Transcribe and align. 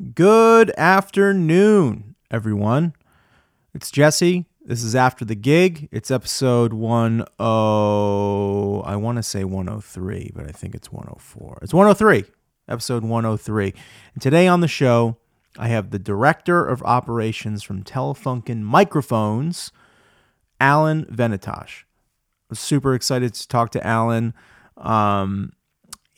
Good 0.00 0.72
afternoon, 0.78 2.14
everyone. 2.30 2.94
It's 3.74 3.90
Jesse. 3.90 4.46
This 4.64 4.82
is 4.82 4.94
after 4.94 5.26
the 5.26 5.34
gig. 5.34 5.90
It's 5.92 6.10
episode 6.10 6.70
10 6.70 6.80
I 7.38 8.96
want 8.96 9.16
to 9.16 9.22
say 9.22 9.44
103, 9.44 10.30
but 10.34 10.48
I 10.48 10.52
think 10.52 10.74
it's 10.74 10.90
104. 10.90 11.58
It's 11.60 11.74
103. 11.74 12.24
Episode 12.66 13.04
103. 13.04 13.74
And 14.14 14.22
today 14.22 14.48
on 14.48 14.62
the 14.62 14.68
show, 14.68 15.18
I 15.58 15.68
have 15.68 15.90
the 15.90 15.98
director 15.98 16.64
of 16.64 16.82
operations 16.84 17.62
from 17.62 17.82
Telefunken 17.82 18.62
Microphones, 18.62 19.70
Alan 20.58 21.04
Venitosh. 21.12 21.82
I'm 22.48 22.56
super 22.56 22.94
excited 22.94 23.34
to 23.34 23.48
talk 23.48 23.70
to 23.72 23.86
Alan. 23.86 24.32
Um, 24.78 25.52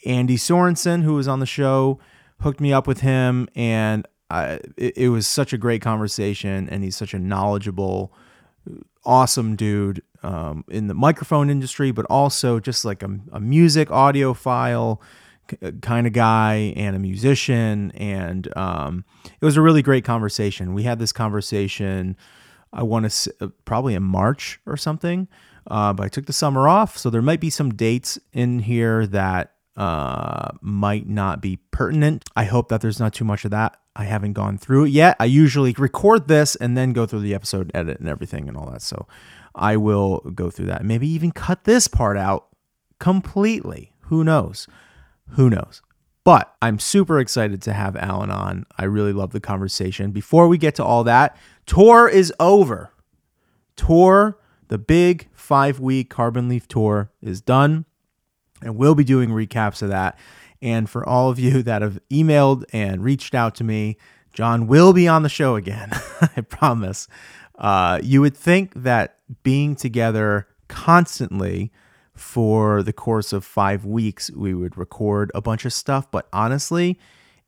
Andy 0.06 0.36
Sorensen, 0.36 1.02
who 1.02 1.14
was 1.14 1.26
on 1.26 1.40
the 1.40 1.46
show, 1.46 1.98
hooked 2.43 2.61
me 2.61 2.72
up 2.72 2.86
with 2.86 3.00
him, 3.00 3.48
and 3.54 4.06
I, 4.30 4.61
it, 4.76 4.96
it 4.96 5.08
was 5.11 5.26
such 5.26 5.53
a 5.53 5.58
great 5.58 5.82
conversation. 5.82 6.68
And 6.68 6.82
he's 6.82 6.96
such 6.96 7.14
a 7.14 7.18
knowledgeable, 7.18 8.12
awesome 9.04 9.57
dude 9.57 10.03
um, 10.22 10.64
in 10.68 10.86
the 10.86 10.94
microphone 10.94 11.50
industry, 11.50 11.90
but 11.93 12.07
also 12.07 12.58
just 12.61 12.85
like 12.85 13.02
a, 13.02 13.11
a 13.32 13.40
music 13.40 13.89
audiophile 13.89 15.00
kind 15.82 16.07
of 16.07 16.13
guy 16.13 16.72
and 16.76 16.96
a 16.96 16.99
musician. 16.99 17.90
And 17.93 18.57
um, 18.57 19.04
it 19.40 19.44
was 19.44 19.57
a 19.57 19.63
really 19.63 19.82
great 19.82 20.04
conversation. 20.04 20.72
We 20.72 20.85
had 20.85 20.99
this 20.99 21.13
conversation, 21.13 22.16
I 22.72 22.85
want 22.85 23.04
to 23.04 23.11
say, 23.11 23.32
probably 23.64 23.94
in 23.94 24.02
March 24.02 24.61
or 24.66 24.77
something. 24.77 25.29
Uh, 25.66 25.93
but 25.93 26.04
I 26.04 26.08
took 26.08 26.27
the 26.27 26.32
summer 26.32 26.66
off, 26.66 26.99
so 26.99 27.11
there 27.11 27.22
might 27.22 27.40
be 27.40 27.50
some 27.50 27.74
dates 27.74 28.18
in 28.32 28.61
here 28.61 29.07
that 29.07 29.52
uh, 29.76 30.50
might 30.61 31.08
not 31.08 31.40
be 31.40 31.58
pertinent. 31.71 32.25
I 32.36 32.44
hope 32.44 32.69
that 32.69 32.80
there's 32.80 33.00
not 33.00 33.14
too 33.14 33.25
much 33.25 33.44
of 33.44 33.50
that. 33.53 33.78
I 33.94 34.05
haven't 34.05 34.34
gone 34.34 34.58
through 34.58 34.86
it 34.86 34.91
yet. 34.91 35.17
I 35.20 35.27
usually 35.27 35.72
record 35.72 36.28
this 36.28 36.56
and 36.56 36.77
then 36.77 36.92
go 36.92 37.06
through 37.06 37.20
the 37.20 37.34
episode 37.34 37.70
edit 37.74 38.00
and 38.00 38.08
everything 38.08 38.48
and 38.48 38.56
all 38.56 38.70
that. 38.70 38.83
So 38.83 39.06
I 39.55 39.77
will 39.77 40.19
go 40.34 40.50
through 40.50 40.66
that. 40.66 40.84
Maybe 40.84 41.08
even 41.08 41.30
cut 41.30 41.64
this 41.64 41.88
part 41.88 42.16
out 42.16 42.48
completely. 42.98 43.92
Who 44.05 44.24
knows? 44.24 44.66
Who 45.30 45.50
knows? 45.50 45.83
But 46.24 46.55
I'm 46.62 46.78
super 46.78 47.18
excited 47.18 47.61
to 47.62 47.72
have 47.72 47.96
Alan 47.96 48.30
on. 48.30 48.64
I 48.78 48.84
really 48.84 49.12
love 49.12 49.33
the 49.33 49.41
conversation. 49.41 50.12
Before 50.12 50.46
we 50.48 50.56
get 50.56 50.74
to 50.77 50.84
all 50.84 51.05
that, 51.05 51.36
tour 51.66 52.08
is 52.08 52.33
over. 52.39 52.92
Tour, 53.74 54.39
the 54.68 54.78
big 54.78 55.28
five 55.33 55.80
week 55.80 56.11
Carbon 56.11 56.48
Leaf 56.48 56.68
tour 56.68 57.11
is 57.20 57.41
done 57.41 57.86
and 58.62 58.77
we'll 58.77 58.94
be 58.94 59.05
doing 59.05 59.30
recaps 59.30 59.82
of 59.82 59.88
that. 59.88 60.18
And 60.60 60.88
for 60.88 61.06
all 61.06 61.30
of 61.30 61.38
you 61.38 61.62
that 61.64 61.82
have 61.82 61.98
emailed 62.10 62.64
and 62.72 63.02
reached 63.02 63.34
out 63.34 63.55
to 63.56 63.64
me, 63.64 63.96
John 64.32 64.66
will 64.66 64.92
be 64.92 65.06
on 65.08 65.22
the 65.22 65.28
show 65.28 65.56
again. 65.56 65.91
I 66.36 66.41
promise. 66.42 67.08
Uh, 67.58 68.00
you 68.02 68.20
would 68.20 68.36
think 68.36 68.72
that 68.74 69.18
being 69.42 69.77
together 69.77 70.48
constantly 70.68 71.70
for 72.14 72.83
the 72.83 72.92
course 72.92 73.33
of 73.33 73.44
five 73.44 73.84
weeks, 73.84 74.30
we 74.30 74.55
would 74.55 74.77
record 74.77 75.30
a 75.34 75.40
bunch 75.42 75.64
of 75.64 75.72
stuff. 75.72 76.10
But 76.10 76.28
honestly, 76.33 76.98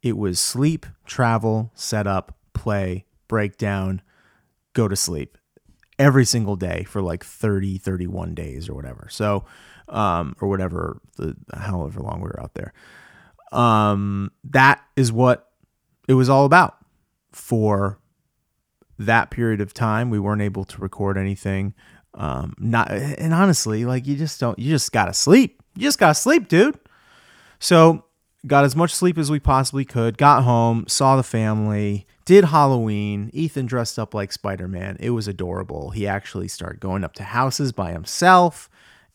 it 0.02 0.16
was 0.16 0.40
sleep, 0.40 0.86
travel, 1.06 1.70
set 1.74 2.06
up, 2.06 2.36
play, 2.52 3.06
breakdown, 3.28 4.02
go 4.74 4.88
to 4.88 4.96
sleep 4.96 5.38
every 5.98 6.24
single 6.24 6.56
day 6.56 6.84
for 6.84 7.00
like 7.00 7.24
30, 7.24 7.78
31 7.78 8.34
days 8.34 8.68
or 8.68 8.74
whatever. 8.74 9.06
So, 9.10 9.44
um, 9.88 10.34
or 10.40 10.48
whatever, 10.48 11.00
the 11.16 11.36
however 11.54 12.00
long 12.00 12.20
we 12.20 12.26
were 12.26 12.40
out 12.40 12.54
there. 12.54 12.72
Um, 13.52 14.32
that 14.44 14.82
is 14.96 15.12
what 15.12 15.48
it 16.08 16.14
was 16.14 16.28
all 16.28 16.44
about 16.44 16.76
for 17.32 17.98
that 18.98 19.30
period 19.30 19.60
of 19.60 19.74
time. 19.74 20.10
We 20.10 20.18
weren't 20.18 20.42
able 20.42 20.64
to 20.64 20.80
record 20.80 21.16
anything. 21.16 21.74
Um, 22.14 22.54
not 22.58 22.90
and 22.90 23.34
honestly, 23.34 23.84
like 23.84 24.06
you 24.06 24.16
just 24.16 24.38
don't, 24.38 24.58
you 24.58 24.70
just 24.70 24.92
gotta 24.92 25.12
sleep. 25.12 25.62
You 25.76 25.82
just 25.82 25.98
gotta 25.98 26.14
sleep, 26.14 26.48
dude. 26.48 26.78
So 27.58 28.04
got 28.46 28.64
as 28.64 28.76
much 28.76 28.94
sleep 28.94 29.18
as 29.18 29.30
we 29.30 29.40
possibly 29.40 29.84
could. 29.84 30.18
Got 30.18 30.42
home, 30.44 30.84
saw 30.86 31.16
the 31.16 31.22
family, 31.22 32.06
did 32.24 32.44
Halloween. 32.44 33.30
Ethan 33.32 33.66
dressed 33.66 33.98
up 33.98 34.14
like 34.14 34.32
Spider 34.32 34.68
Man. 34.68 34.96
It 35.00 35.10
was 35.10 35.26
adorable. 35.26 35.90
He 35.90 36.06
actually 36.06 36.48
started 36.48 36.80
going 36.80 37.04
up 37.04 37.14
to 37.14 37.24
houses 37.24 37.72
by 37.72 37.92
himself 37.92 38.68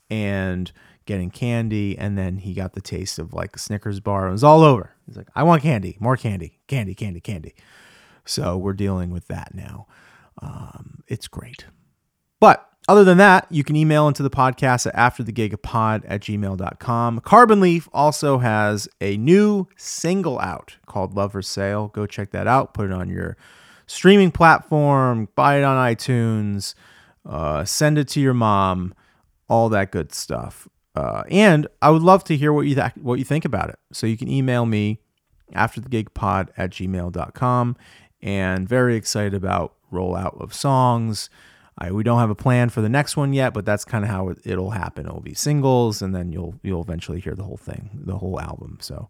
and 0.10 0.72
getting 1.06 1.32
candy. 1.32 1.98
And 1.98 2.18
then 2.18 2.38
he 2.38 2.54
got 2.54 2.74
the 2.74 2.82
taste 2.82 3.20
of 3.20 3.34
like 3.34 3.56
a 3.56 3.60
Snickers 3.60 4.00
bar. 4.00 4.28
It 4.28 4.32
was 4.32 4.44
all 4.44 4.64
over. 4.64 4.94
He's 5.06 5.18
like, 5.18 5.30
I 5.36 5.44
want 5.44 5.64
candy, 5.64 5.98
more 6.00 6.18
candy, 6.18 6.60
candy, 6.68 6.94
candy, 6.94 7.20
candy. 7.20 7.56
So 8.26 8.58
we're 8.58 8.74
dealing 8.74 9.10
with 9.10 9.28
that 9.28 9.56
now. 9.56 9.88
Um, 10.42 11.04
it's 11.08 11.28
great. 11.28 11.66
But 12.40 12.70
other 12.88 13.04
than 13.04 13.18
that, 13.18 13.48
you 13.50 13.64
can 13.64 13.76
email 13.76 14.08
into 14.08 14.24
the 14.24 14.30
podcast 14.30 14.88
at 14.88 14.96
afterthegigapod 14.96 16.04
at 16.08 16.22
gmail.com. 16.22 17.20
Carbon 17.22 17.60
Leaf 17.60 17.90
also 17.94 18.38
has 18.38 18.88
a 19.02 19.18
new 19.18 19.68
single 19.78 20.40
out 20.40 20.78
called 20.86 21.16
Love 21.16 21.34
for 21.34 21.42
Sale. 21.42 21.90
Go 21.90 22.06
check 22.06 22.32
that 22.32 22.48
out. 22.48 22.74
Put 22.74 22.86
it 22.86 22.92
on 22.92 23.10
your 23.10 23.38
streaming 23.86 24.32
platform, 24.32 25.28
buy 25.36 25.58
it 25.58 25.64
on 25.64 25.76
iTunes, 25.76 26.76
uh, 27.26 27.66
send 27.66 27.98
it 27.98 28.08
to 28.10 28.20
your 28.20 28.34
mom 28.34 28.94
all 29.50 29.70
that 29.70 29.92
good 29.92 30.14
stuff. 30.14 30.68
Uh, 30.96 31.24
and 31.30 31.68
I 31.82 31.90
would 31.90 32.02
love 32.02 32.24
to 32.26 32.38
hear 32.38 32.54
what 32.54 32.68
you 32.68 32.76
th- 32.76 32.94
what 33.02 33.20
you 33.20 33.26
think 33.26 33.46
about 33.46 33.70
it. 33.70 33.80
So 33.92 34.08
you 34.08 34.18
can 34.18 34.30
email 34.30 34.66
me 34.66 35.00
after 35.54 35.82
the 35.82 35.90
gig 35.90 36.14
pod 36.14 36.52
at 36.58 36.72
gmail.com 36.72 37.78
and 38.22 38.68
very 38.68 38.96
excited 38.96 39.34
about 39.34 39.76
rollout 39.92 40.40
of 40.42 40.54
songs. 40.54 41.30
I, 41.78 41.92
we 41.92 42.04
don't 42.04 42.20
have 42.20 42.30
a 42.30 42.36
plan 42.36 42.70
for 42.70 42.82
the 42.82 42.90
next 42.90 43.16
one 43.16 43.32
yet, 43.32 43.54
but 43.54 43.66
that's 43.66 43.86
kind 43.86 44.04
of 44.04 44.10
how 44.10 44.30
it, 44.30 44.58
will 44.58 44.72
happen. 44.72 45.06
It'll 45.06 45.22
be 45.22 45.34
singles, 45.34 46.02
and 46.02 46.14
then 46.14 46.32
you'll 46.32 46.56
you'll 46.62 46.82
eventually 46.82 47.20
hear 47.20 47.36
the 47.36 47.44
whole 47.44 47.58
thing, 47.58 47.90
the 47.94 48.18
whole 48.18 48.40
album. 48.40 48.80
So 48.82 49.10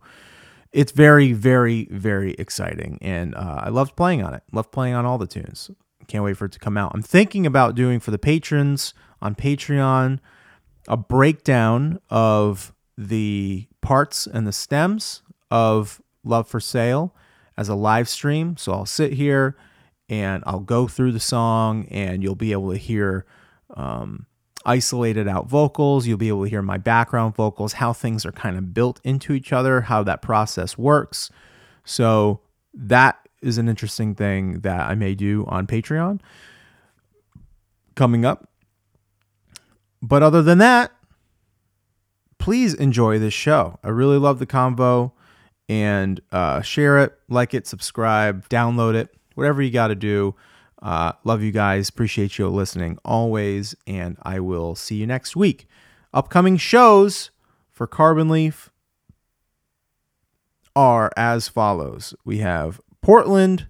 it's 0.72 0.92
very, 0.92 1.34
very, 1.34 1.88
very 1.90 2.34
exciting, 2.34 3.00
and 3.02 3.34
uh, 3.34 3.62
I 3.64 3.70
loved 3.70 3.96
playing 3.96 4.22
on 4.24 4.36
it. 4.36 4.44
Love 4.52 4.70
playing 4.72 4.94
on 4.94 5.06
all 5.06 5.18
the 5.18 5.28
tunes. 5.28 5.72
Can't 6.08 6.24
wait 6.24 6.38
for 6.38 6.46
it 6.46 6.52
to 6.52 6.60
come 6.60 6.78
out. 6.78 6.92
I'm 6.94 7.02
thinking 7.02 7.46
about 7.46 7.76
doing 7.76 8.00
for 8.00 8.12
the 8.12 8.20
patrons 8.20 8.94
on 9.22 9.36
Patreon 9.36 10.20
a 10.88 10.98
breakdown 10.98 12.00
of 12.10 12.74
the 12.98 13.68
parts 13.82 14.28
and 14.28 14.46
the 14.46 14.52
stems 14.52 15.22
of 15.52 16.02
Love 16.24 16.48
for 16.48 16.60
Sale 16.60 17.16
as 17.58 17.70
a 17.70 17.76
live 17.76 18.10
stream. 18.10 18.58
So 18.58 18.74
I'll 18.74 18.86
sit 18.86 19.14
here 19.14 19.56
and 20.10 20.44
I'll 20.48 20.60
go 20.60 20.88
through 20.88 21.12
the 21.12 21.20
song, 21.20 21.86
and 21.92 22.24
you'll 22.24 22.34
be 22.34 22.52
able 22.52 22.72
to 22.72 22.78
hear 22.78 23.28
um, 23.76 24.26
isolated 24.66 25.28
out 25.28 25.48
vocals. 25.48 26.08
You'll 26.08 26.18
be 26.18 26.30
able 26.30 26.46
to 26.46 26.50
hear 26.50 26.64
my 26.64 26.80
background 26.80 27.36
vocals, 27.36 27.74
how 27.74 27.94
things 27.94 28.26
are 28.26 28.32
kind 28.32 28.58
of 28.58 28.74
built 28.74 29.00
into 29.04 29.34
each 29.34 29.54
other, 29.54 29.82
how 29.82 30.02
that 30.04 30.24
process 30.24 30.80
works. 30.80 31.30
So 31.86 32.42
that 32.74 33.20
is 33.44 33.60
an 33.60 33.70
interesting 33.70 34.16
thing 34.16 34.62
that 34.62 34.90
I 34.90 34.96
may 34.96 35.14
do 35.14 35.46
on 35.48 35.68
Patreon 35.68 36.22
coming 37.96 38.26
up. 38.26 38.49
But 40.02 40.24
other 40.24 40.42
than 40.42 40.58
that, 40.60 40.92
please 42.38 42.74
enjoy 42.74 43.20
this 43.20 43.34
show. 43.34 43.80
I 43.84 43.90
really 43.90 44.18
love 44.18 44.40
the 44.40 44.46
convo 44.48 45.12
and 45.68 46.20
uh, 46.32 46.62
share 46.62 47.00
it, 47.00 47.18
like 47.28 47.54
it, 47.54 47.68
subscribe, 47.68 48.48
download 48.50 48.96
it, 48.96 49.16
whatever 49.36 49.62
you 49.62 49.72
got 49.72 49.88
to 49.88 49.96
do. 49.96 50.36
Uh, 50.82 51.12
love 51.24 51.44
you 51.44 51.52
guys. 51.52 51.90
Appreciate 51.90 52.38
you 52.38 52.48
listening 52.48 52.98
always. 53.04 53.76
And 53.86 54.18
I 54.24 54.40
will 54.40 54.76
see 54.76 54.96
you 54.96 55.06
next 55.06 55.36
week. 55.36 55.68
Upcoming 56.14 56.58
shows 56.58 57.30
for 57.72 57.86
Carbon 57.86 58.30
Leaf 58.30 58.72
are 60.76 61.12
as 61.18 61.50
follows 61.50 62.14
we 62.24 62.38
have 62.38 62.80
Portland 63.02 63.68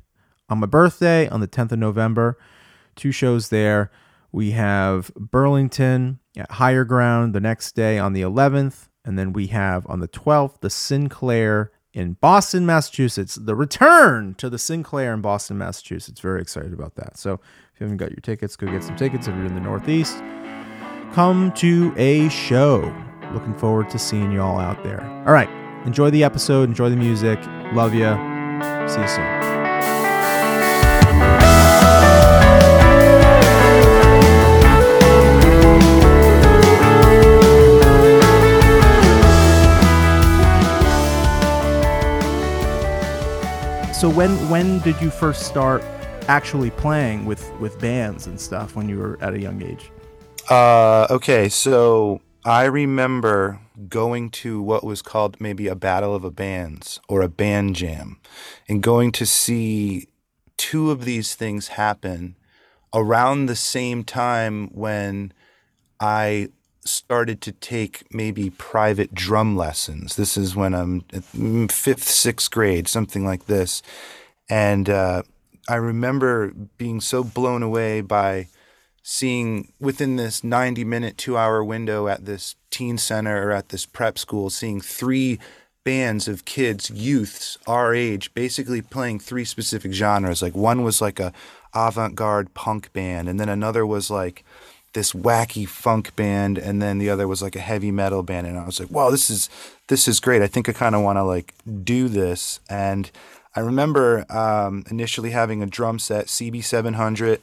on 0.50 0.60
my 0.60 0.68
birthday 0.68 1.28
on 1.28 1.40
the 1.40 1.48
10th 1.48 1.72
of 1.72 1.80
November, 1.80 2.38
two 2.96 3.12
shows 3.12 3.50
there. 3.50 3.92
We 4.32 4.52
have 4.52 5.12
Burlington 5.16 6.20
at 6.38 6.52
Higher 6.52 6.84
Ground 6.84 7.34
the 7.34 7.40
next 7.40 7.76
day 7.76 7.98
on 7.98 8.14
the 8.14 8.22
11th. 8.22 8.88
And 9.06 9.18
then 9.18 9.34
we 9.34 9.48
have 9.48 9.88
on 9.88 10.02
the 10.02 10.08
12th 10.08 10.60
the 10.60 10.70
Sinclair 10.70 11.72
in 11.94 12.14
Boston, 12.14 12.66
Massachusetts. 12.66 13.36
The 13.36 13.56
return 13.56 14.36
to 14.36 14.50
the 14.50 14.60
Sinclair 14.60 15.14
in 15.14 15.22
Boston, 15.22 15.58
Massachusetts. 15.58 16.20
Very 16.20 16.42
excited 16.42 16.74
about 16.74 16.96
that. 16.96 17.18
So 17.18 17.34
if 17.34 17.80
you 17.80 17.86
haven't 17.86 17.98
got 17.98 18.12
your 18.12 18.22
tickets, 18.22 18.56
go 18.56 18.68
get 18.68 18.84
some 18.84 18.96
tickets. 18.96 19.28
If 19.28 19.36
you're 19.36 19.46
in 19.46 19.56
the 19.56 19.62
Northeast, 19.62 20.18
come 21.14 21.52
to 21.54 21.94
a 21.98 22.30
show. 22.30 22.94
Looking 23.34 23.56
forward 23.56 23.90
to 23.92 24.00
seeing 24.00 24.32
you 24.32 24.42
all 24.42 24.60
out 24.60 24.84
there. 24.84 25.04
All 25.26 25.34
right. 25.34 25.50
Enjoy 25.86 26.10
the 26.10 26.24
episode. 26.24 26.70
Enjoy 26.70 26.90
the 26.90 26.96
music. 26.96 27.40
Love 27.74 27.94
you. 27.94 28.10
See 28.88 29.02
you 29.02 29.08
soon. 29.08 29.40
So 44.00 44.10
when 44.10 44.32
when 44.50 44.80
did 44.80 45.02
you 45.02 45.10
first 45.10 45.42
start 45.42 45.84
actually 46.30 46.70
playing 46.70 47.26
with 47.26 47.52
with 47.60 47.78
bands 47.82 48.28
and 48.28 48.40
stuff 48.40 48.78
when 48.78 48.88
you 48.88 48.98
were 48.98 49.18
at 49.20 49.34
a 49.34 49.42
young 49.42 49.62
age? 49.62 49.92
Uh, 50.50 51.06
okay, 51.10 51.50
so 51.50 52.22
I 52.46 52.64
remember 52.64 53.60
going 53.90 54.30
to 54.30 54.62
what 54.62 54.86
was 54.86 55.02
called 55.02 55.42
maybe 55.42 55.68
a 55.68 55.76
battle 55.76 56.16
of 56.16 56.22
the 56.22 56.32
bands 56.32 57.02
or 57.10 57.22
a 57.22 57.28
band 57.28 57.76
jam, 57.76 58.22
and 58.70 58.82
going 58.82 59.12
to 59.12 59.26
see 59.26 60.08
two 60.56 60.92
of 60.92 61.04
these 61.04 61.36
things 61.36 61.68
happen 61.68 62.38
around 62.94 63.48
the 63.48 63.56
same 63.58 64.06
time 64.06 64.70
when 64.74 65.34
I 66.00 66.52
started 66.86 67.42
to 67.42 67.52
take 67.52 68.04
maybe 68.14 68.50
private 68.52 69.14
drum 69.14 69.56
lessons. 69.56 70.16
This 70.16 70.38
is 70.38 70.56
when 70.56 70.74
I'm 70.74 71.02
fifth, 71.68 72.04
sixth 72.04 72.50
grade, 72.52 72.88
something 72.88 73.26
like 73.26 73.46
this. 73.46 73.82
And 74.50 74.90
uh, 74.90 75.24
I 75.68 75.76
remember 75.76 76.52
being 76.78 77.02
so 77.02 77.24
blown 77.24 77.64
away 77.64 78.02
by 78.02 78.48
seeing 79.04 79.72
within 79.80 80.16
this 80.16 80.44
90 80.44 80.84
minute, 80.84 81.18
two 81.18 81.38
hour 81.38 81.64
window 81.64 82.08
at 82.08 82.26
this 82.26 82.56
teen 82.70 82.98
center 82.98 83.48
or 83.48 83.52
at 83.52 83.70
this 83.70 83.86
prep 83.86 84.18
school, 84.18 84.50
seeing 84.50 84.82
three 84.82 85.40
bands 85.84 86.28
of 86.28 86.46
kids, 86.46 86.90
youths 86.90 87.58
our 87.66 87.94
age, 87.94 88.34
basically 88.34 88.82
playing 88.82 89.20
three 89.20 89.46
specific 89.46 89.94
genres. 89.94 90.42
Like 90.42 90.56
one 90.56 90.84
was 90.84 91.02
like 91.02 91.20
a 91.20 91.34
avant-garde 91.74 92.54
punk 92.54 92.92
band, 92.94 93.30
and 93.30 93.40
then 93.40 93.50
another 93.50 93.86
was 93.86 94.10
like 94.10 94.44
this 94.94 95.14
wacky 95.14 95.68
funk 95.68 96.16
band, 96.16 96.58
and 96.58 96.82
then 96.82 96.98
the 96.98 97.10
other 97.10 97.28
was 97.28 97.42
like 97.42 97.56
a 97.56 97.60
heavy 97.62 97.92
metal 97.92 98.24
band. 98.24 98.48
And 98.48 98.58
I 98.58 98.66
was 98.66 98.80
like, 98.80 98.92
"Wow, 98.92 99.10
this 99.10 99.30
is 99.30 99.50
this 99.88 100.08
is 100.08 100.20
great. 100.20 100.42
I 100.42 100.48
think 100.48 100.68
I 100.70 100.74
kind 100.74 100.96
of 100.96 101.02
want 101.02 101.18
to 101.18 101.24
like 101.24 101.54
do 101.84 102.08
this." 102.08 102.60
And 102.70 103.10
I 103.56 103.62
remember 103.62 104.26
um, 104.32 104.84
initially 104.90 105.32
having 105.32 105.62
a 105.64 105.66
drum 105.66 106.00
set, 106.00 106.28
CB700, 106.28 107.40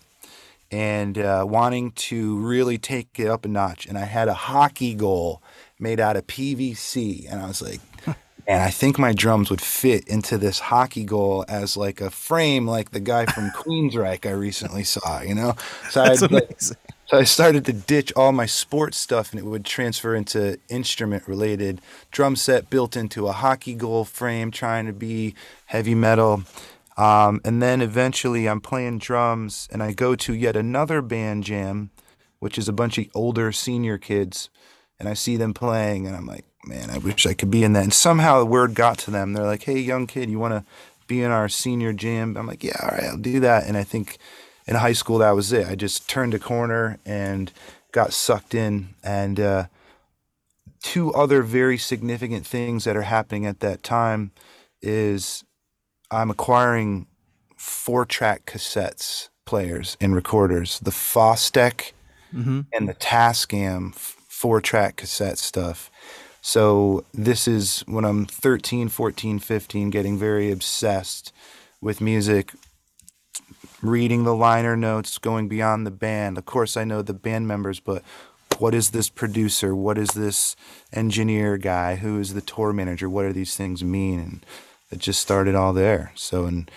and 0.71 1.19
uh, 1.19 1.45
wanting 1.49 1.93
to 1.93 2.39
really 2.39 2.79
take 2.79 3.19
it 3.19 3.29
up 3.29 3.45
a 3.45 3.49
notch. 3.49 3.87
And 3.87 3.99
I 3.99 4.05
had 4.05 4.29
a 4.29 4.35
hockey 4.35 4.95
goal 4.95 5.43
made 5.79 6.01
out 6.01 6.17
of 6.17 6.27
PVC, 6.27 7.31
and 7.31 7.41
I 7.41 7.47
was 7.47 7.61
like, 7.63 7.81
and 8.47 8.63
I 8.63 8.71
think 8.71 8.99
my 8.99 9.13
drums 9.13 9.51
would 9.51 9.61
fit 9.61 10.07
into 10.09 10.39
this 10.39 10.59
hockey 10.59 11.05
goal 11.05 11.45
as 11.49 11.77
like 11.77 12.01
a 12.01 12.11
frame, 12.11 12.67
like 12.67 12.91
the 12.91 13.01
guy 13.01 13.27
from 13.27 13.51
Queensryche 13.57 14.27
I 14.27 14.33
recently 14.33 14.85
saw. 14.85 15.21
You 15.21 15.35
know, 15.35 15.55
so 15.91 16.03
I 16.03 16.15
like, 16.31 16.61
so 17.07 17.19
I 17.19 17.25
started 17.25 17.65
to 17.67 17.73
ditch 17.73 18.13
all 18.17 18.33
my 18.33 18.47
sports 18.47 18.97
stuff, 18.97 19.33
and 19.33 19.41
it 19.41 19.45
would 19.45 19.65
transfer 19.65 20.15
into 20.15 20.59
instrument 20.69 21.29
related 21.29 21.81
drum 22.11 22.37
set 22.37 22.69
built 22.69 22.97
into 22.97 23.29
a 23.29 23.33
hockey 23.33 23.75
goal 23.75 24.05
frame, 24.05 24.51
trying 24.51 24.87
to 24.87 24.93
be 24.93 25.35
heavy 25.67 25.95
metal. 25.95 26.43
Um, 26.97 27.41
and 27.45 27.63
then 27.63 27.81
eventually, 27.81 28.49
I'm 28.49 28.61
playing 28.61 28.99
drums, 28.99 29.69
and 29.71 29.83
I 29.83 29.93
go 29.93 30.17
to 30.17 30.35
yet 30.35 30.57
another 30.57 31.03
band 31.03 31.45
jam, 31.45 31.91
which 32.41 32.59
is 32.59 32.69
a 32.69 32.73
bunch 32.73 32.99
of 32.99 33.07
older 33.15 33.53
senior 33.53 33.99
kids, 33.99 34.51
and 34.99 35.09
I 35.09 35.15
see 35.15 35.37
them 35.37 35.55
playing, 35.55 36.07
and 36.07 36.17
I'm 36.17 36.27
like, 36.27 36.45
man, 36.67 36.91
I 36.91 36.99
wish 36.99 37.27
I 37.27 37.35
could 37.35 37.51
be 37.51 37.63
in 37.63 37.75
that. 37.75 37.85
And 37.85 37.93
somehow 37.93 38.41
the 38.41 38.47
word 38.47 38.75
got 38.75 38.99
to 38.99 39.11
them. 39.11 39.33
They're 39.33 39.47
like, 39.47 39.63
hey, 39.63 39.79
young 39.79 40.07
kid, 40.07 40.29
you 40.29 40.39
want 40.39 40.55
to 40.55 40.65
be 41.07 41.23
in 41.23 41.31
our 41.31 41.49
senior 41.49 41.93
jam? 41.93 42.37
I'm 42.37 42.47
like, 42.47 42.65
yeah, 42.65 42.79
all 42.83 42.89
right, 42.89 43.05
I'll 43.05 43.17
do 43.17 43.41
that. 43.41 43.67
And 43.67 43.77
I 43.77 43.85
think 43.85 44.19
in 44.67 44.77
high 44.77 44.93
school, 44.93 45.19
that 45.19 45.33
was 45.33 45.53
it. 45.53 45.67
I 45.67 45.75
just 45.75 46.09
turned 46.09 46.35
a 46.35 46.39
corner 46.39 46.99
and 47.07 47.53
got 47.93 48.13
sucked 48.13 48.55
in. 48.55 48.95
And 49.03 49.39
uh, 49.39 49.67
two 50.83 51.13
other 51.15 51.43
very 51.43 51.79
significant 51.79 52.47
things 52.47 52.85
that 52.85 52.97
are 52.97 53.03
happening 53.03 53.47
at 53.47 53.61
that 53.61 53.83
time 53.83 54.33
is 54.83 55.45
I'm 56.11 56.31
acquiring 56.31 57.07
four 57.57 58.05
track 58.05 58.47
cassettes 58.47 59.29
players 59.45 59.97
and 60.01 60.15
recorders, 60.15 60.81
the 60.81 60.91
Fostex 60.91 61.93
mm-hmm. 62.35 62.63
and 62.73 62.89
the 62.89 62.95
Tascam 62.95 63.95
four 63.95 64.61
track 64.61 64.97
cassette 64.97 65.39
stuff. 65.39 65.91
So 66.43 67.05
this 67.15 67.49
is 67.49 67.81
when 67.87 68.05
I'm 68.05 68.27
13, 68.27 68.89
14, 68.89 69.39
15, 69.39 69.91
getting 69.91 70.19
very 70.19 70.53
obsessed 70.53 71.33
with 71.81 72.01
music, 72.01 72.53
reading 73.89 74.25
the 74.25 74.35
liner 74.35 74.77
notes, 74.77 75.19
going 75.19 75.49
beyond 75.49 75.87
the 75.87 75.91
band. 75.91 76.39
Of 76.39 76.45
course, 76.45 76.77
I 76.77 76.85
know 76.85 77.03
the 77.03 77.15
band 77.15 77.49
members, 77.49 77.81
but 77.81 78.03
what 78.59 78.75
is 78.75 78.91
this 78.91 79.09
producer? 79.09 79.75
What 79.75 79.99
is 79.99 80.11
this 80.11 80.57
engineer 80.93 81.57
guy? 81.57 81.97
Who 81.97 82.19
is 82.19 82.35
the 82.35 82.41
tour 82.41 82.73
manager? 82.73 83.09
What 83.09 83.23
do 83.23 83.33
these 83.33 83.57
things 83.57 83.85
mean? 83.85 84.19
And 84.19 84.47
it 84.91 84.99
just 84.99 85.21
started 85.21 85.55
all 85.55 85.73
there. 85.73 86.13
So, 86.15 86.47
and 86.47 86.71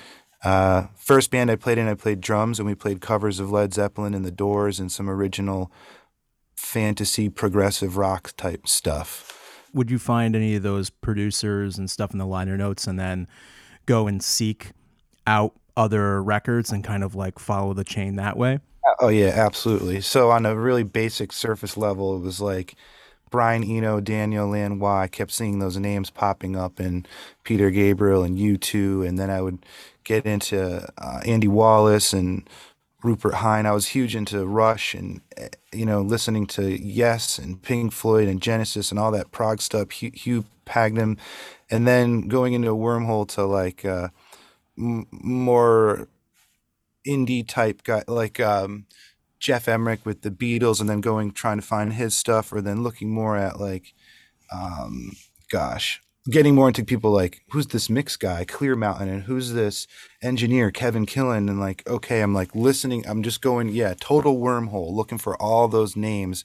uh, 0.43 0.87
first 0.95 1.31
band 1.31 1.51
I 1.51 1.55
played 1.55 1.77
in, 1.77 1.87
I 1.87 1.93
played 1.93 2.21
drums, 2.21 2.59
and 2.59 2.67
we 2.67 2.75
played 2.75 3.01
covers 3.01 3.39
of 3.39 3.51
Led 3.51 3.73
Zeppelin 3.73 4.13
and 4.13 4.25
The 4.25 4.31
Doors 4.31 4.79
and 4.79 4.91
some 4.91 5.09
original 5.09 5.71
fantasy 6.55 7.29
progressive 7.29 7.95
rock 7.97 8.33
type 8.35 8.67
stuff 8.67 9.39
would 9.73 9.91
you 9.91 9.99
find 9.99 10.35
any 10.35 10.55
of 10.55 10.63
those 10.63 10.89
producers 10.89 11.77
and 11.77 11.89
stuff 11.89 12.11
in 12.11 12.17
the 12.17 12.25
liner 12.25 12.57
notes 12.57 12.87
and 12.87 12.99
then 12.99 13.27
go 13.85 14.07
and 14.07 14.23
seek 14.23 14.71
out 15.27 15.53
other 15.79 16.21
records 16.21 16.71
and 16.71 16.83
kind 16.83 17.03
of 17.03 17.15
like 17.15 17.39
follow 17.39 17.73
the 17.73 17.85
chain 17.85 18.17
that 18.17 18.37
way? 18.37 18.59
Oh 18.99 19.07
yeah, 19.07 19.29
absolutely. 19.29 20.01
So 20.01 20.29
on 20.29 20.45
a 20.45 20.55
really 20.55 20.83
basic 20.83 21.31
surface 21.31 21.77
level, 21.77 22.17
it 22.17 22.19
was 22.19 22.41
like 22.41 22.75
Brian 23.29 23.63
Eno, 23.63 24.01
Daniel 24.01 24.49
Lanois. 24.49 25.03
I 25.03 25.07
kept 25.07 25.31
seeing 25.31 25.59
those 25.59 25.77
names 25.77 26.09
popping 26.09 26.55
up, 26.57 26.79
and 26.79 27.07
Peter 27.43 27.69
Gabriel 27.69 28.23
and 28.23 28.37
U2, 28.37 29.07
and 29.07 29.17
then 29.17 29.29
I 29.29 29.41
would 29.41 29.65
get 30.03 30.25
into 30.25 30.85
uh, 30.97 31.21
Andy 31.25 31.47
Wallace 31.47 32.11
and 32.11 32.49
Rupert 33.01 33.35
Hine. 33.35 33.65
I 33.65 33.71
was 33.71 33.87
huge 33.87 34.15
into 34.15 34.45
Rush 34.45 34.93
and 34.93 35.21
eh, 35.37 35.47
you 35.71 35.85
know 35.85 36.01
listening 36.01 36.45
to 36.47 36.77
Yes 36.77 37.39
and 37.39 37.61
Pink 37.61 37.93
Floyd 37.93 38.27
and 38.27 38.41
Genesis 38.41 38.91
and 38.91 38.99
all 38.99 39.11
that 39.11 39.31
prog 39.31 39.61
stuff. 39.61 39.91
Hugh, 39.91 40.11
Hugh 40.13 40.45
Padgham, 40.65 41.17
and 41.69 41.87
then 41.87 42.27
going 42.27 42.53
into 42.53 42.69
a 42.69 42.75
wormhole 42.75 43.27
to 43.29 43.45
like 43.45 43.85
uh, 43.85 44.09
m- 44.79 45.07
more 45.11 46.07
indie 47.07 47.47
type 47.47 47.83
guy 47.83 48.03
like 48.07 48.39
um, 48.39 48.85
Geoff 49.39 49.67
Emerick 49.67 50.05
with 50.05 50.21
the 50.21 50.31
Beatles, 50.31 50.79
and 50.79 50.89
then 50.89 51.01
going 51.01 51.31
trying 51.31 51.59
to 51.59 51.65
find 51.65 51.93
his 51.93 52.13
stuff, 52.13 52.51
or 52.51 52.61
then 52.61 52.83
looking 52.83 53.11
more 53.11 53.37
at 53.37 53.59
like 53.59 53.93
um, 54.51 55.11
gosh 55.51 56.01
getting 56.29 56.53
more 56.53 56.67
into 56.67 56.83
people 56.83 57.11
like 57.11 57.41
who's 57.51 57.67
this 57.67 57.89
mix 57.89 58.15
guy? 58.15 58.45
Clearmountain 58.45 59.01
and 59.07 59.23
who's 59.23 59.53
this 59.53 59.87
engineer 60.21 60.71
kevin 60.71 61.05
killen 61.05 61.49
and 61.49 61.59
like 61.59 61.87
okay 61.87 62.21
i'm 62.21 62.33
like 62.33 62.53
listening 62.53 63.05
i'm 63.07 63.23
just 63.23 63.41
going 63.41 63.69
yeah 63.69 63.93
total 63.99 64.37
wormhole 64.37 64.91
looking 64.91 65.17
for 65.17 65.41
all 65.41 65.67
those 65.67 65.95
names 65.95 66.43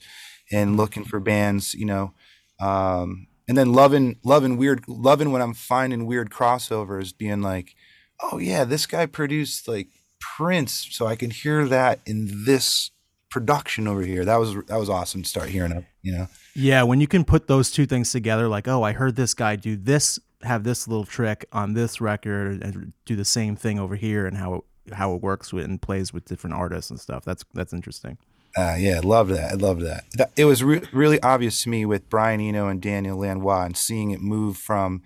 and 0.51 0.77
looking 0.77 1.03
for 1.03 1.19
bands 1.19 1.73
you 1.73 1.85
know 1.85 2.13
um, 2.59 3.27
and 3.47 3.57
then 3.57 3.73
loving 3.73 4.17
loving 4.23 4.57
weird 4.57 4.83
loving 4.87 5.31
when 5.31 5.41
i'm 5.41 5.53
finding 5.53 6.05
weird 6.05 6.29
crossovers 6.29 7.15
being 7.15 7.41
like 7.41 7.75
oh 8.21 8.37
yeah 8.37 8.63
this 8.63 8.85
guy 8.85 9.05
produced 9.05 9.67
like 9.67 9.89
prince 10.19 10.87
so 10.91 11.05
i 11.05 11.15
can 11.15 11.29
hear 11.29 11.67
that 11.67 11.99
in 12.05 12.45
this 12.45 12.91
production 13.29 13.87
over 13.87 14.01
here 14.01 14.23
that 14.25 14.37
was 14.37 14.55
that 14.65 14.77
was 14.77 14.89
awesome 14.89 15.23
to 15.23 15.29
start 15.29 15.49
hearing 15.49 15.71
it 15.71 15.85
you 16.01 16.11
know 16.11 16.27
yeah, 16.55 16.83
when 16.83 17.01
you 17.01 17.07
can 17.07 17.25
put 17.25 17.47
those 17.47 17.69
two 17.69 17.85
things 17.85 18.11
together, 18.11 18.47
like, 18.47 18.67
oh, 18.67 18.81
I 18.81 18.93
heard 18.93 19.17
this 19.17 19.33
guy 19.33 19.57
do 19.57 19.75
this, 19.75 20.17
have 20.41 20.63
this 20.63 20.87
little 20.87 21.03
trick 21.03 21.45
on 21.51 21.73
this 21.73 21.99
record, 21.99 22.63
and 22.63 22.93
do 23.05 23.17
the 23.17 23.25
same 23.25 23.57
thing 23.57 23.77
over 23.77 23.97
here, 23.97 24.25
and 24.25 24.37
how 24.37 24.55
it, 24.55 24.93
how 24.93 25.13
it 25.13 25.21
works 25.21 25.51
with 25.51 25.65
and 25.65 25.81
plays 25.81 26.13
with 26.13 26.23
different 26.23 26.55
artists 26.55 26.89
and 26.89 26.99
stuff. 26.99 27.25
That's 27.25 27.43
that's 27.53 27.73
interesting. 27.73 28.17
Uh, 28.57 28.75
yeah, 28.79 29.01
love 29.03 29.27
that. 29.27 29.51
I 29.51 29.55
love 29.55 29.81
that. 29.81 30.05
It 30.37 30.45
was 30.45 30.63
re- 30.63 30.87
really 30.93 31.21
obvious 31.21 31.61
to 31.63 31.69
me 31.69 31.85
with 31.85 32.09
Brian 32.09 32.39
Eno 32.39 32.69
and 32.69 32.81
Daniel 32.81 33.17
Lanois, 33.17 33.65
and 33.65 33.75
seeing 33.75 34.11
it 34.11 34.21
move 34.21 34.55
from 34.55 35.03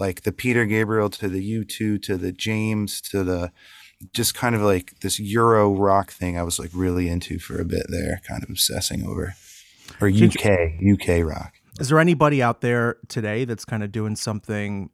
like 0.00 0.22
the 0.22 0.32
Peter 0.32 0.64
Gabriel 0.64 1.10
to 1.10 1.28
the 1.28 1.64
U2 1.64 2.02
to 2.02 2.16
the 2.16 2.32
James 2.32 3.00
to 3.02 3.22
the 3.22 3.52
just 4.14 4.34
kind 4.34 4.54
of 4.54 4.62
like 4.62 4.98
this 5.00 5.20
Euro 5.20 5.70
rock 5.72 6.10
thing. 6.10 6.38
I 6.38 6.42
was 6.42 6.58
like 6.58 6.70
really 6.72 7.08
into 7.08 7.38
for 7.38 7.60
a 7.60 7.64
bit 7.64 7.86
there, 7.90 8.20
kind 8.26 8.42
of 8.42 8.48
obsessing 8.48 9.04
over 9.06 9.34
or 10.00 10.08
UK 10.08 10.72
UK 10.82 11.24
rock. 11.24 11.54
Is 11.78 11.88
there 11.88 11.98
anybody 11.98 12.42
out 12.42 12.62
there 12.62 12.96
today 13.08 13.44
that's 13.44 13.64
kind 13.64 13.82
of 13.82 13.92
doing 13.92 14.16
something 14.16 14.90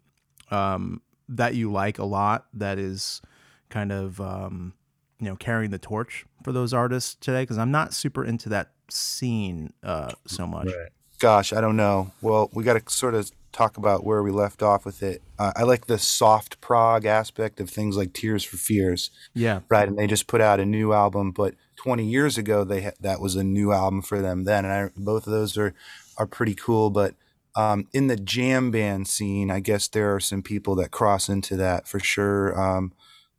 um, 0.51 1.01
that 1.29 1.55
you 1.55 1.71
like 1.71 1.99
a 1.99 2.05
lot 2.05 2.47
that 2.55 2.79
is 2.79 3.23
kind 3.69 3.93
of 3.93 4.21
um, 4.21 4.75
you 5.21 5.27
know 5.27 5.37
carrying 5.37 5.71
the 5.71 5.79
torch 5.79 6.27
for 6.43 6.51
those 6.51 6.75
artists 6.75 7.15
today? 7.15 7.43
Because 7.43 7.59
I'm 7.59 7.71
not 7.71 7.95
super 7.95 8.25
into 8.25 8.49
that 8.49 8.73
scene 8.91 9.73
uh, 9.85 10.13
so 10.27 10.47
much. 10.47 10.67
Right. 10.67 10.91
Gosh, 11.19 11.53
I 11.53 11.61
don't 11.61 11.77
know. 11.77 12.13
Well, 12.21 12.51
we 12.53 12.63
got 12.65 12.75
to 12.85 12.93
sort 12.93 13.15
of 13.15 13.31
talk 13.53 13.79
about 13.79 14.05
where 14.05 14.23
we 14.23 14.31
left 14.31 14.63
off 14.63 14.85
with 14.85 15.03
it. 15.03 15.23
Uh, 15.39 15.53
I 15.57 15.63
like 15.63 15.87
the 15.87 15.99
soft 15.99 16.61
prog 16.61 17.07
aspect 17.07 17.59
of 17.59 17.71
things 17.71 17.97
like 17.97 18.13
Tears 18.13 18.45
for 18.45 18.59
Fears. 18.59 19.11
Yeah. 19.35 19.61
Right. 19.71 19.89
And 19.89 19.99
they 19.99 20.07
just 20.07 20.27
put 20.27 20.41
out 20.43 20.61
a 20.61 20.67
new 20.67 20.93
album, 20.93 21.31
but 21.31 21.55
20 21.77 22.05
years 22.05 22.37
ago 22.37 22.65
they 22.65 22.83
ha- 22.83 22.91
that 23.01 23.21
was 23.21 23.35
a 23.37 23.45
new 23.45 23.71
album 23.73 24.03
for 24.03 24.21
them 24.21 24.45
then 24.45 24.65
and 24.65 24.73
I, 24.75 24.91
both 24.97 25.27
of 25.27 25.33
those 25.33 25.57
are 25.59 25.75
are 26.17 26.27
pretty 26.27 26.55
cool 26.55 26.89
but 26.91 27.15
Um, 27.55 27.87
in 27.95 28.07
the 28.09 28.17
jam 28.17 28.71
band 28.71 29.09
scene, 29.09 29.51
I 29.51 29.61
guess 29.61 29.89
there 29.89 30.15
are 30.15 30.21
some 30.21 30.43
people 30.43 30.75
that 30.77 30.91
cross 30.91 31.29
into 31.31 31.57
that 31.57 31.87
for 31.89 31.99
sure. 32.01 32.59
Um, 32.61 32.93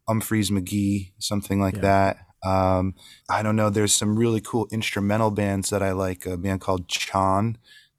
Umphrey's 0.09 0.49
McGee, 0.49 1.11
something 1.19 1.59
like 1.59 1.75
Yeah. 1.75 1.81
that. 1.81 2.17
Um, 2.45 2.93
I 3.29 3.41
don't 3.43 3.55
know. 3.55 3.69
There's 3.69 3.95
some 3.95 4.17
really 4.17 4.41
cool 4.41 4.67
instrumental 4.71 5.31
bands 5.31 5.69
that 5.69 5.81
I 5.81 5.91
like. 5.91 6.25
A 6.25 6.37
band 6.37 6.61
called 6.61 6.87
CHON, 6.87 7.57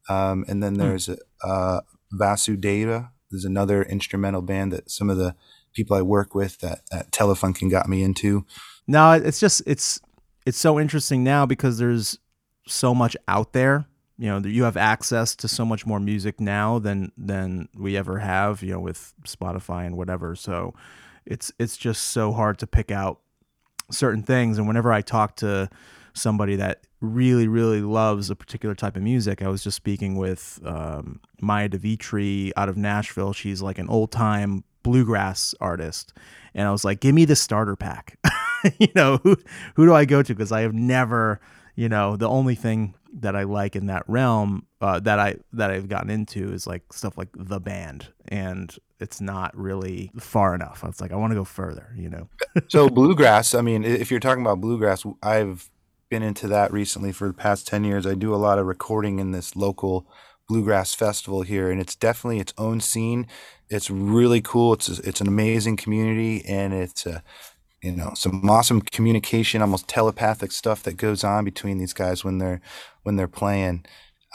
um, 0.08 0.44
and 0.48 0.62
then 0.62 0.74
Hmm. 0.74 0.80
there's 0.80 1.08
uh, 1.44 1.80
Vasudeva. 2.12 3.10
There's 3.30 3.44
another 3.44 3.82
instrumental 3.82 4.42
band 4.42 4.72
that 4.72 4.90
some 4.90 5.10
of 5.10 5.16
the 5.18 5.34
people 5.74 5.96
I 5.96 6.02
work 6.02 6.34
with 6.34 6.58
that, 6.60 6.80
that 6.90 7.10
Telefunken 7.12 7.70
got 7.70 7.88
me 7.88 8.02
into. 8.02 8.44
No, 8.86 9.12
it's 9.12 9.38
just 9.40 9.62
it's 9.66 10.00
it's 10.46 10.58
so 10.58 10.80
interesting 10.80 11.22
now 11.24 11.44
because 11.44 11.78
there's 11.78 12.18
so 12.66 12.94
much 12.94 13.16
out 13.26 13.52
there. 13.52 13.86
You 14.16 14.28
know, 14.28 14.38
you 14.48 14.64
have 14.64 14.76
access 14.76 15.36
to 15.36 15.48
so 15.48 15.64
much 15.64 15.84
more 15.86 16.00
music 16.00 16.40
now 16.40 16.78
than 16.78 17.12
than 17.18 17.68
we 17.76 17.96
ever 17.96 18.18
have. 18.18 18.62
You 18.62 18.72
know, 18.72 18.80
with 18.80 19.12
Spotify 19.24 19.84
and 19.86 19.96
whatever. 19.96 20.34
So 20.34 20.74
it's 21.26 21.52
it's 21.58 21.76
just 21.76 22.02
so 22.04 22.32
hard 22.32 22.58
to 22.60 22.66
pick 22.66 22.90
out 22.90 23.20
certain 23.90 24.22
things. 24.22 24.58
And 24.58 24.66
whenever 24.66 24.92
I 24.92 25.02
talk 25.02 25.36
to 25.36 25.68
somebody 26.14 26.56
that 26.56 26.82
really 27.00 27.46
really 27.46 27.80
loves 27.80 28.28
a 28.28 28.36
particular 28.36 28.74
type 28.74 28.96
of 28.96 29.02
music, 29.02 29.42
I 29.42 29.48
was 29.48 29.62
just 29.62 29.76
speaking 29.76 30.16
with 30.16 30.60
um, 30.64 31.20
Maya 31.40 31.68
de 31.68 31.78
Vitry 31.78 32.52
out 32.56 32.68
of 32.68 32.76
Nashville. 32.76 33.32
She's 33.32 33.62
like 33.62 33.78
an 33.78 33.88
old 33.88 34.10
time 34.10 34.64
bluegrass 34.82 35.54
artist, 35.60 36.12
and 36.54 36.66
I 36.66 36.72
was 36.72 36.84
like, 36.84 37.00
"Give 37.00 37.14
me 37.14 37.24
the 37.24 37.36
starter 37.36 37.76
pack." 37.76 38.18
you 38.78 38.88
know, 38.94 39.18
who 39.18 39.36
who 39.74 39.86
do 39.86 39.94
I 39.94 40.04
go 40.04 40.22
to? 40.22 40.34
Because 40.34 40.52
I 40.52 40.62
have 40.62 40.74
never, 40.74 41.40
you 41.76 41.88
know, 41.88 42.16
the 42.16 42.28
only 42.28 42.54
thing 42.54 42.94
that 43.20 43.36
I 43.36 43.44
like 43.44 43.76
in 43.76 43.86
that 43.86 44.04
realm 44.08 44.66
uh, 44.80 45.00
that 45.00 45.18
I 45.18 45.36
that 45.52 45.70
I've 45.70 45.88
gotten 45.88 46.10
into 46.10 46.52
is 46.52 46.66
like 46.66 46.92
stuff 46.92 47.18
like 47.18 47.28
the 47.34 47.60
band, 47.60 48.08
and 48.28 48.74
it's 49.00 49.20
not 49.20 49.56
really 49.56 50.10
far 50.18 50.54
enough. 50.54 50.82
I 50.82 50.88
was 50.88 51.00
like, 51.00 51.12
I 51.12 51.16
want 51.16 51.30
to 51.32 51.36
go 51.36 51.44
further. 51.44 51.92
You 51.96 52.10
know, 52.10 52.28
so 52.68 52.88
bluegrass 52.88 53.54
i 53.54 53.60
mean 53.60 53.84
if 53.84 54.10
you're 54.10 54.20
talking 54.20 54.42
about 54.42 54.60
bluegrass 54.60 55.04
i've 55.22 55.70
been 56.08 56.22
into 56.22 56.48
that 56.48 56.72
recently 56.72 57.12
for 57.12 57.28
the 57.28 57.34
past 57.34 57.66
10 57.66 57.84
years 57.84 58.06
i 58.06 58.14
do 58.14 58.34
a 58.34 58.36
lot 58.36 58.58
of 58.58 58.66
recording 58.66 59.18
in 59.18 59.32
this 59.32 59.54
local 59.54 60.06
bluegrass 60.48 60.94
festival 60.94 61.42
here 61.42 61.70
and 61.70 61.80
it's 61.80 61.94
definitely 61.94 62.40
its 62.40 62.54
own 62.56 62.80
scene 62.80 63.26
it's 63.68 63.90
really 63.90 64.40
cool 64.40 64.72
it's 64.72 64.88
a, 64.88 65.06
it's 65.08 65.20
an 65.20 65.28
amazing 65.28 65.76
community 65.76 66.44
and 66.46 66.72
it's 66.72 67.04
a 67.06 67.22
you 67.82 67.92
know 67.92 68.12
some 68.14 68.48
awesome 68.48 68.80
communication 68.80 69.60
almost 69.60 69.86
telepathic 69.86 70.50
stuff 70.50 70.82
that 70.82 70.96
goes 70.96 71.22
on 71.22 71.44
between 71.44 71.78
these 71.78 71.92
guys 71.92 72.24
when 72.24 72.38
they're 72.38 72.60
when 73.08 73.16
they're 73.16 73.26
playing 73.26 73.84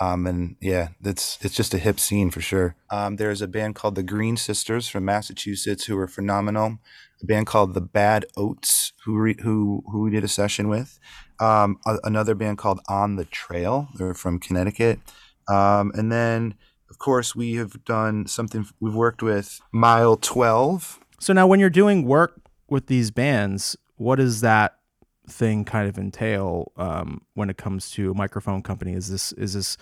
um, 0.02 0.26
and 0.26 0.56
yeah, 0.60 0.90
it's 1.04 1.38
it's 1.42 1.56
just 1.56 1.74
a 1.74 1.78
hip 1.78 2.00
scene 2.00 2.32
for 2.32 2.42
sure. 2.42 2.76
Um, 2.90 3.18
there's 3.18 3.42
a 3.42 3.48
band 3.48 3.76
called 3.76 3.96
the 3.96 4.04
Green 4.04 4.38
Sisters 4.38 4.88
from 4.88 5.06
Massachusetts 5.06 5.86
who 5.86 5.98
are 5.98 6.08
phenomenal. 6.08 6.80
A 7.22 7.26
band 7.26 7.48
called 7.48 7.74
the 7.74 7.82
Bad 7.82 8.26
Oats 8.36 8.94
who 9.06 9.18
re, 9.18 9.36
who 9.42 9.84
who 9.92 10.02
we 10.02 10.12
did 10.12 10.24
a 10.24 10.28
session 10.28 10.68
with. 10.68 11.00
Um, 11.40 11.78
a, 11.86 11.98
another 12.04 12.34
band 12.34 12.58
called 12.58 12.80
On 12.90 13.18
the 13.18 13.26
Trail. 13.26 13.90
They're 13.96 14.14
from 14.14 14.40
Connecticut. 14.40 15.00
Um, 15.48 15.92
and 15.96 16.12
then 16.12 16.56
of 16.90 16.98
course 16.98 17.36
we 17.36 17.56
have 17.56 17.86
done 17.86 18.26
something. 18.26 18.66
We've 18.80 18.96
worked 18.96 19.22
with 19.22 19.62
Mile 19.72 20.18
Twelve. 20.18 21.00
so 21.20 21.34
now 21.34 21.46
when 21.46 21.60
you're 21.60 21.70
doing 21.70 22.06
work 22.06 22.42
with 22.68 22.88
these 22.88 23.12
bands, 23.12 23.78
what 23.98 24.20
is 24.20 24.42
that 24.42 24.80
thing 25.28 25.66
kind 25.66 25.88
of 25.88 25.98
entail 25.98 26.72
um, 26.78 27.22
when 27.34 27.50
it 27.50 27.58
comes 27.58 27.92
to 27.92 28.12
a 28.12 28.14
microphone 28.14 28.62
company? 28.62 28.94
Is 28.94 29.10
this 29.10 29.32
is 29.34 29.54
this 29.54 29.78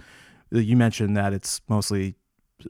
you 0.51 0.75
mentioned 0.75 1.15
that 1.17 1.33
it's 1.33 1.61
mostly 1.69 2.15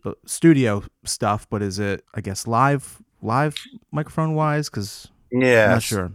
uh, 0.05 0.13
studio 0.25 0.83
stuff, 1.03 1.47
but 1.49 1.61
is 1.61 1.79
it 1.79 2.03
I 2.13 2.21
guess 2.21 2.47
live 2.47 3.01
live 3.21 3.55
microphone 3.91 4.35
wise? 4.35 4.69
Because 4.69 5.07
Yeah, 5.31 5.65
I'm 5.65 5.71
not 5.71 5.83
sure. 5.83 6.11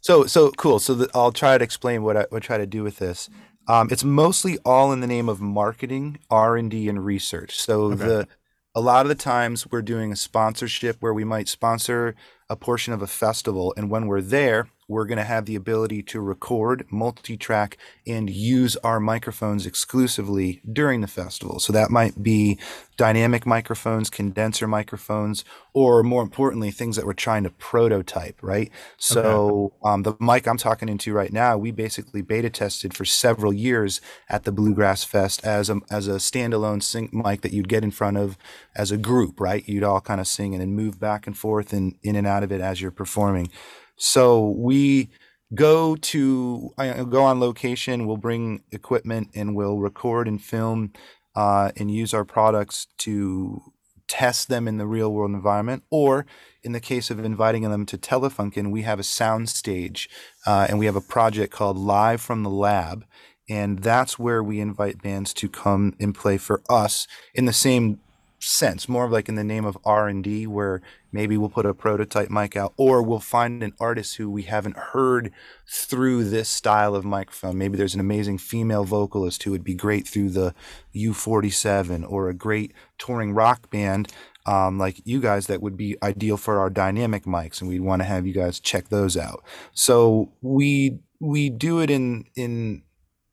So 0.00 0.26
so 0.26 0.50
cool. 0.52 0.78
So 0.78 0.94
the, 0.94 1.10
I'll 1.14 1.32
try 1.32 1.58
to 1.58 1.64
explain 1.64 2.02
what 2.02 2.16
I 2.16 2.26
what 2.30 2.42
I 2.42 2.46
try 2.46 2.58
to 2.58 2.66
do 2.66 2.82
with 2.82 2.98
this. 2.98 3.28
Um, 3.68 3.88
it's 3.90 4.04
mostly 4.04 4.58
all 4.64 4.92
in 4.92 5.00
the 5.00 5.06
name 5.08 5.28
of 5.28 5.40
marketing, 5.40 6.18
R 6.30 6.56
and 6.56 6.70
D, 6.70 6.88
and 6.88 7.04
research. 7.04 7.56
So 7.58 7.92
Okay. 7.92 8.04
the 8.04 8.28
a 8.74 8.80
lot 8.80 9.06
of 9.06 9.08
the 9.08 9.14
times 9.14 9.66
we're 9.70 9.82
doing 9.82 10.12
a 10.12 10.16
sponsorship 10.16 10.96
where 11.00 11.14
we 11.14 11.24
might 11.24 11.48
sponsor 11.48 12.14
a 12.48 12.56
portion 12.56 12.92
of 12.92 13.02
a 13.02 13.06
festival, 13.06 13.74
and 13.76 13.90
when 13.90 14.06
we're 14.06 14.20
there, 14.20 14.68
we're 14.88 15.04
going 15.04 15.18
to 15.18 15.24
have 15.24 15.46
the 15.46 15.56
ability 15.56 16.02
to 16.02 16.20
record, 16.20 16.86
multi-track, 16.90 17.76
and 18.06 18.30
use 18.30 18.76
our 18.76 19.00
microphones 19.00 19.66
exclusively 19.66 20.60
during 20.70 21.00
the 21.00 21.08
festival. 21.08 21.58
So 21.58 21.72
that 21.72 21.90
might 21.90 22.22
be 22.22 22.58
dynamic 22.96 23.44
microphones, 23.44 24.08
condenser 24.08 24.66
microphones, 24.66 25.44
or 25.74 26.02
more 26.02 26.22
importantly, 26.22 26.70
things 26.70 26.96
that 26.96 27.04
we're 27.04 27.12
trying 27.12 27.42
to 27.42 27.50
prototype, 27.50 28.38
right? 28.42 28.70
So 28.96 29.74
um, 29.84 30.04
the 30.04 30.14
mic 30.20 30.46
I'm 30.46 30.56
talking 30.56 30.88
into 30.88 31.12
right 31.12 31.32
now, 31.32 31.58
we 31.58 31.72
basically 31.72 32.22
beta 32.22 32.48
tested 32.48 32.94
for 32.94 33.04
several 33.04 33.52
years 33.52 34.00
at 34.28 34.44
the 34.44 34.52
Bluegrass 34.52 35.04
Fest 35.04 35.44
as 35.44 35.68
a 35.68 35.80
as 35.90 36.08
a 36.08 36.12
standalone 36.12 36.82
sync 36.82 37.12
mic 37.12 37.42
that 37.42 37.52
you'd 37.52 37.68
get 37.68 37.84
in 37.84 37.90
front 37.90 38.16
of 38.16 38.38
as 38.74 38.90
a 38.90 38.96
group, 38.96 39.40
right? 39.40 39.68
You'd 39.68 39.84
all 39.84 40.00
kind 40.00 40.20
of 40.20 40.26
sing 40.26 40.54
and 40.54 40.60
then 40.60 40.72
move 40.72 40.98
back 40.98 41.26
and 41.26 41.36
forth 41.36 41.72
and 41.72 41.96
in 42.02 42.16
and 42.16 42.26
out 42.26 42.42
of 42.42 42.52
it 42.52 42.60
as 42.60 42.80
you're 42.80 42.90
performing. 42.90 43.50
So 43.96 44.50
we 44.50 45.10
go 45.54 45.96
to 45.96 46.70
I 46.78 47.04
go 47.04 47.22
on 47.22 47.40
location. 47.40 48.06
We'll 48.06 48.16
bring 48.16 48.62
equipment 48.72 49.30
and 49.34 49.54
we'll 49.54 49.78
record 49.78 50.28
and 50.28 50.42
film 50.42 50.92
uh, 51.34 51.72
and 51.76 51.90
use 51.90 52.14
our 52.14 52.24
products 52.24 52.86
to 52.98 53.62
test 54.08 54.48
them 54.48 54.68
in 54.68 54.78
the 54.78 54.86
real 54.86 55.12
world 55.12 55.32
environment. 55.32 55.82
Or 55.90 56.26
in 56.62 56.72
the 56.72 56.80
case 56.80 57.10
of 57.10 57.24
inviting 57.24 57.62
them 57.62 57.86
to 57.86 57.98
Telefunken, 57.98 58.70
we 58.70 58.82
have 58.82 58.98
a 58.98 59.04
sound 59.04 59.48
stage 59.48 60.08
uh, 60.46 60.66
and 60.68 60.78
we 60.78 60.86
have 60.86 60.96
a 60.96 61.00
project 61.00 61.52
called 61.52 61.76
Live 61.76 62.20
from 62.20 62.42
the 62.42 62.50
Lab. 62.50 63.04
And 63.48 63.80
that's 63.80 64.18
where 64.18 64.42
we 64.42 64.60
invite 64.60 65.02
bands 65.02 65.32
to 65.34 65.48
come 65.48 65.94
and 66.00 66.14
play 66.14 66.36
for 66.36 66.62
us 66.68 67.06
in 67.32 67.44
the 67.44 67.52
same 67.52 68.00
sense, 68.38 68.88
more 68.88 69.04
of 69.04 69.12
like 69.12 69.28
in 69.28 69.34
the 69.34 69.44
name 69.44 69.64
of 69.64 69.78
R 69.84 70.08
and 70.08 70.22
D, 70.22 70.46
where 70.46 70.82
maybe 71.12 71.36
we'll 71.36 71.48
put 71.48 71.66
a 71.66 71.74
prototype 71.74 72.30
mic 72.30 72.56
out, 72.56 72.74
or 72.76 73.02
we'll 73.02 73.20
find 73.20 73.62
an 73.62 73.72
artist 73.80 74.16
who 74.16 74.30
we 74.30 74.42
haven't 74.42 74.76
heard 74.76 75.32
through 75.68 76.24
this 76.24 76.48
style 76.48 76.94
of 76.94 77.04
microphone. 77.04 77.58
Maybe 77.58 77.76
there's 77.76 77.94
an 77.94 78.00
amazing 78.00 78.38
female 78.38 78.84
vocalist 78.84 79.42
who 79.42 79.50
would 79.50 79.64
be 79.64 79.74
great 79.74 80.06
through 80.06 80.30
the 80.30 80.54
U47, 80.94 82.04
or 82.10 82.28
a 82.28 82.34
great 82.34 82.72
touring 82.98 83.32
rock 83.32 83.70
band 83.70 84.12
um, 84.46 84.78
like 84.78 85.00
you 85.04 85.20
guys 85.20 85.48
that 85.48 85.60
would 85.60 85.76
be 85.76 85.96
ideal 86.02 86.36
for 86.36 86.60
our 86.60 86.70
dynamic 86.70 87.24
mics, 87.24 87.60
and 87.60 87.68
we'd 87.68 87.80
want 87.80 88.00
to 88.00 88.06
have 88.06 88.26
you 88.26 88.32
guys 88.32 88.60
check 88.60 88.88
those 88.88 89.16
out. 89.16 89.44
So 89.72 90.32
we 90.40 91.00
we 91.20 91.50
do 91.50 91.80
it 91.80 91.90
in 91.90 92.26
in 92.36 92.82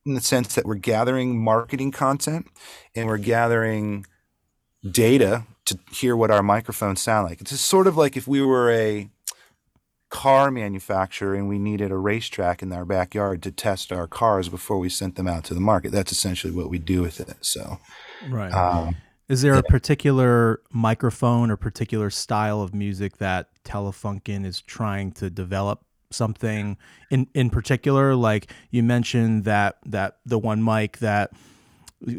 in 0.06 0.16
the 0.16 0.22
sense 0.22 0.56
that 0.56 0.66
we're 0.66 0.76
gathering 0.76 1.42
marketing 1.42 1.92
content 1.92 2.48
and 2.96 3.08
we're 3.08 3.18
gathering 3.18 4.06
data 4.90 5.44
to 5.66 5.78
hear 5.92 6.16
what 6.16 6.32
our 6.32 6.44
microphones 6.44 7.02
sound 7.02 7.30
like. 7.30 7.42
It's 7.42 7.52
just 7.52 7.66
sort 7.66 7.88
of 7.88 7.96
like 7.98 8.18
if 8.18 8.28
we 8.28 8.42
were 8.42 8.72
a 8.72 9.10
car 10.10 10.52
manufacturer 10.52 11.34
and 11.34 11.48
we 11.50 11.58
needed 11.58 11.92
a 11.92 11.98
racetrack 11.98 12.62
in 12.62 12.72
our 12.72 12.86
backyard 12.86 13.42
to 13.44 13.52
test 13.52 13.92
our 13.92 14.08
cars 14.08 14.48
before 14.48 14.78
we 14.78 14.88
sent 14.90 15.16
them 15.16 15.28
out 15.28 15.44
to 15.46 15.54
the 15.54 15.60
market. 15.60 15.92
That's 15.92 16.12
essentially 16.12 16.54
what 16.54 16.70
we 16.70 16.78
do 16.78 17.02
with 17.02 17.20
it. 17.20 17.36
So, 17.42 17.80
Right. 18.30 18.54
um, 18.54 18.98
Is 19.28 19.42
there 19.42 19.56
a 19.56 19.64
particular 19.64 20.62
microphone 20.72 21.50
or 21.50 21.56
particular 21.58 22.10
style 22.12 22.62
of 22.62 22.76
music 22.76 23.18
that 23.18 23.48
Telefunken 23.64 24.46
is 24.46 24.62
trying 24.62 25.14
to 25.14 25.30
develop 25.30 25.84
something 26.12 26.78
in 27.10 27.28
in 27.34 27.50
particular? 27.50 28.16
Like 28.16 28.52
you 28.70 28.84
mentioned 28.84 29.46
that 29.46 29.78
that 29.86 30.18
the 30.26 30.38
one 30.38 30.64
mic 30.64 31.00
that 31.00 31.32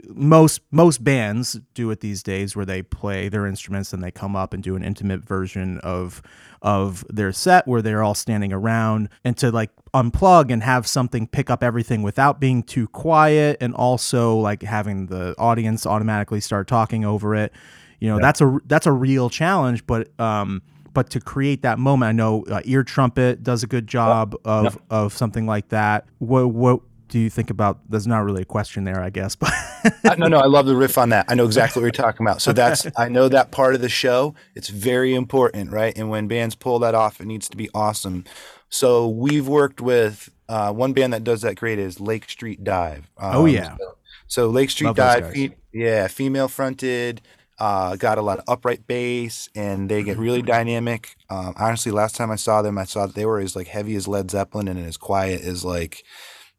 most 0.09 0.63
most 0.71 1.05
bands 1.05 1.61
do 1.75 1.91
it 1.91 2.01
these 2.01 2.23
days 2.23 2.57
where 2.57 2.65
they 2.65 2.83
play 2.83 3.29
their 3.29 3.47
instruments 3.47 3.93
and 3.93 4.03
they 4.03 4.11
come 4.11 4.35
up 4.35 4.55
and 4.55 4.63
do 4.63 4.77
an 4.77 4.83
intimate 4.83 5.23
version 5.27 5.79
of 5.81 6.23
of 6.63 7.05
their 7.11 7.33
set 7.33 7.67
where 7.67 7.83
they're 7.83 8.03
all 8.03 8.15
standing 8.15 8.53
around 8.53 9.09
and 9.25 9.37
to 9.37 9.51
like 9.51 9.71
unplug 9.93 10.51
and 10.51 10.63
have 10.63 10.87
something 10.87 11.27
pick 11.27 11.51
up 11.51 11.63
everything 11.63 12.03
without 12.03 12.41
being 12.41 12.63
too 12.63 12.89
quiet 12.89 13.59
and 13.61 13.75
also 13.75 14.37
like 14.37 14.63
having 14.63 15.07
the 15.07 15.35
audience 15.39 15.85
automatically 15.85 16.41
start 16.41 16.67
talking 16.67 17.05
over 17.05 17.35
it. 17.35 17.53
You 18.01 18.09
know 18.09 18.19
that's 18.19 18.41
a 18.41 18.59
that's 18.67 18.87
a 18.87 18.93
real 18.93 19.31
challenge 19.31 19.87
but 19.87 20.09
um 20.21 20.63
but 20.93 21.11
to 21.11 21.21
create 21.21 21.63
that 21.63 21.79
moment 21.79 22.09
i 22.09 22.13
know 22.13 22.45
uh, 22.51 22.61
ear 22.65 22.85
trumpet 22.85 23.43
does 23.43 23.63
a 23.63 23.67
good 23.67 23.87
job 23.87 24.35
of 24.45 24.79
of 24.91 25.13
something 25.15 25.47
like 25.47 25.69
that. 25.69 26.07
What 26.19 26.49
what 26.49 26.81
do 27.15 27.21
you 27.21 27.31
think 27.31 27.49
about 27.49 27.79
there's 27.89 28.09
not 28.09 28.25
really 28.25 28.43
a 28.43 28.45
question 28.45 28.83
there 28.83 29.01
i 29.01 29.09
guess 29.09 29.37
but 30.03 30.19
no, 30.19 30.27
no, 30.27 30.39
I 30.39 30.47
love 30.47 30.67
the 30.67 30.75
riff 30.75 30.97
on 30.99 31.11
that. 31.11 31.27
I 31.29 31.35
know 31.35 31.45
exactly 31.45 31.81
what 31.81 31.85
you're 31.85 32.05
talking 32.05 32.27
about. 32.27 32.41
So 32.41 32.53
that's 32.55 32.87
I 32.97 33.09
know 33.09 33.29
that 33.29 33.51
part 33.51 33.75
of 33.75 33.83
the 33.83 33.89
show. 33.91 34.35
It's 34.55 34.69
very 34.71 35.15
important, 35.15 35.71
right? 35.73 35.97
And 35.97 36.09
when 36.09 36.27
bands 36.27 36.55
pull 36.55 36.79
that 36.79 36.95
off, 36.95 37.21
it 37.21 37.27
needs 37.27 37.51
to 37.51 37.57
be 37.57 37.69
awesome. 37.75 38.25
So 38.71 39.07
we've 39.09 39.47
worked 39.47 39.83
with 39.83 40.31
uh, 40.49 40.73
one 40.73 40.95
band 40.95 41.13
that 41.13 41.23
does 41.23 41.43
that 41.43 41.57
great 41.57 41.79
is 41.79 42.01
Lake 42.01 42.31
Street 42.31 42.65
Dive. 42.65 43.11
Oh, 43.19 43.43
Um, 43.43 43.49
yeah. 43.49 43.77
so, 43.77 43.97
So 44.27 44.49
Lake 44.49 44.71
Street 44.71 44.87
Love 44.87 44.97
dive, 44.97 45.33
fe- 45.33 45.55
yeah, 45.73 46.09
female 46.09 46.49
fronted. 46.49 47.21
Uh, 47.59 47.97
got 47.97 48.17
a 48.17 48.23
lot 48.23 48.39
of 48.39 48.45
upright 48.49 48.87
bass, 48.87 49.49
and 49.55 49.89
they 49.91 50.03
get 50.03 50.17
really 50.17 50.43
dynamic. 50.43 51.15
Um, 51.29 51.53
honestly, 51.59 51.93
last 51.93 52.17
time 52.17 52.31
I 52.31 52.37
saw 52.37 52.63
them, 52.63 52.79
I 52.79 52.85
saw 52.85 53.07
that 53.07 53.15
they 53.15 53.27
were 53.27 53.39
as 53.39 53.55
like 53.55 53.69
heavy 53.69 53.95
as 53.97 54.09
Led 54.09 54.31
Zeppelin 54.31 54.67
and 54.67 54.79
as 54.81 54.97
quiet 54.97 55.43
as 55.43 55.63
like, 55.63 56.05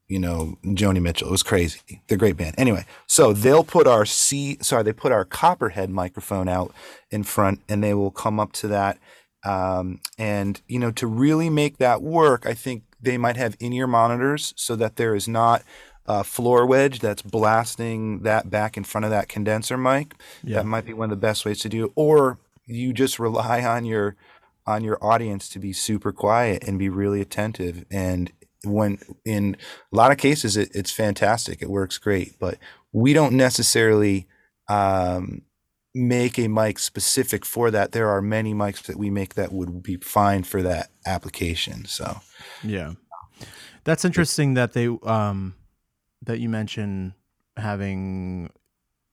you 0.07 0.19
know, 0.19 0.57
Joni 0.63 1.01
Mitchell. 1.01 1.27
It 1.27 1.31
was 1.31 1.43
crazy. 1.43 1.79
They're 2.07 2.15
a 2.15 2.19
great 2.19 2.37
band. 2.37 2.55
Anyway, 2.57 2.85
so 3.07 3.33
they'll 3.33 3.63
put 3.63 3.87
our 3.87 4.05
C, 4.05 4.57
sorry, 4.61 4.83
they 4.83 4.93
put 4.93 5.11
our 5.11 5.25
Copperhead 5.25 5.89
microphone 5.89 6.47
out 6.47 6.73
in 7.09 7.23
front, 7.23 7.61
and 7.67 7.83
they 7.83 7.93
will 7.93 8.11
come 8.11 8.39
up 8.39 8.51
to 8.53 8.67
that. 8.67 8.97
Um, 9.43 10.01
and 10.17 10.61
you 10.67 10.79
know, 10.79 10.91
to 10.91 11.07
really 11.07 11.49
make 11.49 11.77
that 11.77 12.01
work, 12.01 12.45
I 12.45 12.53
think 12.53 12.83
they 13.01 13.17
might 13.17 13.37
have 13.37 13.55
in-ear 13.59 13.87
monitors 13.87 14.53
so 14.57 14.75
that 14.75 14.95
there 14.95 15.15
is 15.15 15.27
not 15.27 15.63
a 16.07 16.23
floor 16.23 16.65
wedge 16.65 16.99
that's 16.99 17.21
blasting 17.21 18.19
that 18.19 18.49
back 18.49 18.77
in 18.77 18.83
front 18.83 19.05
of 19.05 19.11
that 19.11 19.27
condenser 19.27 19.77
mic. 19.77 20.13
Yeah. 20.43 20.57
That 20.57 20.65
might 20.65 20.85
be 20.85 20.93
one 20.93 21.05
of 21.05 21.09
the 21.09 21.27
best 21.27 21.45
ways 21.45 21.59
to 21.59 21.69
do 21.69 21.85
it. 21.85 21.91
Or 21.95 22.37
you 22.65 22.93
just 22.93 23.19
rely 23.19 23.63
on 23.63 23.85
your 23.85 24.15
on 24.67 24.83
your 24.83 24.97
audience 25.03 25.47
to 25.49 25.59
be 25.59 25.71
super 25.73 26.11
quiet 26.11 26.63
and 26.67 26.79
be 26.79 26.89
really 26.89 27.21
attentive. 27.21 27.85
And 27.91 28.31
when 28.65 28.99
in 29.23 29.57
a 29.91 29.95
lot 29.95 30.11
of 30.11 30.17
cases 30.17 30.57
it, 30.57 30.69
it's 30.73 30.91
fantastic. 30.91 31.61
It 31.61 31.69
works 31.69 31.97
great. 31.97 32.39
But 32.39 32.57
we 32.91 33.13
don't 33.13 33.33
necessarily 33.33 34.27
um, 34.67 35.41
make 35.95 36.37
a 36.37 36.47
mic 36.47 36.77
specific 36.77 37.45
for 37.45 37.71
that. 37.71 37.93
There 37.93 38.09
are 38.09 38.21
many 38.21 38.53
mics 38.53 38.83
that 38.83 38.97
we 38.97 39.09
make 39.09 39.35
that 39.35 39.53
would 39.53 39.81
be 39.81 39.95
fine 39.97 40.43
for 40.43 40.61
that 40.61 40.89
application. 41.05 41.85
So 41.85 42.19
Yeah. 42.63 42.93
That's 43.85 44.03
interesting 44.03 44.55
that 44.55 44.73
they 44.73 44.87
um 45.03 45.55
that 46.23 46.39
you 46.39 46.49
mentioned 46.49 47.13
having 47.55 48.49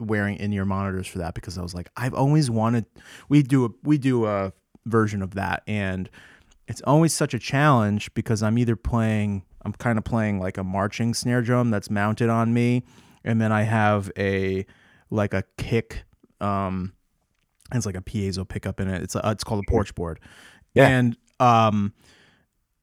wearing 0.00 0.36
in-ear 0.38 0.64
monitors 0.64 1.06
for 1.06 1.18
that 1.18 1.34
because 1.34 1.56
I 1.56 1.62
was 1.62 1.74
like 1.74 1.90
I've 1.96 2.14
always 2.14 2.50
wanted 2.50 2.86
we 3.28 3.42
do 3.42 3.66
a 3.66 3.68
we 3.84 3.98
do 3.98 4.26
a 4.26 4.52
version 4.86 5.22
of 5.22 5.34
that 5.34 5.62
and 5.68 6.10
it's 6.68 6.80
always 6.82 7.12
such 7.12 7.34
a 7.34 7.38
challenge 7.38 8.12
because 8.14 8.42
I'm 8.42 8.56
either 8.58 8.76
playing 8.76 9.44
I'm 9.64 9.72
kind 9.72 9.98
of 9.98 10.04
playing 10.04 10.40
like 10.40 10.58
a 10.58 10.64
marching 10.64 11.14
snare 11.14 11.42
drum 11.42 11.70
that's 11.70 11.90
mounted 11.90 12.28
on 12.30 12.52
me 12.54 12.84
and 13.24 13.40
then 13.40 13.52
I 13.52 13.62
have 13.62 14.10
a 14.18 14.66
like 15.10 15.34
a 15.34 15.44
kick 15.56 16.04
um 16.40 16.92
it's 17.74 17.86
like 17.86 17.96
a 17.96 18.00
piezo 18.02 18.46
pickup 18.48 18.80
in 18.80 18.88
it 18.88 19.02
it's 19.02 19.14
a, 19.14 19.20
it's 19.26 19.44
called 19.44 19.64
a 19.66 19.70
porch 19.70 19.94
board 19.94 20.20
Yeah. 20.74 20.88
and 20.88 21.16
um 21.40 21.92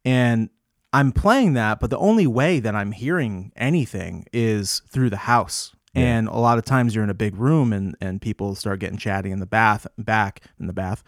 and 0.05 0.49
I'm 0.91 1.11
playing 1.11 1.53
that, 1.53 1.79
but 1.79 1.91
the 1.91 1.99
only 1.99 2.25
way 2.25 2.59
that 2.59 2.73
I'm 2.73 2.91
hearing 2.93 3.51
anything 3.55 4.25
is 4.33 4.81
through 4.89 5.11
the 5.11 5.17
house. 5.17 5.75
And 5.93 6.27
a 6.27 6.37
lot 6.37 6.57
of 6.57 6.65
times 6.65 6.95
you're 6.95 7.03
in 7.03 7.09
a 7.09 7.15
big 7.15 7.35
room 7.35 7.73
and, 7.73 7.95
and 7.99 8.21
people 8.21 8.55
start 8.55 8.79
getting 8.79 8.97
chatty 8.97 9.29
in 9.31 9.39
the 9.39 9.45
bath 9.45 9.85
back 9.97 10.41
in 10.59 10.65
the 10.67 10.73
bath. 10.73 11.03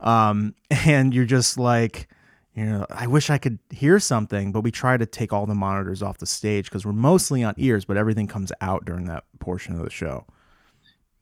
Um, 0.00 0.54
and 0.70 1.12
you're 1.12 1.24
just 1.26 1.58
like, 1.58 2.08
you 2.56 2.64
know, 2.64 2.86
I 2.88 3.06
wish 3.06 3.28
I 3.28 3.36
could 3.36 3.58
hear 3.68 4.00
something, 4.00 4.50
but 4.50 4.62
we 4.62 4.70
try 4.70 4.96
to 4.96 5.04
take 5.04 5.30
all 5.30 5.44
the 5.44 5.54
monitors 5.54 6.02
off 6.02 6.16
the 6.16 6.26
stage 6.26 6.64
because 6.64 6.86
we're 6.86 6.92
mostly 6.92 7.44
on 7.44 7.52
ears, 7.58 7.84
but 7.84 7.98
everything 7.98 8.26
comes 8.26 8.50
out 8.62 8.86
during 8.86 9.04
that 9.06 9.24
portion 9.38 9.74
of 9.74 9.84
the 9.84 9.90
show. 9.90 10.24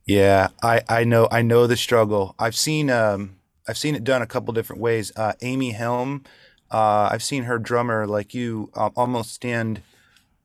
Yeah, 0.07 0.49
I, 0.63 0.83
I 0.89 1.03
know 1.03 1.27
I 1.33 1.43
know 1.43 1.67
the 1.67 1.77
struggle. 1.77 2.37
I've 2.39 2.55
seen 2.55 2.89
um 2.89 3.39
I've 3.67 3.79
seen 3.79 3.97
it 3.97 4.05
done 4.05 4.23
a 4.23 4.27
couple 4.27 4.55
different 4.55 4.81
ways. 4.81 5.11
Uh, 5.17 5.33
Amy 5.43 5.73
Helm, 5.73 6.23
uh, 6.71 7.09
I've 7.11 7.23
seen 7.23 7.45
her 7.45 7.59
drummer 7.59 8.07
like 8.07 8.33
you 8.33 8.71
um, 8.75 8.93
almost 8.95 9.35
stand 9.35 9.83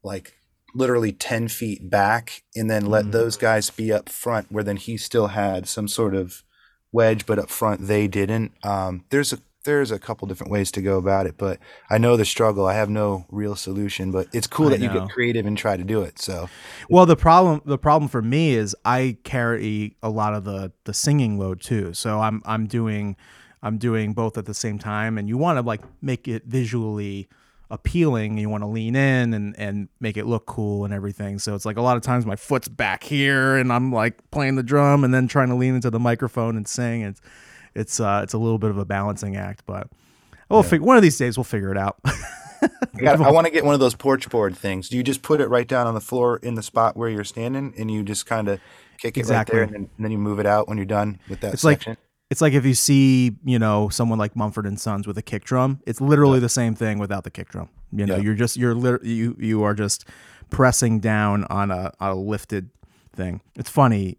like 0.01 0.38
literally 0.74 1.12
ten 1.12 1.50
feet 1.50 1.88
back, 1.88 2.43
and 2.55 2.67
then 2.67 2.88
let 2.88 3.12
those 3.12 3.38
guys 3.38 3.69
be 3.69 3.91
up 3.91 4.10
front, 4.10 4.51
where 4.51 4.63
then 4.63 4.77
he 4.77 4.98
still 4.98 5.27
had 5.27 5.67
some 5.67 5.88
sort 5.88 6.15
of 6.15 6.43
wedge, 6.91 7.27
but 7.27 7.38
up 7.38 7.50
front 7.51 7.86
they 7.86 8.08
didn't. 8.08 8.53
Um, 8.63 9.03
there's 9.10 9.34
a 9.34 9.39
there's 9.63 9.92
a 9.92 10.00
couple 10.00 10.28
different 10.28 10.51
ways 10.51 10.72
to 10.72 10.82
go 10.82 10.98
about 10.98 11.25
it, 11.25 11.36
but 11.38 11.60
I 11.89 11.98
know 11.98 12.16
the 12.16 12.25
struggle. 12.25 12.66
I 12.66 12.75
have 12.75 12.89
no 12.89 13.25
real 13.30 13.56
solution, 13.56 14.12
but 14.12 14.28
it's 14.34 14.48
cool 14.48 14.67
I 14.67 14.72
that 14.72 14.80
you 14.80 14.89
get 14.89 15.10
creative 15.10 15.45
and 15.45 15.58
try 15.58 15.76
to 15.76 15.84
do 15.84 16.02
it. 16.02 16.19
So 16.19 16.50
Well, 16.89 17.06
the 17.06 17.17
problem 17.17 17.62
the 17.65 17.78
problem 17.78 18.10
for 18.10 18.22
me 18.22 18.54
is 18.54 18.76
I 18.86 19.17
carry 19.24 19.98
a 20.02 20.10
lot 20.10 20.34
of 20.34 20.45
the 20.45 20.72
the 20.86 20.93
singing 20.93 21.38
load 21.38 21.62
too. 21.62 21.93
So 21.93 22.19
I'm 22.22 22.41
I'm 22.45 22.67
doing 22.67 23.17
I'm 23.62 23.78
doing 23.78 24.13
both 24.13 24.38
at 24.38 24.45
the 24.45 24.54
same 24.54 24.80
time 24.80 25.17
and 25.17 25.28
you 25.28 25.38
want 25.38 25.58
to 25.58 25.62
like 25.62 25.82
make 26.02 26.28
it 26.28 26.45
visually 26.45 27.28
appealing. 27.69 28.38
You 28.38 28.50
want 28.50 28.63
to 28.63 28.67
lean 28.67 28.95
in 28.95 29.34
and 29.34 29.60
and 29.60 29.89
make 30.00 30.15
it 30.15 30.26
look 30.26 30.45
cool 30.45 30.86
and 30.86 30.93
everything. 30.93 31.38
So 31.38 31.54
it's 31.54 31.65
like 31.65 31.78
a 31.78 31.82
lot 31.82 31.98
of 31.98 32.04
times 32.04 32.26
my 32.26 32.38
foot's 32.38 32.69
back 32.69 33.04
here 33.04 33.58
and 33.58 33.74
I'm 33.74 33.91
like 33.91 34.32
playing 34.32 34.56
the 34.56 34.63
drum 34.63 35.04
and 35.04 35.13
then 35.13 35.28
trying 35.28 35.50
to 35.50 35.56
lean 35.56 35.76
into 35.76 35.89
the 35.89 36.00
microphone 36.00 36.56
and 36.56 36.65
sing. 36.65 37.02
It's 37.02 37.22
it's 37.75 37.99
uh 37.99 38.21
it's 38.23 38.34
a 38.34 38.38
little 38.38 38.58
bit 38.60 38.69
of 38.71 38.77
a 38.77 38.86
balancing 38.86 39.36
act, 39.36 39.63
but 39.65 39.88
we'll 40.49 40.63
fig- 40.63 40.82
one 40.82 40.97
of 40.97 41.03
these 41.03 41.17
days 41.17 41.38
we'll 41.38 41.43
figure 41.43 41.71
it 41.71 41.77
out. 41.77 41.97
I, 42.62 42.69
got, 42.99 43.21
I 43.21 43.32
want 43.32 43.47
to 43.47 43.51
get 43.51 43.63
one 43.63 43.73
of 43.73 43.79
those 43.79 43.95
porch 43.95 44.29
board 44.29 44.58
things. 44.58 44.89
Do 44.89 44.97
you 44.97 45.03
just 45.03 45.21
put 45.21 45.39
it 45.39 45.47
right 45.47 45.67
down 45.67 45.88
on 45.88 45.93
the 45.93 46.01
floor 46.01 46.38
in 46.43 46.55
the 46.55 46.63
spot 46.63 46.97
where 46.97 47.08
you're 47.10 47.23
standing, 47.23 47.73
and 47.77 47.89
you 47.89 48.03
just 48.03 48.25
kind 48.25 48.49
of 48.49 48.60
kick 48.97 49.15
it 49.15 49.21
Exactly. 49.21 49.58
right 49.60 49.69
there, 49.69 49.75
and 49.77 49.86
then, 49.86 49.89
and 49.95 50.05
then 50.05 50.12
you 50.12 50.17
move 50.17 50.39
it 50.39 50.45
out 50.45 50.67
when 50.67 50.77
you're 50.77 50.86
done 50.86 51.19
with 51.29 51.39
that 51.39 51.53
It's 51.53 51.63
like 51.63 51.77
section? 51.79 51.95
it's 52.29 52.41
like 52.41 52.51
if 52.51 52.65
you 52.65 52.73
see, 52.73 53.38
you 53.45 53.58
know, 53.60 53.88
someone 53.88 54.19
like 54.19 54.36
Mumford 54.36 54.65
and 54.65 54.77
Sons 54.77 55.08
with 55.08 55.17
a 55.17 55.21
kick 55.21 55.45
drum. 55.45 55.79
It's 55.88 56.01
literally 56.01 56.39
the 56.39 56.49
same 56.49 56.75
thing 56.75 56.99
without 56.99 57.23
the 57.23 57.32
kick 57.32 57.47
drum. 57.47 57.69
You 57.93 58.05
know, 58.05 58.17
Yeah. 58.17 58.23
you're 58.23 58.36
just 58.36 58.58
you're 58.58 58.75
lit- 58.75 59.03
you 59.05 59.38
you 59.39 59.63
are 59.63 59.73
just 59.73 60.03
pressing 60.49 60.99
down 60.99 61.45
on 61.45 61.71
a 61.71 61.93
on 62.01 62.10
a 62.12 62.15
lifted 62.15 62.71
thing. 63.15 63.39
It's 63.55 63.69
funny. 63.69 64.17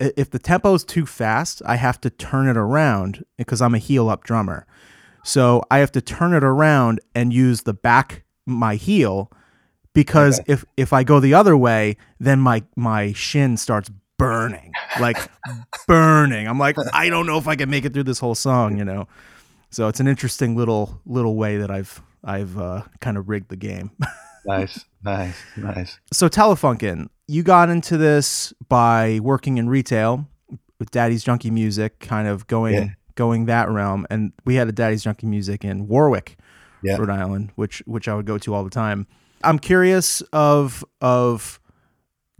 If 0.00 0.30
the 0.30 0.38
tempo 0.38 0.74
is 0.74 0.84
too 0.84 1.06
fast, 1.06 1.62
I 1.64 1.76
have 1.76 2.00
to 2.02 2.10
turn 2.10 2.48
it 2.48 2.56
around 2.56 3.24
because 3.36 3.62
I'm 3.62 3.74
a 3.74 3.78
heel 3.78 4.08
up 4.08 4.24
drummer. 4.24 4.66
So 5.24 5.62
I 5.70 5.78
have 5.78 5.92
to 5.92 6.00
turn 6.00 6.34
it 6.34 6.44
around 6.44 7.00
and 7.14 7.32
use 7.32 7.62
the 7.62 7.72
back 7.72 8.24
my 8.46 8.74
heel 8.74 9.30
because 9.94 10.40
if 10.46 10.64
if 10.76 10.92
I 10.92 11.04
go 11.04 11.20
the 11.20 11.34
other 11.34 11.56
way, 11.56 11.96
then 12.20 12.40
my 12.40 12.62
my 12.76 13.12
shin 13.12 13.56
starts 13.56 13.90
burning, 14.18 14.72
like 15.00 15.16
burning. 15.86 16.46
I'm 16.46 16.58
like, 16.58 16.76
I 16.92 17.08
don't 17.08 17.26
know 17.26 17.38
if 17.38 17.48
I 17.48 17.56
can 17.56 17.70
make 17.70 17.84
it 17.84 17.94
through 17.94 18.02
this 18.02 18.18
whole 18.18 18.34
song, 18.34 18.76
you 18.76 18.84
know. 18.84 19.08
So 19.70 19.88
it's 19.88 20.00
an 20.00 20.06
interesting 20.06 20.56
little 20.56 21.00
little 21.06 21.36
way 21.36 21.56
that 21.56 21.70
I've 21.70 22.02
I've 22.22 22.58
uh, 22.58 22.82
kind 23.00 23.16
of 23.16 23.28
rigged 23.28 23.48
the 23.48 23.56
game. 23.56 23.92
nice, 24.46 24.84
nice, 25.02 25.36
nice. 25.56 25.98
so 26.12 26.28
Telefunken, 26.28 27.08
you 27.26 27.42
got 27.42 27.68
into 27.70 27.96
this 27.96 28.52
by 28.68 29.18
working 29.22 29.58
in 29.58 29.68
retail 29.68 30.28
with 30.78 30.90
Daddy's 30.90 31.24
Junky 31.24 31.50
Music, 31.50 32.00
kind 32.00 32.28
of 32.28 32.46
going 32.46 32.74
Yeah. 32.74 32.88
going 33.16 33.46
that 33.46 33.70
realm, 33.70 34.06
and 34.10 34.32
we 34.44 34.56
had 34.56 34.68
a 34.68 34.72
Daddy's 34.72 35.04
Junky 35.04 35.24
Music 35.24 35.64
in 35.64 35.86
Warwick, 35.88 36.36
Yeah. 36.82 36.96
Rhode 36.96 37.10
Island, 37.10 37.52
which 37.54 37.82
which 37.86 38.08
I 38.08 38.14
would 38.14 38.26
go 38.26 38.38
to 38.38 38.54
all 38.54 38.64
the 38.64 38.70
time. 38.70 39.06
I'm 39.42 39.58
curious 39.58 40.20
of 40.32 40.84
of 41.00 41.60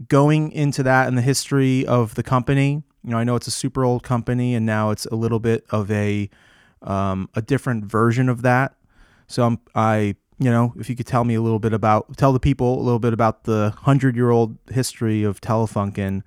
going 0.07 0.51
into 0.51 0.83
that 0.83 1.07
and 1.07 1.17
the 1.17 1.21
history 1.21 1.85
of 1.85 2.15
the 2.15 2.23
company. 2.23 2.83
You 3.03 3.11
know, 3.11 3.17
I 3.17 3.23
know 3.23 3.35
it's 3.35 3.47
a 3.47 3.51
super 3.51 3.85
old 3.85 4.03
company, 4.03 4.53
and 4.55 4.65
now 4.65 4.89
it's 4.91 5.05
a 5.05 5.15
little 5.15 5.39
bit 5.39 5.65
of 5.69 5.89
a 5.91 6.29
um, 6.81 7.29
a 7.33 7.41
different 7.41 7.85
version 7.85 8.27
of 8.29 8.41
that. 8.43 8.75
So 9.27 9.43
I'm 9.45 9.59
I 9.73 10.15
you 10.39 10.49
know 10.49 10.73
if 10.77 10.89
you 10.89 10.95
could 10.95 11.07
tell 11.07 11.23
me 11.23 11.35
a 11.35 11.41
little 11.41 11.59
bit 11.59 11.73
about 11.73 12.17
tell 12.17 12.33
the 12.33 12.39
people 12.39 12.79
a 12.79 12.83
little 12.83 12.99
bit 12.99 13.13
about 13.13 13.45
the 13.45 13.73
hundred 13.83 14.15
year 14.15 14.29
old 14.29 14.57
history 14.69 15.23
of 15.23 15.41
Telefunken 15.41 16.23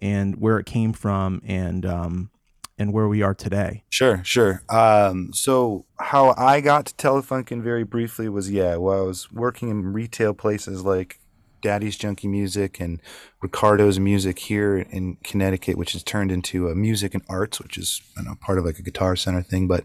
and 0.00 0.40
where 0.40 0.58
it 0.58 0.66
came 0.66 0.92
from 0.92 1.40
and 1.44 1.86
um, 1.86 2.30
and 2.78 2.92
where 2.92 3.08
we 3.08 3.22
are 3.22 3.34
today. 3.34 3.84
Sure, 3.90 4.20
sure. 4.24 4.62
Um, 4.68 5.32
so 5.32 5.86
how 5.98 6.34
I 6.36 6.60
got 6.60 6.86
to 6.86 6.94
Telefunken 6.94 7.62
very 7.62 7.84
briefly 7.84 8.28
was 8.28 8.50
yeah, 8.50 8.76
well, 8.76 8.98
I 8.98 9.06
was 9.06 9.30
working 9.32 9.68
in 9.68 9.92
retail 9.92 10.34
places 10.34 10.82
like 10.82 11.20
Daddy's 11.62 11.96
Junky 11.96 12.28
Music 12.28 12.80
and 12.80 13.00
Ricardo's 13.40 14.00
Music 14.00 14.38
here 14.38 14.78
in 14.78 15.16
Connecticut, 15.22 15.78
which 15.78 15.92
has 15.92 16.02
turned 16.02 16.32
into 16.32 16.68
a 16.68 16.74
music 16.74 17.14
and 17.14 17.22
arts, 17.28 17.60
which 17.60 17.78
is 17.78 18.02
I 18.18 18.22
know 18.22 18.34
part 18.34 18.58
of 18.58 18.64
like 18.64 18.78
a 18.78 18.82
guitar 18.82 19.16
center 19.16 19.42
thing. 19.42 19.68
But 19.68 19.84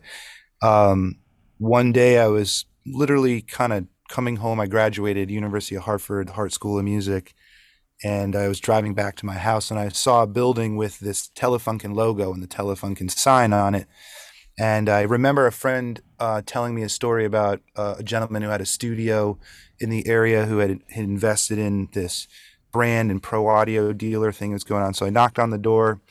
um, 0.62 1.20
one 1.60 1.92
day 1.92 2.18
I 2.18 2.28
was 2.28 2.66
literally 2.92 3.42
kind 3.42 3.74
of 3.74 3.88
coming 4.10 4.38
home. 4.38 4.60
I 4.60 4.68
graduated 4.68 5.30
University 5.30 5.76
of 5.76 5.84
Hartford 5.84 6.32
Hart 6.32 6.54
School 6.54 6.80
of 6.80 6.86
Music, 6.86 7.34
and 8.04 8.36
I 8.36 8.48
was 8.48 8.60
driving 8.60 8.94
back 8.94 9.16
to 9.18 9.26
my 9.26 9.36
house, 9.36 9.72
and 9.72 9.80
I 9.80 9.90
saw 9.90 10.24
a 10.24 10.28
building 10.28 10.76
with 10.76 11.00
this 11.00 11.30
Telefunken 11.30 11.96
logo 11.96 12.34
and 12.34 12.42
the 12.42 12.48
Telefunken 12.48 13.12
sign 13.12 13.54
on 13.54 13.76
it. 13.76 13.88
And 14.60 14.90
I 14.90 15.02
remember 15.02 15.46
a 15.46 15.52
friend 15.52 16.02
uh, 16.20 16.42
telling 16.46 16.74
me 16.74 16.82
a 16.82 16.90
story 16.90 17.26
about 17.26 17.62
uh, 17.76 17.96
a 18.00 18.04
gentleman 18.04 18.42
who 18.42 18.50
had 18.50 18.62
a 18.62 18.66
studio 18.66 19.38
in 19.80 19.90
the 19.92 20.08
area 20.08 20.46
who 20.46 20.58
had, 20.58 20.80
had 20.90 21.04
invested 21.04 21.60
in 21.60 21.90
this 21.94 22.28
brand 22.72 23.12
and 23.12 23.22
pro 23.22 23.48
audio 23.48 23.94
dealer 23.94 24.32
thing 24.32 24.50
that 24.50 24.56
was 24.56 24.64
going 24.64 24.84
on. 24.84 24.94
So 24.94 25.06
I 25.06 25.10
knocked 25.10 25.38
on 25.38 25.52
the 25.52 25.58
door 25.60 26.02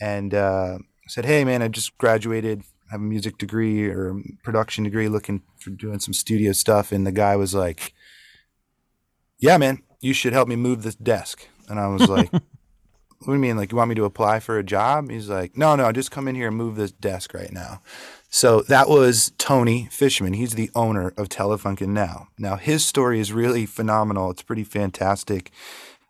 and 0.00 0.34
uh, 0.34 0.78
said, 1.06 1.24
"Hey, 1.24 1.44
man, 1.44 1.62
I 1.62 1.68
just 1.68 1.96
graduated, 1.98 2.64
have 2.92 3.00
a 3.00 3.04
music 3.04 3.38
degree 3.38 3.86
or 3.86 4.14
production 4.44 4.84
degree, 4.84 5.08
looking 5.08 5.42
for 5.58 5.70
doing 5.70 5.98
some 5.98 6.14
studio 6.14 6.52
stuff." 6.52 6.92
And 6.92 7.06
the 7.06 7.12
guy 7.12 7.34
was 7.34 7.54
like, 7.54 7.92
"Yeah, 9.38 9.56
man, 9.58 9.82
you 10.00 10.12
should 10.12 10.32
help 10.32 10.46
me 10.46 10.56
move 10.56 10.82
this 10.82 10.94
desk." 10.94 11.48
And 11.68 11.80
I 11.80 11.88
was 11.88 12.08
like, 12.08 12.30
what 13.24 13.26
do 13.26 13.32
you 13.32 13.38
mean? 13.38 13.56
Like, 13.56 13.70
you 13.70 13.78
want 13.78 13.88
me 13.88 13.94
to 13.96 14.04
apply 14.04 14.40
for 14.40 14.58
a 14.58 14.64
job? 14.64 15.10
He's 15.10 15.28
like, 15.28 15.56
no, 15.56 15.76
no, 15.76 15.92
just 15.92 16.10
come 16.10 16.26
in 16.26 16.34
here 16.34 16.48
and 16.48 16.56
move 16.56 16.76
this 16.76 16.92
desk 16.92 17.34
right 17.34 17.52
now. 17.52 17.80
So 18.28 18.62
that 18.62 18.88
was 18.88 19.32
Toni 19.38 19.88
Fishman. 19.90 20.32
He's 20.32 20.54
the 20.54 20.70
owner 20.74 21.12
of 21.16 21.28
Telefunken 21.28 21.88
now. 21.88 22.28
Now, 22.38 22.56
his 22.56 22.84
story 22.84 23.20
is 23.20 23.32
really 23.32 23.66
phenomenal. 23.66 24.30
It's 24.30 24.42
pretty 24.42 24.64
fantastic. 24.64 25.50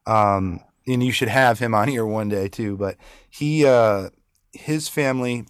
Um, 0.06 0.60
and 0.86 1.02
you 1.02 1.12
should 1.12 1.28
have 1.28 1.58
him 1.58 1.74
on 1.74 1.88
here 1.88 2.06
one 2.06 2.28
day 2.28 2.48
too. 2.48 2.76
But 2.76 2.96
he, 3.28 3.66
uh, 3.66 4.10
his 4.52 4.88
family 4.88 5.46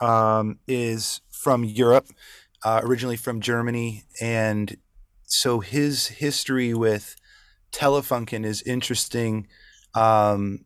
um, 0.00 0.58
is 0.66 1.20
from 1.30 1.64
Europe, 1.64 2.08
uh, 2.64 2.80
originally 2.82 3.16
from 3.16 3.40
Germany, 3.40 4.04
and 4.20 4.76
so 5.24 5.60
his 5.60 6.06
history 6.06 6.72
with 6.72 7.16
Telefunken 7.72 8.44
is 8.44 8.62
interesting. 8.62 9.46
Um, 9.94 10.64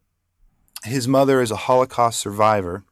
his 0.84 1.08
mother 1.08 1.40
is 1.40 1.50
a 1.50 1.56
Holocaust 1.56 2.20
survivor, 2.20 2.84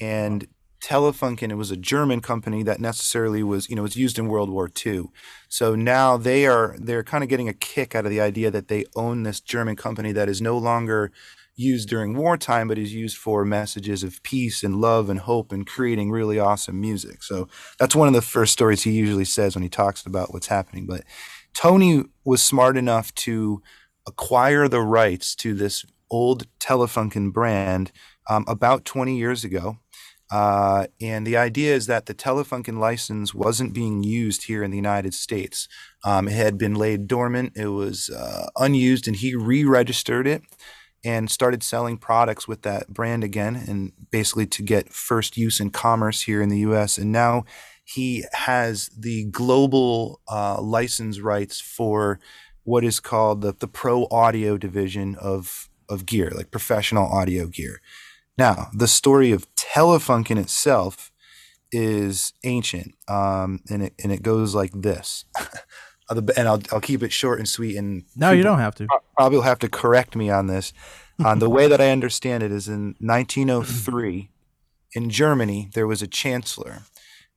and 0.00 0.46
Telefunken 0.86 1.50
it 1.50 1.56
was 1.56 1.70
a 1.70 1.76
German 1.76 2.20
company 2.20 2.62
that 2.62 2.80
necessarily 2.80 3.42
was 3.42 3.68
you 3.68 3.74
know 3.74 3.82
was 3.82 3.96
used 3.96 4.18
in 4.18 4.28
World 4.28 4.50
War 4.50 4.70
II. 4.86 5.06
So 5.48 5.74
now 5.74 6.16
they 6.16 6.46
are 6.46 6.76
they're 6.78 7.02
kind 7.02 7.24
of 7.24 7.30
getting 7.30 7.48
a 7.48 7.54
kick 7.54 7.94
out 7.94 8.04
of 8.04 8.10
the 8.10 8.20
idea 8.20 8.50
that 8.50 8.68
they 8.68 8.84
own 8.94 9.22
this 9.22 9.40
German 9.40 9.74
company 9.74 10.12
that 10.12 10.28
is 10.28 10.40
no 10.40 10.56
longer 10.56 11.10
used 11.56 11.88
during 11.88 12.14
wartime, 12.16 12.68
but 12.68 12.78
is 12.78 12.94
used 12.94 13.16
for 13.16 13.44
messages 13.44 14.02
of 14.02 14.22
peace 14.22 14.62
and 14.62 14.80
love 14.80 15.08
and 15.08 15.20
hope 15.20 15.52
and 15.52 15.66
creating 15.66 16.10
really 16.10 16.38
awesome 16.38 16.80
music. 16.80 17.22
So 17.22 17.48
that's 17.78 17.96
one 17.96 18.08
of 18.08 18.14
the 18.14 18.22
first 18.22 18.52
stories 18.52 18.82
he 18.82 18.92
usually 18.92 19.24
says 19.24 19.56
when 19.56 19.62
he 19.62 19.70
talks 19.70 20.04
about 20.04 20.32
what's 20.32 20.48
happening. 20.48 20.86
But 20.86 21.04
Toni 21.54 22.04
was 22.24 22.42
smart 22.42 22.76
enough 22.76 23.14
to 23.14 23.62
acquire 24.06 24.68
the 24.68 24.82
rights 24.82 25.34
to 25.36 25.54
this 25.54 25.84
old 26.10 26.46
Telefunken 26.60 27.32
brand 27.32 27.90
um, 28.28 28.44
about 28.46 28.84
20 28.84 29.16
years 29.16 29.42
ago. 29.42 29.78
Uh, 30.30 30.86
and 31.00 31.24
the 31.26 31.36
idea 31.36 31.74
is 31.74 31.86
that 31.86 32.06
the 32.06 32.14
Telefunken 32.14 32.78
license 32.78 33.32
wasn't 33.32 33.72
being 33.72 34.02
used 34.02 34.44
here 34.44 34.62
in 34.62 34.70
the 34.72 34.76
United 34.76 35.14
States. 35.14 35.68
Um, 36.04 36.26
it 36.26 36.34
had 36.34 36.58
been 36.58 36.74
laid 36.74 37.06
dormant, 37.06 37.52
it 37.56 37.68
was 37.68 38.10
uh, 38.10 38.48
unused, 38.56 39.06
and 39.06 39.16
he 39.16 39.36
re 39.36 39.64
registered 39.64 40.26
it 40.26 40.42
and 41.06 41.30
started 41.30 41.62
selling 41.62 41.96
products 41.96 42.48
with 42.48 42.62
that 42.62 42.88
brand 42.88 43.22
again 43.22 43.54
and 43.54 43.92
basically 44.10 44.44
to 44.44 44.60
get 44.60 44.92
first 44.92 45.36
use 45.36 45.60
in 45.60 45.70
commerce 45.70 46.22
here 46.22 46.42
in 46.42 46.48
the 46.48 46.58
US. 46.58 46.98
And 46.98 47.12
now 47.12 47.44
he 47.84 48.24
has 48.32 48.88
the 48.88 49.26
global 49.26 50.20
uh, 50.26 50.60
license 50.60 51.20
rights 51.20 51.60
for 51.60 52.18
what 52.64 52.82
is 52.82 52.98
called 52.98 53.40
the, 53.40 53.54
the 53.56 53.68
pro 53.68 54.08
audio 54.10 54.58
division 54.58 55.14
of, 55.14 55.68
of 55.88 56.06
gear, 56.06 56.32
like 56.34 56.50
professional 56.50 57.06
audio 57.06 57.46
gear. 57.46 57.80
Now, 58.36 58.66
the 58.74 58.88
story 58.88 59.30
of 59.30 59.46
Telefunken 59.54 60.38
itself 60.38 61.12
is 61.70 62.32
ancient, 62.42 62.94
um, 63.08 63.60
and 63.70 63.82
it 63.84 63.94
and 64.02 64.12
it 64.12 64.22
goes 64.22 64.54
like 64.54 64.72
this. 64.72 65.24
and 66.08 66.48
I'll 66.48 66.62
I'll 66.72 66.80
keep 66.80 67.02
it 67.02 67.12
short 67.12 67.38
and 67.38 67.48
sweet. 67.48 67.76
And 67.76 68.04
no, 68.14 68.30
you 68.30 68.42
don't 68.42 68.58
have 68.58 68.74
to. 68.76 68.86
Probably 69.16 69.38
will 69.38 69.44
have 69.44 69.58
to 69.60 69.68
correct 69.68 70.16
me 70.16 70.30
on 70.30 70.46
this. 70.46 70.72
On 71.24 71.38
the 71.38 71.48
way 71.48 71.66
that 71.66 71.80
I 71.80 71.92
understand 71.92 72.42
it 72.42 72.52
is 72.52 72.68
in 72.68 72.94
1903 73.00 74.28
in 74.92 75.08
Germany 75.08 75.70
there 75.72 75.86
was 75.86 76.02
a 76.02 76.06
chancellor, 76.06 76.82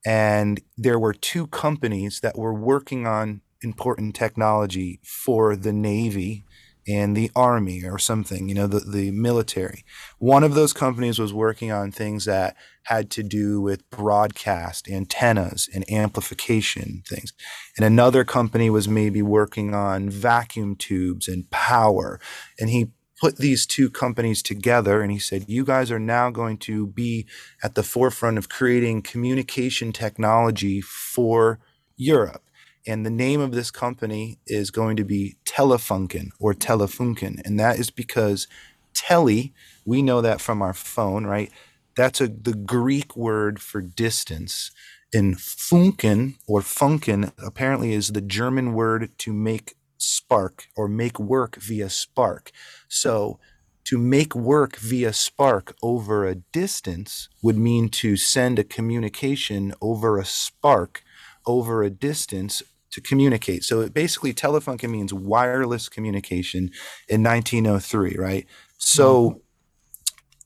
and 0.06 0.60
there 0.78 1.00
were 1.00 1.14
two 1.14 1.48
companies 1.48 2.20
that 2.20 2.38
were 2.38 2.54
working 2.54 3.08
on 3.08 3.40
important 3.62 4.16
technology 4.16 5.00
for 5.04 5.56
the 5.56 5.74
navy 5.74 6.44
and 6.90 7.16
the 7.16 7.30
army 7.36 7.84
or 7.84 8.00
something, 8.00 8.50
you 8.50 8.56
know, 8.56 8.68
the, 8.68 8.80
the 8.80 9.12
military. 9.12 9.84
One 10.18 10.44
of 10.44 10.56
those 10.56 10.74
companies 10.74 11.20
was 11.20 11.34
working 11.34 11.72
on 11.72 11.92
things 11.92 12.26
that 12.26 12.56
had 12.84 13.12
to 13.12 13.24
do 13.24 13.62
with 13.62 13.88
broadcast 13.92 14.90
antennas 14.90 15.70
and 15.74 15.90
amplification 15.92 17.04
things. 17.08 17.34
And 17.78 17.86
another 17.86 18.24
company 18.24 18.70
was 18.70 18.88
maybe 18.88 19.22
working 19.22 19.76
on 19.76 20.10
vacuum 20.10 20.76
tubes 20.76 21.28
and 21.28 21.50
power. 21.52 22.20
And 22.60 22.70
he 22.70 22.88
put 23.20 23.38
these 23.38 23.66
two 23.66 23.90
companies 23.90 24.42
together 24.42 25.02
and 25.02 25.12
he 25.12 25.20
said, 25.20 25.46
You 25.48 25.66
guys 25.66 25.92
are 25.92 26.00
now 26.00 26.30
going 26.32 26.58
to 26.60 26.88
be 26.88 27.28
at 27.62 27.76
the 27.76 27.84
forefront 27.84 28.38
of 28.38 28.50
creating 28.50 29.02
communication 29.04 29.92
technology 29.92 30.82
for 30.82 31.60
Europe. 31.96 32.42
And 32.88 33.06
the 33.06 33.12
name 33.12 33.42
of 33.42 33.52
this 33.52 33.72
company 33.72 34.40
is 34.48 34.72
going 34.72 34.98
to 34.98 35.04
be 35.04 35.36
Telefunken 35.46 36.30
or 36.40 36.54
Telefunken. 36.54 37.42
And 37.46 37.60
that 37.60 37.80
is 37.80 37.90
because 37.90 38.48
tele, 38.94 39.54
we 39.86 40.02
know 40.02 40.22
that 40.22 40.42
from 40.42 40.62
our 40.62 40.74
phone, 40.74 41.26
right? 41.26 41.52
That's 41.96 42.22
a, 42.22 42.28
the 42.28 42.54
Greek 42.54 43.16
word 43.16 43.62
for 43.62 43.82
distance. 43.82 44.72
And 45.14 45.38
funken 45.38 46.36
or 46.48 46.62
funken 46.62 47.32
apparently 47.44 47.94
is 47.94 48.10
the 48.10 48.22
German 48.22 48.74
word 48.74 49.12
to 49.20 49.34
make 49.34 49.76
spark 49.98 50.68
or 50.76 50.88
make 50.88 51.20
work 51.20 51.58
via 51.58 51.90
spark. 51.90 52.52
So 52.88 53.40
to 53.86 53.98
make 53.98 54.36
work 54.36 54.78
via 54.78 55.14
spark 55.14 55.76
over 55.82 56.26
a 56.26 56.36
distance 56.36 57.28
would 57.42 57.58
mean 57.58 57.90
to 57.90 58.16
send 58.16 58.60
a 58.60 58.64
communication 58.64 59.74
over 59.82 60.20
a 60.20 60.26
spark 60.26 61.04
over 61.46 61.82
a 61.82 61.90
distance 61.90 62.62
to 62.92 63.02
communicate. 63.02 63.64
So 63.64 63.82
it 63.82 63.94
basically 63.94 64.34
Telefunken 64.34 64.90
means 64.90 65.14
wireless 65.14 65.90
communication 65.90 66.72
in 67.08 67.24
1903, 67.24 68.16
right? 68.18 68.46
So 68.78 69.42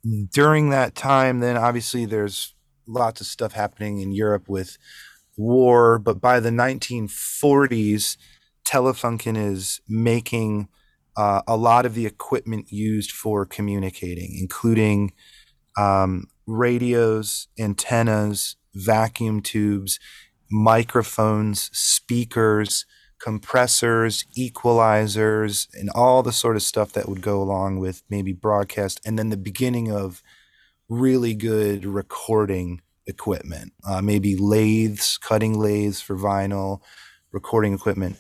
mm-hmm. 0.06 0.24
during 0.32 0.70
that 0.70 0.96
time, 0.96 1.40
then 1.40 1.58
obviously 1.58 2.06
there's 2.06 2.54
lots 2.88 3.22
of 3.22 3.28
stuff 3.28 3.54
happening 3.54 4.00
in 4.00 4.12
Europe 4.12 4.50
with 4.50 4.78
war, 5.38 6.00
but 6.00 6.20
by 6.20 6.40
the 6.40 6.50
1940s, 6.50 8.18
Telefunken 8.68 9.38
is 9.38 9.82
making 9.88 10.68
uh, 11.16 11.42
a 11.48 11.56
lot 11.58 11.86
of 11.86 11.94
the 11.94 12.06
equipment 12.06 12.72
used 12.72 13.12
for 13.12 13.46
communicating, 13.46 14.36
including 14.40 15.14
um, 15.78 16.28
radios, 16.48 17.48
antennas, 17.60 18.56
vacuum 18.74 19.42
tubes, 19.42 20.00
microphones, 20.52 21.70
speakers, 21.74 22.86
compressors, 23.20 24.26
equalizers, 24.38 25.68
and 25.74 25.90
all 25.96 26.22
the 26.24 26.34
sort 26.34 26.56
of 26.56 26.62
stuff 26.62 26.92
that 26.92 27.08
would 27.08 27.22
go 27.22 27.42
along 27.42 27.80
with 27.80 28.04
maybe 28.10 28.34
broadcast, 28.34 29.00
and 29.06 29.18
then 29.18 29.30
the 29.30 29.38
beginning 29.38 29.92
of 29.92 30.22
really 30.90 31.34
good 31.34 31.86
recording 31.86 32.82
equipment, 33.08 33.72
uh, 33.88 34.02
maybe 34.02 34.36
lathes, 34.36 35.18
cutting 35.18 35.58
lathes 35.58 36.02
for 36.02 36.18
vinyl, 36.18 36.82
recording 37.32 37.74
equipment. 37.74 38.18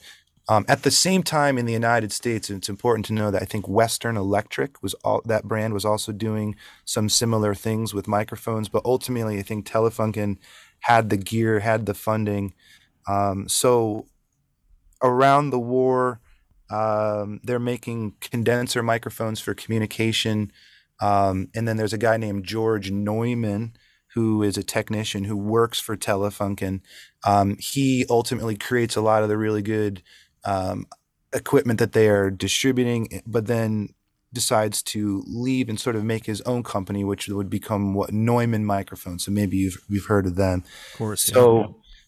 Um, 0.50 0.66
at 0.68 0.84
the 0.84 0.92
same 0.92 1.24
time, 1.24 1.58
in 1.58 1.66
the 1.66 1.74
United 1.74 2.12
States, 2.12 2.50
it's 2.50 2.68
important 2.68 3.06
to 3.06 3.14
know 3.14 3.32
that 3.32 3.42
I 3.42 3.46
think 3.46 3.68
Western 3.68 4.18
Electric 4.18 4.84
was 4.84 4.94
all 4.96 5.22
that 5.26 5.46
brand 5.46 5.74
was 5.74 5.86
also 5.86 6.12
doing 6.12 6.56
some 6.84 7.08
similar 7.08 7.56
things 7.56 7.94
with 7.94 8.10
microphones, 8.10 8.68
but 8.68 8.84
ultimately, 8.84 9.40
I 9.40 9.42
think 9.42 9.66
Telefunken 9.66 10.38
had 10.84 11.10
the 11.10 11.18
gear, 11.18 11.60
had 11.60 11.86
the 11.86 11.94
funding. 11.94 12.54
Um, 13.08 13.48
so 13.50 14.06
around 15.02 15.50
the 15.50 15.60
war, 15.60 16.22
um, 16.70 17.40
they're 17.44 17.60
making 17.60 18.16
condenser 18.20 18.82
microphones 18.82 19.40
for 19.40 19.54
communication. 19.54 20.52
Um, 21.02 21.50
and 21.54 21.68
then 21.68 21.78
there's 21.78 21.94
a 21.94 21.98
guy 21.98 22.18
named 22.18 22.46
George 22.46 22.92
Neumann 22.92 23.74
who 24.14 24.44
is 24.44 24.58
a 24.58 24.64
technician 24.64 25.24
who 25.24 25.36
works 25.36 25.80
for 25.80 25.98
Telefunken. 25.98 26.82
Um, 27.26 27.58
he 27.60 28.06
ultimately 28.10 28.56
creates 28.56 28.96
a 28.96 29.02
lot 29.02 29.24
of 29.24 29.30
the 29.30 29.38
really 29.38 29.64
good 29.64 30.04
um, 30.46 30.86
equipment 31.34 31.80
that 31.80 31.94
they 31.94 32.10
are 32.10 32.30
distributing, 32.30 33.22
but 33.26 33.48
then 33.48 33.90
decides 34.34 34.82
to 34.84 35.24
leave 35.28 35.70
and 35.70 35.80
sort 35.80 35.96
of 35.96 36.04
make 36.04 36.26
his 36.26 36.42
own 36.42 36.64
company, 36.64 37.04
which 37.04 37.28
would 37.28 37.50
become 37.50 37.94
what 37.94 38.12
Neumann 38.12 38.66
Microphones. 38.66 39.26
So 39.26 39.32
maybe 39.32 39.58
you've 39.58 39.78
you've 39.88 40.06
heard 40.06 40.26
of 40.26 40.36
them. 40.36 40.64
Of 40.92 40.98
course. 40.98 41.24
So 41.24 41.60
yeah. 41.60 41.68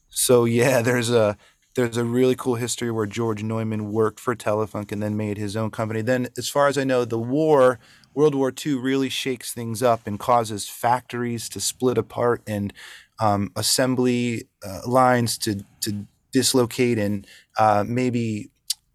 so 0.09 0.45
yeah, 0.45 0.81
there's 0.81 1.09
a 1.09 1.37
there's 1.75 1.97
a 1.97 2.05
really 2.05 2.35
cool 2.35 2.55
history 2.55 2.89
where 2.89 3.05
George 3.05 3.43
Neumann 3.43 3.91
worked 3.91 4.19
for 4.19 4.35
Telefunk 4.35 4.91
and 4.91 5.03
then 5.03 5.17
made 5.17 5.37
his 5.37 5.55
own 5.55 5.71
company. 5.71 6.01
Then, 6.01 6.29
as 6.37 6.47
far 6.49 6.67
as 6.67 6.77
I 6.77 6.85
know, 6.85 7.03
the 7.03 7.19
war, 7.19 7.79
World 8.13 8.33
War 8.33 8.53
II, 8.65 8.75
really 8.75 9.09
shakes 9.09 9.53
things 9.53 9.83
up 9.83 10.07
and 10.07 10.17
causes 10.17 10.69
factories 10.69 11.49
to 11.49 11.59
split 11.59 11.97
apart 11.97 12.41
and 12.47 12.73
um, 13.19 13.51
assembly 13.55 14.47
uh, 14.65 14.81
lines 14.87 15.37
to 15.39 15.63
to 15.81 16.07
dislocate 16.31 16.97
and 16.97 17.25
uh, 17.57 17.83
maybe 17.87 18.51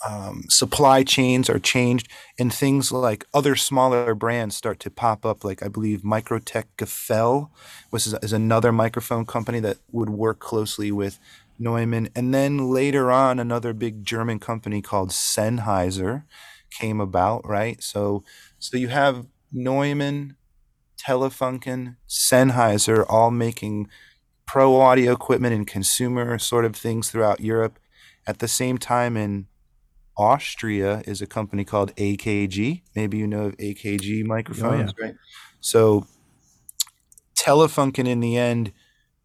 um, 0.07 0.45
supply 0.49 1.03
chains 1.03 1.51
are 1.51 1.59
changed 1.59 2.09
and 2.39 2.53
things 2.53 2.91
like 2.91 3.27
other 3.35 3.55
smaller 3.55 4.15
brands 4.15 4.57
start 4.57 4.81
to 4.81 4.91
pop 4.91 5.27
up 5.27 5.45
like 5.45 5.63
i 5.63 5.69
believe 5.69 6.01
microtech 6.01 6.65
gefell 6.79 7.51
which 7.91 8.07
is, 8.07 8.15
is 8.23 8.33
another 8.33 8.73
microphone 8.73 9.27
company 9.27 9.61
that 9.61 9.77
would 9.93 10.09
work 10.09 10.39
closely 10.39 10.91
with 10.91 11.19
neumann 11.59 12.09
and 12.17 12.33
then 12.33 12.71
later 12.71 13.11
on 13.11 13.39
another 13.39 13.75
big 13.75 14.05
german 14.05 14.39
company 14.39 14.81
called 14.81 15.11
sennheiser 15.11 16.23
came 16.71 17.01
about, 17.01 17.47
right? 17.47 17.83
So 17.83 18.25
so 18.59 18.77
you 18.77 18.89
have 18.89 19.27
Neumann, 19.53 20.37
Telefunken, 20.97 21.97
Sennheiser 22.09 23.05
all 23.09 23.31
making 23.31 23.89
pro 24.47 24.81
audio 24.81 25.13
equipment 25.13 25.55
and 25.55 25.67
consumer 25.67 26.39
sort 26.39 26.65
of 26.65 26.77
things 26.77 27.11
throughout 27.11 27.41
Europe. 27.41 27.79
At 28.27 28.39
the 28.39 28.49
same 28.49 28.79
time 28.79 29.17
in 29.17 29.47
Austria 30.17 31.03
is 31.07 31.23
a 31.23 31.27
company 31.27 31.65
called 31.65 31.95
AKG. 31.97 32.83
Maybe 32.95 33.19
you 33.19 33.27
know 33.27 33.47
of 33.47 33.57
AKG 33.57 34.25
microphones, 34.25 34.93
oh, 34.93 34.95
yeah. 34.99 35.07
right? 35.07 35.15
So 35.61 36.07
Telefunken 37.37 38.07
in 38.07 38.21
the 38.21 38.37
end 38.37 38.73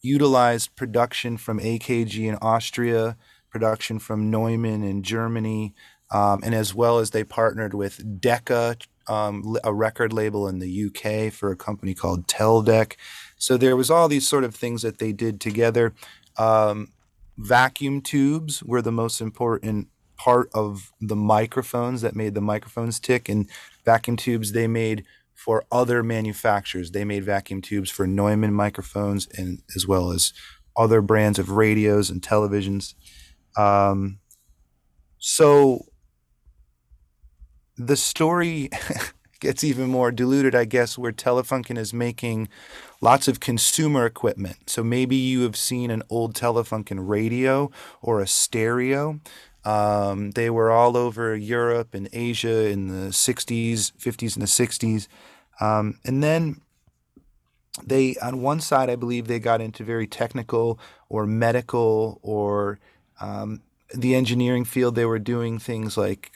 utilized 0.02 0.76
production 0.76 1.36
from 1.36 1.60
AKG 1.60 2.28
in 2.28 2.36
Austria, 2.42 3.18
production 3.50 4.00
from 4.00 4.30
Neumann 4.30 4.84
in 4.84 5.02
Germany, 5.04 5.74
um, 6.12 6.42
and 6.44 6.54
as 6.54 6.74
well 6.74 7.00
as 7.00 7.10
they 7.10 7.24
partnered 7.24 7.74
with 7.74 8.22
Decca, 8.22 8.78
um, 9.08 9.58
a 9.64 9.74
record 9.74 10.14
label 10.14 10.48
in 10.48 10.60
the 10.60 10.86
UK 10.86 11.34
for 11.34 11.52
a 11.52 11.56
company 11.56 11.94
called 11.94 12.28
Teldec. 12.28 12.94
So 13.38 13.58
there 13.58 13.76
was 13.76 13.90
all 13.90 14.08
these 14.08 14.28
sort 14.28 14.44
of 14.44 14.56
things 14.56 14.82
that 14.84 15.00
they 15.00 15.12
did 15.12 15.42
together. 15.42 15.94
Um, 16.38 16.90
vacuum 17.38 18.02
tubes 18.02 18.64
were 18.64 18.82
the 18.82 18.92
most 18.92 19.20
important 19.22 19.90
part 20.18 20.50
of 20.54 20.92
the 21.02 21.16
microphones 21.16 22.02
that 22.02 22.16
made 22.16 22.34
the 22.34 22.42
microphones 22.42 23.00
tick, 23.00 23.30
and 23.30 23.50
vacuum 23.84 24.18
tubes 24.18 24.52
they 24.52 24.68
made 24.68 25.06
for 25.34 25.66
other 25.72 26.02
manufacturers. 26.02 26.92
They 26.92 27.04
made 27.04 27.24
vacuum 27.24 27.62
tubes 27.62 27.90
for 27.90 28.08
Neumann 28.08 28.54
microphones 28.54 29.28
and 29.38 29.62
as 29.76 29.88
well 29.88 30.12
as 30.12 30.34
other 30.78 31.02
brands 31.02 31.40
of 31.40 31.52
radios 31.52 32.10
and 32.10 32.22
televisions. 32.22 32.96
Um, 33.58 34.20
so 35.18 35.86
the 37.78 37.96
story 37.96 38.70
gets 39.40 39.64
even 39.64 39.90
more 39.90 40.12
diluted, 40.12 40.56
I 40.56 40.66
guess, 40.66 40.98
where 40.98 41.12
Telefunken 41.12 41.78
is 41.78 41.94
making 41.94 42.48
lots 43.02 43.28
of 43.28 43.40
consumer 43.40 44.06
equipment. 44.06 44.70
So 44.70 44.84
maybe 44.84 45.16
you 45.16 45.42
have 45.42 45.56
seen 45.56 45.92
an 45.92 46.04
old 46.10 46.34
Telefunken 46.34 47.08
radio 47.08 47.70
or 48.02 48.22
a 48.22 48.28
stereo. 48.28 49.20
Um, 49.66 50.32
they 50.32 50.50
were 50.50 50.72
all 50.72 50.96
over 50.96 51.36
Europe 51.36 51.94
and 51.94 52.08
Asia 52.14 52.70
in 52.70 52.88
the 52.88 53.10
60s, 53.10 53.92
50s, 53.94 54.36
and 54.36 54.44
the 54.44 54.48
60s. 54.48 55.08
Um, 55.60 56.00
and 56.06 56.24
then 56.24 56.62
they, 57.84 58.16
on 58.22 58.42
one 58.42 58.62
side, 58.62 58.90
I 58.90 58.96
believe 58.96 59.28
they 59.28 59.40
got 59.40 59.62
into 59.62 59.84
very 59.84 60.08
technical 60.08 60.80
or 61.10 61.26
medical 61.26 62.20
or 62.22 62.80
um, 63.20 63.62
the 63.94 64.16
engineering 64.16 64.66
field. 64.66 64.96
They 64.96 65.06
were 65.06 65.20
doing 65.20 65.58
things 65.60 65.98
like 65.98 66.32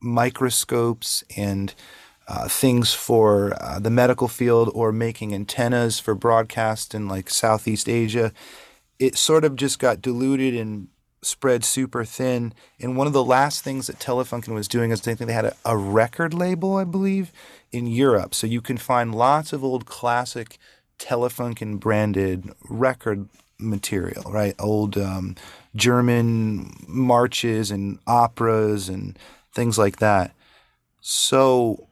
microscopes 0.00 1.22
and 1.36 1.74
uh, 2.26 2.48
things 2.48 2.94
for 2.94 3.52
uh, 3.60 3.78
the 3.78 3.90
medical 3.90 4.28
field 4.28 4.70
or 4.72 4.92
making 4.92 5.34
antennas 5.34 5.98
for 5.98 6.14
broadcast 6.14 6.94
in 6.94 7.08
like 7.08 7.28
Southeast 7.28 7.88
Asia. 7.88 8.32
It 8.98 9.16
sort 9.16 9.44
of 9.44 9.56
just 9.56 9.78
got 9.78 10.00
diluted 10.00 10.54
and 10.54 10.88
spread 11.22 11.64
super 11.64 12.04
thin. 12.04 12.52
And 12.78 12.96
one 12.96 13.06
of 13.06 13.12
the 13.12 13.24
last 13.24 13.62
things 13.62 13.86
that 13.86 13.98
Telefunken 13.98 14.54
was 14.54 14.68
doing 14.68 14.90
is 14.90 15.00
they 15.00 15.14
think 15.14 15.28
they 15.28 15.34
had 15.34 15.44
a, 15.44 15.56
a 15.64 15.76
record 15.76 16.32
label, 16.32 16.76
I 16.76 16.84
believe, 16.84 17.32
in 17.72 17.86
Europe. 17.86 18.34
So 18.34 18.46
you 18.46 18.60
can 18.60 18.78
find 18.78 19.14
lots 19.14 19.52
of 19.52 19.62
old 19.62 19.86
classic 19.86 20.58
Telefunken 20.98 21.78
branded 21.78 22.50
record 22.68 23.28
material, 23.58 24.24
right? 24.30 24.54
Old 24.58 24.96
um, 24.96 25.36
German 25.76 26.74
marches 26.86 27.70
and 27.70 27.98
operas 28.06 28.88
and 28.88 29.18
things 29.54 29.78
like 29.78 29.96
that. 29.98 30.34
So 31.00 31.86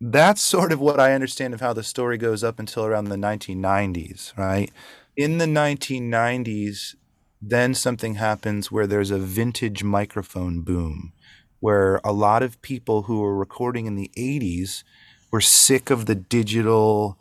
that's 0.00 0.42
sort 0.42 0.72
of 0.72 0.80
what 0.80 0.98
I 0.98 1.14
understand 1.14 1.54
of 1.54 1.60
how 1.60 1.72
the 1.72 1.84
story 1.84 2.18
goes 2.18 2.42
up 2.42 2.58
until 2.58 2.84
around 2.84 3.04
the 3.04 3.16
1990s, 3.16 4.36
right? 4.36 4.70
In 5.16 5.38
the 5.38 5.46
1990s, 5.46 6.96
then 7.42 7.74
something 7.74 8.14
happens 8.14 8.70
where 8.70 8.86
there's 8.86 9.10
a 9.10 9.18
vintage 9.18 9.82
microphone 9.82 10.62
boom, 10.62 11.12
where 11.58 12.00
a 12.04 12.12
lot 12.12 12.42
of 12.42 12.62
people 12.62 13.02
who 13.02 13.20
were 13.20 13.36
recording 13.36 13.86
in 13.86 13.96
the 13.96 14.10
80s 14.16 14.84
were 15.32 15.40
sick 15.40 15.90
of 15.90 16.06
the 16.06 16.14
digital 16.14 17.18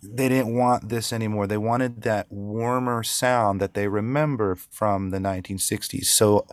they 0.00 0.28
didn't 0.28 0.54
want 0.54 0.88
this 0.88 1.12
anymore. 1.12 1.46
They 1.46 1.58
wanted 1.58 2.02
that 2.02 2.30
warmer 2.30 3.02
sound 3.02 3.60
that 3.60 3.74
they 3.74 3.88
remember 3.88 4.54
from 4.54 5.10
the 5.10 5.18
1960s. 5.18 6.04
So 6.04 6.46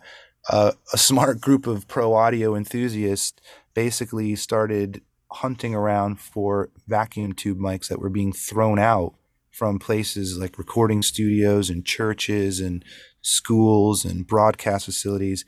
uh, 0.50 0.72
a 0.94 0.98
smart 0.98 1.42
group 1.42 1.68
of 1.68 1.88
pro 1.88 2.14
audio 2.14 2.56
enthusiasts 2.56 3.40
basically 3.74 4.36
started 4.36 5.02
hunting 5.32 5.76
around 5.76 6.20
for 6.20 6.70
vacuum 6.88 7.34
tube 7.34 7.60
mics 7.60 7.88
that 7.88 8.00
were 8.00 8.10
being 8.10 8.32
thrown 8.32 8.80
out 8.80 9.14
from 9.56 9.80
places 9.80 10.38
like 10.38 10.58
recording 10.58 11.02
studios 11.02 11.70
and 11.70 11.86
churches 11.86 12.60
and 12.60 12.84
schools 13.22 14.04
and 14.04 14.28
broadcast 14.28 14.84
facilities 14.84 15.46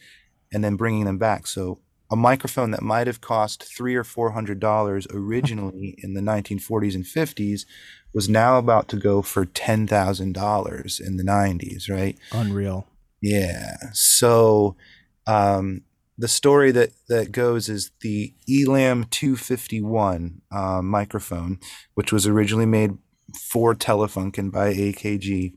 and 0.54 0.64
then 0.64 0.78
bringing 0.78 1.04
them 1.04 1.18
back. 1.18 1.46
So 1.46 1.82
a 2.10 2.16
microphone 2.16 2.72
that 2.72 2.82
might 2.82 3.08
have 3.08 3.20
cost 3.20 3.66
three 3.66 3.96
or 3.96 4.06
four 4.06 4.32
hundred 4.32 4.62
dollars 4.62 5.08
originally 5.12 5.94
in 6.04 6.14
the 6.14 6.22
1940s 6.22 6.96
and 6.96 7.04
50s 7.04 7.66
was 8.14 8.30
now 8.30 8.58
about 8.58 8.88
to 8.88 8.96
go 8.96 9.22
for 9.22 9.44
ten 9.44 9.86
thousand 9.88 10.34
dollars 10.34 11.02
in 11.02 11.18
the 11.18 11.24
90s, 11.24 11.90
right? 11.90 12.18
Unreal. 12.32 12.88
Yeah. 13.22 13.76
So 13.92 14.78
um, 15.26 15.82
the 16.18 16.30
story 16.30 16.72
that, 16.72 16.92
that 17.10 17.34
goes 17.34 17.68
is 17.68 17.92
the 18.00 18.34
ELA 18.50 18.80
M 18.80 19.04
251 19.04 20.44
uh, 20.50 20.82
microphone, 20.82 21.60
which 21.96 22.14
was 22.14 22.26
originally 22.26 22.66
made 22.66 22.98
for 23.36 23.76
Telefunken 23.76 24.52
by 24.52 24.74
AKG. 24.74 25.54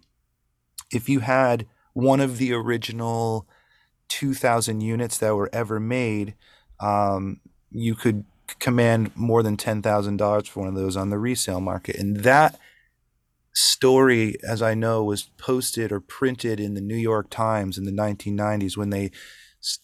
If 0.93 1.09
you 1.09 1.21
had 1.21 1.67
one 1.93 2.21
of 2.21 2.39
the 2.39 2.53
original 2.53 3.47
2,000 4.09 4.81
units 4.81 5.19
that 5.19 5.37
were 5.37 5.51
ever 5.53 5.79
made, 5.79 6.35
um, 6.81 7.41
you 7.71 7.95
could 7.95 8.25
command 8.59 9.13
more 9.15 9.43
than 9.43 9.57
$10,000 9.57 10.47
for 10.49 10.61
one 10.61 10.69
of 10.69 10.75
those 10.75 10.97
on 10.97 11.11
the 11.11 11.19
resale 11.19 11.61
market. 11.61 11.97
And 11.97 12.19
that 12.19 12.59
story, 13.55 14.37
as 14.47 14.63
I 14.63 14.75
know, 14.75 15.05
was 15.05 15.25
posted 15.39 15.93
or 15.93 16.01
printed 16.01 16.59
in 16.59 16.75
the 16.75 16.81
New 16.81 16.97
York 16.97 17.31
Times 17.31 17.79
in 17.79 17.85
the 17.85 17.93
1990s 17.93 18.77
when 18.77 18.91
they 18.91 19.11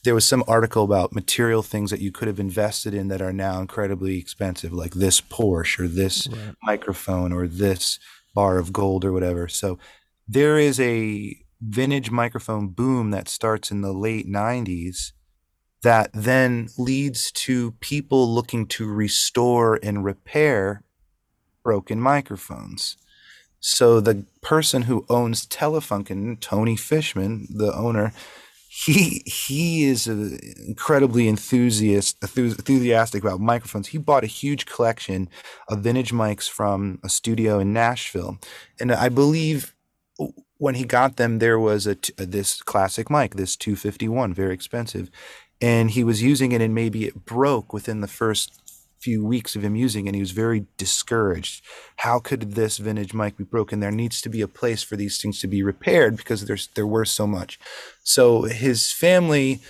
there 0.05 0.15
was 0.15 0.27
some 0.27 0.43
article 0.49 0.85
about 0.85 1.13
material 1.13 1.63
things 1.63 1.91
that 1.91 2.01
you 2.01 2.11
could 2.11 2.29
have 2.29 2.41
invested 2.41 2.95
in 2.95 3.09
that 3.09 3.21
are 3.21 3.33
now 3.33 3.61
incredibly 3.61 4.19
expensive, 4.19 4.73
like 4.73 4.95
this 4.95 5.21
Porsche 5.21 5.81
or 5.81 5.89
this 5.89 6.29
right. 6.29 6.55
microphone 6.63 7.33
or 7.33 7.47
this 7.47 7.99
bar 8.35 8.59
of 8.59 8.73
gold 8.73 9.05
or 9.05 9.13
whatever. 9.13 9.49
So 9.49 9.79
there 10.27 10.59
is 10.59 10.81
a 10.81 11.37
vintage 11.61 12.11
microphone 12.11 12.69
boom 12.69 13.11
that 13.11 13.29
starts 13.29 13.71
in 13.71 13.81
the 13.81 13.93
late 13.93 14.27
90s 14.27 15.13
that 15.83 16.11
then 16.13 16.69
leads 16.79 17.31
to 17.31 17.73
people 17.73 18.29
looking 18.29 18.67
to 18.67 18.87
restore 18.87 19.79
and 19.83 20.05
repair 20.05 20.83
broken 21.63 22.01
microphones. 22.01 22.97
So 23.61 24.01
the 24.01 24.25
person 24.43 24.83
who 24.83 25.05
owns 25.09 25.47
Telefunken, 25.47 26.41
Toni 26.41 26.77
Fishman, 26.77 27.49
the 27.51 27.75
owner, 27.75 28.13
he 28.85 29.23
he 29.25 29.85
is 29.85 30.07
incredibly 30.07 31.29
enthusiast 31.29 32.19
enthusiastic 32.23 33.23
about 33.23 33.41
microphones. 33.41 33.89
He 33.89 33.99
bought 33.99 34.25
a 34.25 34.29
huge 34.29 34.67
collection 34.67 35.31
of 35.69 35.81
vintage 35.81 36.13
mics 36.13 36.49
from 36.49 36.99
a 37.03 37.09
studio 37.09 37.59
in 37.59 37.73
Nashville, 37.73 38.39
and 38.79 38.93
I 38.93 39.09
believe 39.09 39.75
when 40.59 40.75
he 40.75 40.85
got 40.85 41.17
them, 41.17 41.39
there 41.39 41.59
was 41.59 41.87
a 41.87 41.97
this 42.19 42.61
classic 42.63 43.09
mic, 43.11 43.37
this 43.37 43.57
251, 43.57 44.35
very 44.35 44.53
expensive, 44.53 45.11
and 45.61 45.91
he 45.91 46.05
was 46.05 46.23
using 46.23 46.53
it, 46.53 46.61
and 46.61 46.75
maybe 46.75 47.07
it 47.07 47.25
broke 47.25 47.73
within 47.73 48.03
the 48.03 48.09
first 48.09 48.61
few 48.99 49.25
weeks 49.25 49.55
of 49.55 49.63
him 49.63 49.77
using 49.77 50.07
and 50.07 50.15
he 50.15 50.21
was 50.21 50.31
very 50.31 50.67
discouraged. 50.77 51.65
How 51.97 52.19
could 52.19 52.53
this 52.53 52.79
vintage 52.79 53.15
mic 53.15 53.37
be 53.37 53.45
broken? 53.45 53.81
There 53.81 53.91
needs 53.91 54.21
to 54.23 54.29
be 54.29 54.41
a 54.41 54.49
place 54.49 54.83
for 54.83 54.97
these 54.97 55.21
things 55.21 55.41
to 55.41 55.47
be 55.47 55.63
repaired 55.63 56.17
because 56.17 56.45
there's 56.45 56.69
they're 56.69 56.87
worth 56.87 57.09
so 57.09 57.27
much. 57.27 57.59
So 58.03 58.43
his 58.43 58.93
family, 58.93 59.61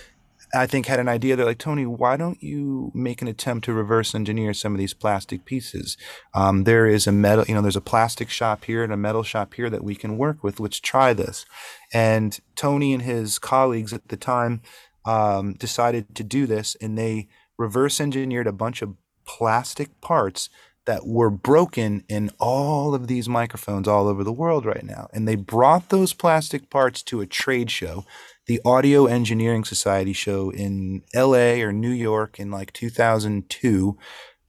I 0.55 0.65
think, 0.65 0.85
had 0.85 0.99
an 0.99 1.09
idea. 1.09 1.35
They're 1.35 1.45
like, 1.45 1.57
Toni, 1.57 1.85
why 1.85 2.17
don't 2.17 2.41
you 2.41 2.91
make 2.93 3.21
an 3.21 3.27
attempt 3.27 3.65
to 3.65 3.73
reverse 3.73 4.15
engineer 4.15 4.53
some 4.53 4.73
of 4.73 4.79
these 4.79 4.93
plastic 4.93 5.45
pieces? 5.45 5.97
Um, 6.33 6.63
there 6.63 6.87
is 6.87 7.05
a 7.05 7.11
metal, 7.11 7.45
you 7.47 7.55
know, 7.55 7.61
there's 7.61 7.75
a 7.75 7.81
plastic 7.81 8.29
shop 8.29 8.65
here 8.65 8.83
and 8.83 8.93
a 8.93 8.97
metal 8.97 9.23
shop 9.23 9.53
here 9.55 9.69
that 9.69 9.83
we 9.83 9.95
can 9.95 10.17
work 10.17 10.43
with. 10.43 10.59
Let's 10.59 10.79
try 10.79 11.13
this. 11.13 11.45
And 11.93 12.39
Toni 12.55 12.93
and 12.93 13.03
his 13.03 13.39
colleagues 13.39 13.93
at 13.93 14.07
the 14.07 14.17
time 14.17 14.61
um, 15.05 15.53
decided 15.53 16.15
to 16.15 16.23
do 16.23 16.45
this, 16.45 16.75
and 16.81 16.97
they 16.97 17.27
reverse 17.57 17.99
engineered 17.99 18.47
a 18.47 18.51
bunch 18.51 18.81
of 18.81 18.95
plastic 19.27 19.99
parts 20.01 20.49
that 20.85 21.05
were 21.05 21.29
broken 21.29 22.03
in 22.07 22.31
all 22.39 22.95
of 22.95 23.07
these 23.07 23.27
microphones 23.27 23.87
all 23.87 24.07
over 24.07 24.23
the 24.23 24.31
world 24.31 24.65
right 24.65 24.85
now. 24.85 25.09
And 25.13 25.27
they 25.27 25.35
brought 25.35 25.89
those 25.89 26.13
plastic 26.13 26.69
parts 26.69 27.03
to 27.03 27.19
a 27.19 27.27
trade 27.27 27.69
show, 27.69 28.05
the 28.45 28.61
Audio 28.63 29.05
Engineering 29.05 29.65
Society 29.65 30.13
show 30.13 30.49
in 30.49 31.03
LA 31.13 31.59
or 31.61 31.73
New 31.73 31.91
York 31.91 32.39
in 32.39 32.51
like 32.51 32.71
2002. 32.71 33.97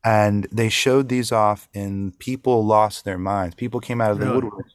And 0.04 0.46
they 0.52 0.68
showed 0.68 1.08
these 1.08 1.32
off, 1.32 1.68
and 1.74 2.16
people 2.20 2.64
lost 2.64 3.04
their 3.04 3.18
minds. 3.18 3.56
People 3.56 3.80
came 3.80 4.00
out 4.00 4.12
of 4.12 4.20
the 4.20 4.26
Really? 4.26 4.36
woodwork 4.42 4.66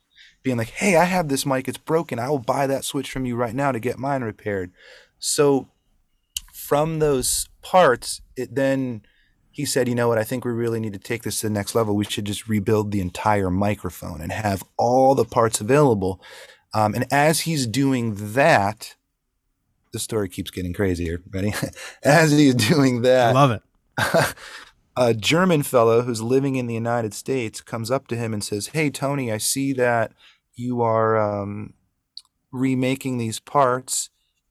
being 0.44 0.58
like, 0.58 0.70
hey, 0.72 0.98
I 0.98 1.06
have 1.06 1.30
this 1.30 1.46
mic, 1.46 1.70
it's 1.70 1.78
broken. 1.78 2.20
I 2.20 2.30
will 2.30 2.40
buy 2.40 2.68
that 2.68 2.84
switch 2.84 3.10
from 3.10 3.26
you 3.26 3.38
right 3.38 3.56
now 3.56 3.72
to 3.72 3.80
get 3.80 3.98
mine 3.98 4.22
repaired. 4.22 4.72
So 5.18 5.70
from 6.54 7.00
those 7.00 7.48
parts, 7.62 8.22
it 8.36 8.54
then 8.54 9.04
he 9.54 9.66
said, 9.66 9.88
you 9.88 9.94
know 9.94 10.08
what, 10.08 10.18
I 10.18 10.24
think 10.24 10.44
we 10.44 10.52
really 10.52 10.80
need 10.80 10.94
to 10.94 11.00
take 11.00 11.22
this 11.22 11.40
to 11.40 11.48
the 11.48 11.54
next 11.54 11.76
level. 11.76 11.96
We 11.96 12.06
should 12.06 12.26
just 12.26 12.50
rebuild 12.50 12.92
the 12.92 13.00
entire 13.00 13.52
microphone 13.52 14.20
and 14.20 14.32
have 14.32 14.64
all 14.78 15.14
the 15.14 15.26
parts 15.26 15.62
available. 15.62 16.20
Um, 16.74 16.96
and 16.96 17.06
as 17.14 17.42
he's 17.42 17.68
doing 17.68 18.34
that, 18.34 18.96
the 19.92 20.00
story 20.00 20.28
keeps 20.28 20.50
getting 20.50 20.74
crazier. 20.74 21.22
Ready? 21.32 21.54
as 22.04 22.32
he's 22.32 22.56
doing 22.56 23.04
that, 23.04 23.30
I 23.30 23.32
love 23.32 23.52
it. 23.52 24.36
a 24.98 25.14
German 25.14 25.62
fellow 25.62 26.02
who's 26.02 26.24
living 26.24 26.56
in 26.56 26.66
the 26.66 26.74
United 26.74 27.14
States 27.14 27.62
comes 27.62 27.92
up 27.92 28.08
to 28.08 28.16
him 28.16 28.34
and 28.34 28.44
says, 28.44 28.68
"Hey 28.74 28.90
Toni, 28.90 29.32
I 29.32 29.38
see 29.38 29.72
that 29.74 30.14
you 30.56 30.82
are 30.82 31.16
um, 31.16 31.76
remaking 32.52 33.20
these 33.20 33.40
parts. 33.40 34.10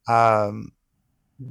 Um, 0.08 0.72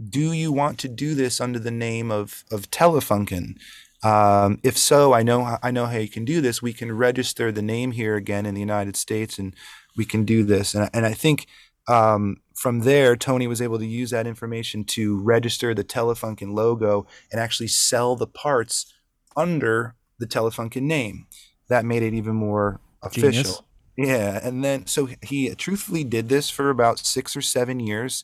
do 0.10 0.32
you 0.32 0.52
want 0.52 0.80
to 0.80 0.88
do 0.88 1.16
this 1.16 1.42
under 1.42 1.60
the 1.60 1.72
name 1.72 2.12
of 2.12 2.44
of 2.52 2.70
Telefunken? 2.72 3.58
Um, 4.04 4.60
if 4.64 4.78
so, 4.78 5.14
I 5.14 5.24
know 5.24 5.58
I 5.62 5.72
know 5.72 5.86
how 5.86 5.98
you 5.98 6.10
can 6.10 6.26
do 6.26 6.42
this. 6.42 6.62
We 6.62 6.74
can 6.74 6.92
register 6.92 7.52
the 7.52 7.62
name 7.62 7.92
here 7.92 8.16
again 8.16 8.46
in 8.46 8.56
the 8.56 8.60
United 8.62 8.96
States, 8.96 9.38
and 9.38 9.56
we 9.96 10.06
can 10.06 10.26
do 10.26 10.44
this. 10.44 10.74
And 10.74 10.86
I- 10.86 10.90
and 10.94 11.06
I 11.06 11.14
think." 11.14 11.48
Um, 11.88 12.38
from 12.54 12.82
there, 12.82 13.16
Toni 13.16 13.48
was 13.48 13.60
able 13.60 13.80
to 13.80 13.86
use 13.88 14.12
that 14.12 14.28
information 14.28 14.84
to 14.86 15.20
register 15.20 15.74
the 15.74 15.84
Telefunken 15.84 16.54
logo 16.54 17.08
and 17.32 17.42
actually 17.42 17.68
sell 17.68 18.16
the 18.16 18.28
parts 18.28 18.94
under 19.36 19.96
the 20.20 20.28
Telefunken 20.28 20.84
name. 20.84 21.26
That 21.70 21.84
made 21.84 22.04
it 22.04 22.14
even 22.14 22.36
more 22.36 22.80
official. 23.02 23.32
Genius. 23.32 23.62
Yeah, 23.98 24.40
and 24.44 24.64
then 24.64 24.86
so 24.86 25.10
he 25.24 25.54
truthfully 25.56 26.04
did 26.04 26.30
this 26.30 26.50
for 26.52 26.70
about 26.70 27.00
six 27.00 27.36
or 27.36 27.42
seven 27.42 27.80
years, 27.80 28.24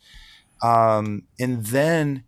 um, 0.62 1.24
and 1.40 1.66
then 1.66 2.24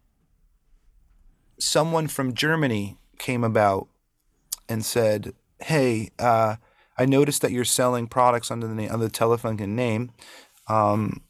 someone 1.60 2.08
from 2.08 2.34
Germany 2.34 2.98
came 3.18 3.44
about 3.44 3.88
and 4.68 4.86
said, 4.86 5.34
"Hey, 5.60 6.10
uh, 6.20 6.56
I 6.98 7.06
noticed 7.06 7.42
that 7.42 7.52
you're 7.52 7.66
selling 7.66 8.08
products 8.08 8.52
under 8.52 8.68
the 8.68 8.76
name 8.76 9.00
the 9.00 9.10
Telefunken 9.10 9.70
name. 9.70 10.12
Um, 10.68 11.22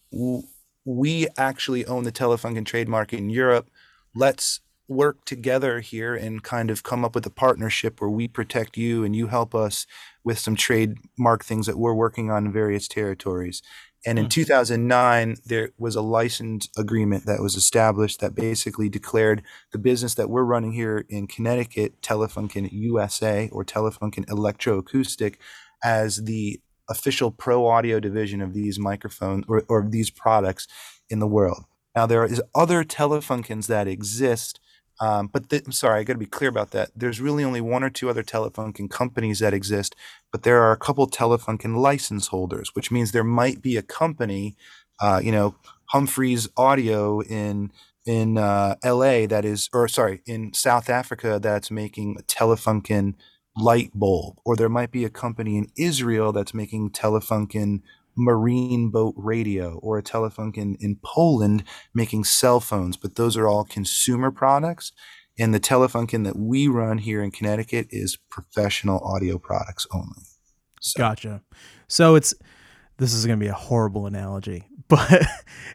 we 0.83 1.27
actually 1.37 1.85
own 1.85 2.03
the 2.03 2.11
Telefunken 2.11 2.65
trademark 2.65 3.13
in 3.13 3.29
Europe. 3.29 3.69
Let's 4.15 4.61
work 4.87 5.23
together 5.23 5.81
here 5.81 6.15
and 6.15 6.41
kind 6.41 6.71
of 6.71 6.81
come 6.81 7.05
up 7.05 7.13
with 7.13 7.25
a 7.27 7.29
partnership 7.29 8.01
where 8.01 8.09
we 8.09 8.27
protect 8.27 8.75
you 8.75 9.03
and 9.03 9.15
you 9.15 9.27
help 9.27 9.53
us 9.53 9.85
with 10.23 10.39
some 10.39 10.55
trademark 10.55 11.45
things 11.45 11.67
that 11.67 11.77
we're 11.77 11.93
working 11.93 12.31
on 12.31 12.47
in 12.47 12.51
various 12.51 12.87
territories. 12.87 13.61
And 14.05 14.17
in 14.17 14.25
Hmm. 14.25 14.29
2009, 14.29 15.37
there 15.45 15.71
was 15.77 15.95
a 15.95 16.01
license 16.01 16.69
agreement 16.77 17.25
that 17.25 17.41
was 17.41 17.55
established 17.55 18.21
that 18.21 18.33
basically 18.35 18.87
declared 18.89 19.43
the 19.71 19.77
business 19.77 20.13
that 20.15 20.29
we're 20.29 20.43
running 20.43 20.71
here 20.71 21.05
in 21.09 21.27
Connecticut, 21.27 22.01
Telefunken 22.01 22.69
USA 22.71 23.49
or 23.51 23.65
Telefunken 23.65 24.25
Elektroakustik, 24.27 25.35
as 25.83 26.23
the 26.23 26.61
official 26.89 27.29
pro 27.31 27.67
audio 27.67 27.99
division 27.99 28.41
of 28.41 28.53
these 28.53 28.79
microphones 28.79 29.45
or, 29.47 29.63
or 29.67 29.85
these 29.87 30.09
products 30.09 30.67
in 31.09 31.19
the 31.19 31.27
world. 31.27 31.65
Now, 31.95 32.05
there 32.05 32.25
is 32.25 32.41
other 32.55 32.83
Telefunkens 32.83 33.67
that 33.67 33.87
exist, 33.87 34.59
um, 34.99 35.27
but 35.27 35.49
th- 35.49 35.63
I'm 35.65 35.71
sorry, 35.71 35.99
I 35.99 36.03
got 36.03 36.13
to 36.13 36.19
be 36.19 36.25
clear 36.25 36.49
about 36.49 36.71
that. 36.71 36.91
There's 36.95 37.21
really 37.21 37.43
only 37.43 37.61
one 37.61 37.83
or 37.83 37.89
two 37.89 38.09
other 38.09 38.23
Telefunken 38.23 38.89
companies 38.89 39.39
that 39.39 39.53
exist, 39.53 39.95
but 40.31 40.43
there 40.43 40.61
are 40.61 40.71
a 40.71 40.77
couple 40.77 41.07
Telefunken 41.07 41.77
license 41.77 42.27
holders, 42.27 42.71
which 42.73 42.91
means 42.91 43.11
there 43.11 43.23
might 43.23 43.61
be 43.61 43.77
a 43.77 43.81
company, 43.81 44.57
uh, 44.99 45.21
you 45.23 45.31
know, 45.31 45.55
Humphreys 45.85 46.47
Audio 46.57 47.21
in 47.21 47.71
in 48.05 48.37
uh, 48.37 48.75
L.A. 48.83 49.25
that 49.27 49.45
is, 49.45 49.69
or 49.71 49.87
sorry, 49.87 50.21
in 50.25 50.53
South 50.53 50.89
Africa 50.89 51.39
that's 51.41 51.69
making 51.69 52.17
a 52.17 52.23
Telefunken 52.23 53.13
light 53.55 53.91
bulb, 53.93 54.37
or 54.45 54.55
there 54.55 54.69
might 54.69 54.91
be 54.91 55.05
a 55.05 55.09
company 55.09 55.57
in 55.57 55.67
Israel 55.77 56.31
that's 56.31 56.53
making 56.53 56.91
Telefunken 56.91 57.81
marine 58.19 58.91
boat 58.91 59.15
radio, 59.17 59.79
or 59.81 59.97
a 59.97 60.03
Telefunken 60.03 60.75
in 60.79 60.97
Poland 61.03 61.63
making 61.93 62.25
cell 62.25 62.59
phones. 62.59 62.97
But 62.97 63.15
those 63.15 63.37
are 63.37 63.47
all 63.47 63.63
consumer 63.63 64.29
products. 64.29 64.91
And 65.39 65.53
the 65.53 65.59
Telefunken 65.59 66.25
that 66.25 66.37
we 66.37 66.67
run 66.67 66.97
here 66.97 67.23
in 67.23 67.31
Connecticut 67.31 67.87
is 67.91 68.17
professional 68.29 68.99
audio 68.99 69.39
products 69.39 69.87
only. 69.93 70.23
So, 70.81 70.97
Gotcha. 70.97 71.41
So 71.87 72.15
it's 72.15 72.33
this 72.97 73.13
is 73.13 73.25
going 73.25 73.39
to 73.39 73.43
be 73.43 73.49
a 73.49 73.53
horrible 73.53 74.05
analogy, 74.05 74.65
but 74.89 75.25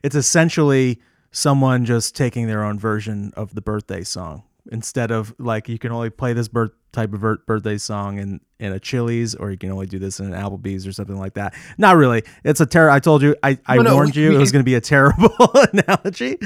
it's 0.02 0.14
essentially 0.14 1.00
someone 1.32 1.84
just 1.84 2.14
taking 2.14 2.46
their 2.46 2.62
own 2.62 2.78
version 2.78 3.32
of 3.36 3.54
the 3.54 3.62
birthday 3.62 4.04
song 4.04 4.44
instead 4.72 5.10
of 5.10 5.34
like 5.38 5.68
you 5.68 5.78
can 5.78 5.92
only 5.92 6.10
play 6.10 6.32
this 6.32 6.48
birth 6.48 6.72
type 6.92 7.12
of 7.12 7.20
bir- 7.20 7.38
birthday 7.46 7.76
song 7.78 8.18
in 8.18 8.40
in 8.60 8.72
a 8.72 8.80
Chili's 8.80 9.34
or 9.34 9.50
you 9.50 9.58
can 9.58 9.70
only 9.70 9.86
do 9.86 9.98
this 9.98 10.20
in 10.20 10.32
an 10.32 10.32
Applebee's 10.32 10.86
or 10.86 10.92
something 10.92 11.18
like 11.18 11.34
that. 11.34 11.54
Not 11.76 11.96
really. 11.96 12.22
It's 12.44 12.60
a 12.60 12.66
terror. 12.66 12.90
I 12.90 13.00
told 13.00 13.22
you. 13.22 13.36
I 13.42 13.58
I 13.66 13.76
No, 13.76 13.82
no, 13.82 13.94
warned 13.94 14.14
we- 14.16 14.22
you 14.22 14.28
we 14.30 14.36
it 14.36 14.38
was 14.38 14.52
going 14.52 14.60
to 14.62 14.68
be 14.68 14.74
a 14.76 14.80
terrible 14.80 15.34
analogy. 15.72 16.38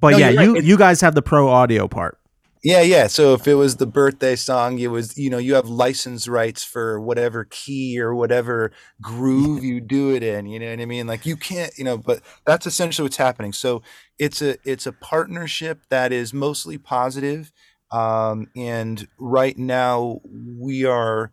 But 0.00 0.10
No, 0.12 0.18
yeah, 0.18 0.26
right. 0.34 0.40
you 0.44 0.56
you 0.60 0.76
guys 0.76 1.00
have 1.00 1.14
the 1.14 1.22
pro 1.22 1.48
audio 1.48 1.86
part. 1.88 2.18
Yeah, 2.62 2.80
yeah. 2.82 3.06
So 3.06 3.34
if 3.34 3.46
it 3.46 3.54
was 3.54 3.76
the 3.76 3.86
birthday 3.86 4.34
song, 4.34 4.78
it 4.80 4.88
was 4.88 5.16
you 5.16 5.30
know 5.30 5.38
you 5.38 5.54
have 5.54 5.68
license 5.68 6.26
rights 6.26 6.64
for 6.64 7.00
whatever 7.00 7.44
key 7.50 8.00
or 8.00 8.14
whatever 8.14 8.72
groove 9.00 9.62
you 9.62 9.80
do 9.80 10.10
it 10.14 10.22
in. 10.24 10.46
You 10.46 10.58
know 10.58 10.70
what 10.70 10.80
I 10.80 10.84
mean? 10.86 11.06
Like 11.06 11.24
you 11.24 11.36
can't, 11.36 11.72
you 11.78 11.84
know. 11.84 11.96
But 11.98 12.22
that's 12.46 12.66
essentially 12.66 13.04
what's 13.04 13.16
happening. 13.16 13.52
So 13.52 13.82
it's 14.18 14.42
a 14.42 14.56
it's 14.68 14.86
a 14.86 14.92
partnership 14.92 15.82
that 15.90 16.12
is 16.12 16.34
mostly 16.34 16.78
positive, 16.78 17.52
um, 17.92 18.48
and 18.56 19.06
right 19.18 19.56
now 19.56 20.20
we 20.24 20.84
are 20.84 21.32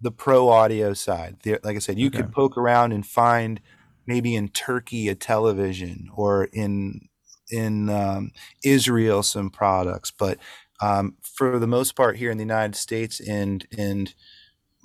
the 0.00 0.10
pro 0.10 0.48
audio 0.48 0.94
side. 0.94 1.36
There, 1.44 1.60
like 1.62 1.76
I 1.76 1.80
said, 1.80 1.98
you 1.98 2.10
Okay. 2.10 2.10
could 2.10 2.30
poke 2.32 2.56
around 2.56 2.92
and 2.92 3.06
find 3.06 3.60
maybe 4.06 4.34
in 4.34 4.48
Turkey 4.48 5.08
a 5.08 5.14
television 5.14 6.08
or 6.14 6.44
in 6.52 7.08
in 7.50 7.90
um, 7.90 8.30
Israel 8.64 9.22
some 9.22 9.50
products, 9.50 10.10
but 10.10 10.38
um, 10.82 11.14
for 11.22 11.58
the 11.58 11.66
most 11.66 11.94
part 11.94 12.16
here 12.16 12.30
in 12.30 12.38
the 12.38 12.42
United 12.42 12.76
States 12.76 13.20
and 13.20 13.66
and 13.78 14.14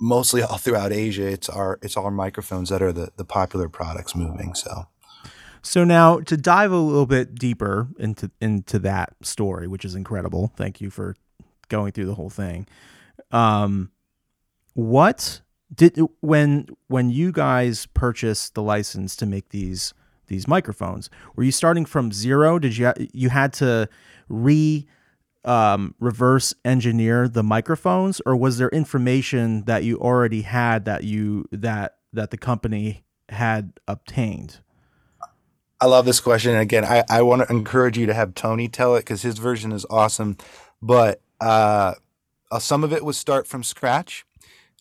mostly 0.00 0.42
all 0.42 0.56
throughout 0.56 0.92
Asia, 0.92 1.26
it's 1.26 1.48
our 1.48 1.78
it's 1.82 1.96
our 1.96 2.10
microphones 2.10 2.68
that 2.70 2.80
are 2.80 2.92
the 2.92 3.10
the 3.16 3.24
popular 3.24 3.68
products 3.68 4.14
moving. 4.14 4.54
So 4.54 4.86
So 5.62 5.84
now 5.84 6.20
to 6.20 6.36
dive 6.36 6.70
a 6.70 6.76
little 6.76 7.06
bit 7.06 7.34
deeper 7.34 7.88
into 7.98 8.30
into 8.40 8.78
that 8.80 9.14
story, 9.22 9.66
which 9.66 9.84
is 9.84 9.94
incredible. 9.94 10.52
Thank 10.56 10.80
you 10.80 10.88
for 10.88 11.16
going 11.68 11.92
through 11.92 12.06
the 12.06 12.14
whole 12.14 12.30
thing. 12.30 12.66
Um, 13.32 13.90
what 14.74 15.40
did 15.74 15.98
when 16.20 16.68
when 16.86 17.10
you 17.10 17.32
guys 17.32 17.86
purchased 17.86 18.54
the 18.54 18.62
license 18.62 19.16
to 19.16 19.26
make 19.26 19.48
these 19.48 19.92
these 20.28 20.46
microphones? 20.46 21.10
Were 21.34 21.42
you 21.42 21.52
starting 21.52 21.84
from 21.84 22.12
zero? 22.12 22.58
Did 22.60 22.76
you 22.76 22.92
you 23.12 23.30
had 23.30 23.52
to 23.54 23.88
re 24.28 24.86
um, 25.44 25.94
reverse 26.00 26.54
engineer 26.64 27.28
the 27.28 27.42
microphones, 27.42 28.20
or 28.26 28.36
was 28.36 28.58
there 28.58 28.68
information 28.70 29.64
that 29.64 29.84
you 29.84 29.98
already 29.98 30.42
had 30.42 30.84
that 30.84 31.04
you 31.04 31.46
that 31.52 31.96
that 32.12 32.30
the 32.30 32.38
company 32.38 33.04
had 33.28 33.72
obtained? 33.86 34.60
I 35.80 35.86
love 35.86 36.04
this 36.04 36.20
question. 36.20 36.52
And 36.52 36.60
again, 36.60 36.84
I, 36.84 37.04
I 37.08 37.22
want 37.22 37.42
to 37.42 37.54
encourage 37.54 37.96
you 37.96 38.06
to 38.06 38.14
have 38.14 38.34
Toni 38.34 38.68
tell 38.68 38.96
it 38.96 39.00
because 39.00 39.22
his 39.22 39.38
version 39.38 39.70
is 39.70 39.86
awesome. 39.88 40.36
But 40.82 41.20
uh, 41.40 41.94
uh, 42.50 42.58
some 42.58 42.82
of 42.82 42.92
it 42.92 43.04
was 43.04 43.16
start 43.16 43.46
from 43.46 43.62
scratch, 43.62 44.26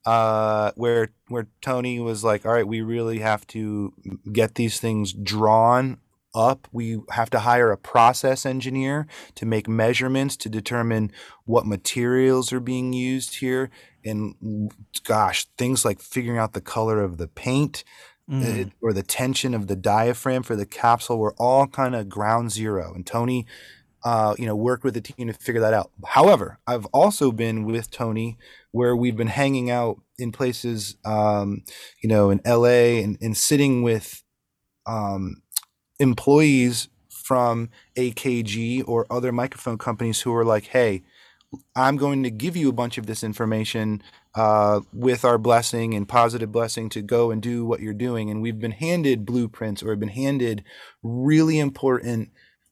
uh, 0.06 0.72
where 0.76 1.10
where 1.28 1.48
Toni 1.62 2.00
was 2.00 2.24
like, 2.24 2.46
"All 2.46 2.54
right, 2.54 2.68
we 2.68 2.82
really 2.82 3.20
have 3.20 3.46
to 3.48 3.94
get 4.32 4.56
these 4.56 4.80
things 4.80 5.14
drawn 5.14 6.00
up. 6.34 6.68
We 6.72 7.00
have 7.12 7.30
to 7.32 7.40
hire 7.40 7.72
a 7.72 7.78
process 7.78 8.46
engineer 8.46 9.08
to 9.36 9.46
make 9.46 9.68
measurements 9.68 10.38
to 10.38 10.50
determine 10.50 11.12
what 11.46 11.66
materials 11.66 12.54
are 12.54 12.60
being 12.60 12.94
used 12.94 13.38
here, 13.38 13.70
and 14.04 14.72
gosh, 15.04 15.46
things 15.58 15.84
like 15.84 16.00
figuring 16.00 16.38
out 16.40 16.54
the 16.54 16.62
color 16.62 17.02
of 17.02 17.18
the 17.18 17.28
paint." 17.28 17.84
Mm. 18.30 18.44
it- 18.44 18.74
or 18.82 18.92
the 18.92 19.04
tension 19.04 19.54
of 19.54 19.68
the 19.68 19.76
diaphragm 19.78 20.44
for 20.44 20.58
the 20.58 20.66
capsule 20.66 21.18
were 21.18 21.34
all 21.38 21.66
kind 21.66 21.96
of 21.96 22.10
ground 22.10 22.52
zero. 22.52 22.94
And 22.94 23.08
Toni 23.08 23.46
uh, 24.04 24.36
you 24.38 24.46
know, 24.46 24.56
work 24.56 24.84
with 24.84 24.94
the 24.94 25.02
team 25.02 25.28
to 25.28 25.34
figure 25.34 25.62
that 25.62 25.74
out. 25.74 25.92
However, 26.06 26.60
I've 26.68 26.86
also 26.88 27.32
been 27.32 27.66
with 27.66 27.92
Toni 27.92 28.38
where 28.72 28.96
we've 28.96 29.18
been 29.18 29.28
hanging 29.28 29.70
out 29.70 30.00
in 30.18 30.32
places, 30.32 30.96
um, 31.04 31.64
you 32.02 32.08
know, 32.10 32.30
in 32.30 32.40
LA 32.46 33.02
and, 33.04 33.18
and 33.22 33.36
sitting 33.36 33.82
with 33.82 34.24
um, 34.86 35.42
employees 36.00 36.90
from 37.10 37.70
AKG 37.98 38.84
or 38.88 39.06
other 39.10 39.32
microphone 39.32 39.78
companies 39.78 40.22
who 40.22 40.34
are 40.34 40.46
like, 40.46 40.68
hey, 40.68 41.04
I'm 41.76 41.98
going 41.98 42.24
to 42.24 42.30
give 42.30 42.56
you 42.56 42.70
a 42.70 42.74
bunch 42.74 42.98
of 42.98 43.06
this 43.06 43.24
information 43.24 44.02
uh, 44.36 44.82
with 44.94 45.26
our 45.26 45.38
blessing 45.38 45.94
and 45.94 46.08
positive 46.08 46.52
blessing 46.52 46.90
to 46.90 47.02
go 47.02 47.32
and 47.32 47.42
do 47.42 47.66
what 47.66 47.80
you're 47.80 47.94
doing. 47.94 48.30
And 48.30 48.42
we've 48.42 48.60
been 48.60 48.72
handed 48.72 49.26
blueprints 49.26 49.82
or 49.82 49.96
been 49.96 50.10
handed 50.10 50.64
really 51.02 51.60
important 51.60 52.30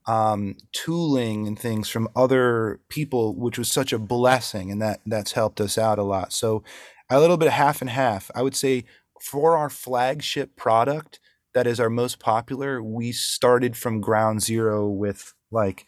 um, 0.08 0.58
tooling 0.72 1.48
and 1.48 1.58
things 1.58 1.90
from 1.90 2.10
other 2.16 2.80
people, 2.90 3.36
which 3.36 3.58
was 3.58 3.72
such 3.72 3.92
a 3.92 4.00
blessing, 4.00 4.72
and 4.72 4.82
that 4.82 5.02
that's 5.06 5.32
helped 5.32 5.60
us 5.60 5.78
out 5.78 5.98
a 5.98 6.04
lot. 6.04 6.32
So 6.32 6.64
a 7.10 7.20
little 7.20 7.38
bit 7.38 7.50
half 7.52 7.82
and 7.82 7.90
half. 7.90 8.30
I 8.36 8.42
would 8.42 8.56
say 8.56 8.86
for 9.20 9.58
our 9.58 9.70
flagship 9.70 10.56
product, 10.56 11.20
that 11.56 11.66
is 11.66 11.80
our 11.80 11.90
most 11.90 12.20
popular. 12.20 12.84
We 12.84 13.12
started 13.12 13.76
from 13.76 14.02
ground 14.02 14.44
zero 14.44 14.88
with 14.88 15.34
like 15.52 15.88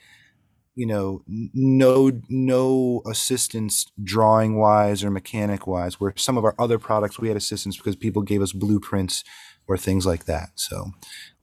you 0.74 0.88
know 0.88 1.24
no 1.28 2.12
no 2.30 3.02
assistance 3.06 3.86
drawing 4.04 4.58
wise 4.58 5.04
or 5.04 5.12
mechanic 5.12 5.68
wise 5.68 6.00
where 6.00 6.14
some 6.16 6.38
of 6.38 6.46
our 6.46 6.56
other 6.58 6.80
products 6.80 7.20
we 7.20 7.28
had 7.28 7.38
assistance 7.38 7.78
because 7.78 7.96
people 7.96 8.22
gave 8.22 8.44
us 8.44 8.52
blueprints 8.52 9.24
or 9.68 9.76
things 9.76 10.06
like 10.06 10.26
that 10.26 10.50
so 10.54 10.92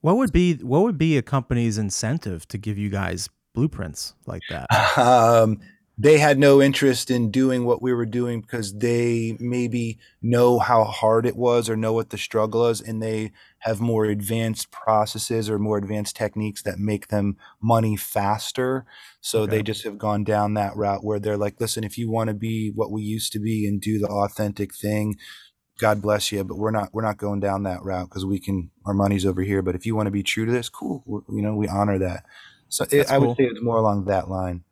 what 0.03 0.17
would 0.17 0.31
be 0.31 0.55
what 0.59 0.83
would 0.83 0.97
be 0.99 1.17
a 1.17 1.23
company's 1.23 1.79
incentive 1.79 2.47
to 2.47 2.57
give 2.57 2.79
you 2.79 2.91
guys 2.91 3.29
blueprints 3.55 4.15
like 4.27 4.43
that? 4.51 4.67
Um, 4.97 5.61
they 5.97 6.19
had 6.19 6.39
no 6.39 6.61
interest 6.61 7.09
in 7.09 7.31
doing 7.31 7.65
what 7.65 7.81
we 7.81 7.93
were 7.93 8.07
doing 8.07 8.41
because 8.41 8.79
they 8.79 9.37
maybe 9.39 9.99
know 10.21 10.59
how 10.59 10.83
hard 10.83 11.25
it 11.25 11.37
was 11.37 11.71
or 11.71 11.77
know 11.77 11.93
what 11.93 12.11
the 12.11 12.19
struggle 12.19 12.67
is, 12.67 12.81
and 12.81 13.01
they 13.01 13.31
have 13.59 13.81
more 13.81 14.05
advanced 14.05 14.73
processes 14.73 15.49
or 15.49 15.59
more 15.59 15.79
advanced 15.79 16.17
techniques 16.17 16.63
that 16.63 16.79
make 16.79 17.09
them 17.09 17.37
money 17.63 17.97
faster. 17.97 18.85
So 19.21 19.43
okay. 19.43 19.57
they 19.57 19.63
just 19.63 19.85
have 19.85 19.97
gone 19.97 20.25
down 20.25 20.55
that 20.55 20.77
route 20.77 21.05
where 21.05 21.21
they're 21.21 21.37
like, 21.37 21.61
listen, 21.61 21.85
if 21.85 21.97
you 21.97 22.11
want 22.11 22.29
to 22.29 22.35
be 22.35 22.73
what 22.75 22.91
we 22.91 23.03
used 23.03 23.33
to 23.33 23.39
be 23.39 23.67
and 23.67 23.81
do 23.81 24.01
the 24.01 24.09
authentic 24.09 24.75
thing, 24.75 25.17
God 25.79 26.03
bless 26.03 26.33
you, 26.33 26.43
but 26.43 26.59
we're 26.59 26.73
not 26.73 26.91
we're 26.93 27.03
not 27.03 27.19
going 27.19 27.41
down 27.41 27.63
that 27.65 27.85
route 27.85 28.09
because 28.09 28.27
we 28.27 28.41
can 28.41 28.71
our 28.85 28.95
money's 28.95 29.25
over 29.25 29.43
here. 29.43 29.63
But 29.63 29.77
if 29.77 29.87
you 29.87 29.95
want 29.95 30.09
to 30.09 30.13
be 30.13 30.23
true 30.25 30.45
to 30.45 30.53
this, 30.53 30.69
cool. 30.69 31.25
You 31.29 31.43
know, 31.43 31.55
we 31.55 31.69
honor 31.69 31.99
that. 31.99 32.25
So 32.69 32.85
it, 32.91 33.11
I 33.11 33.19
would 33.19 33.37
say 33.37 33.45
it's 33.45 33.63
more 33.63 33.77
along 33.77 34.07
that 34.07 34.29
line. 34.29 34.65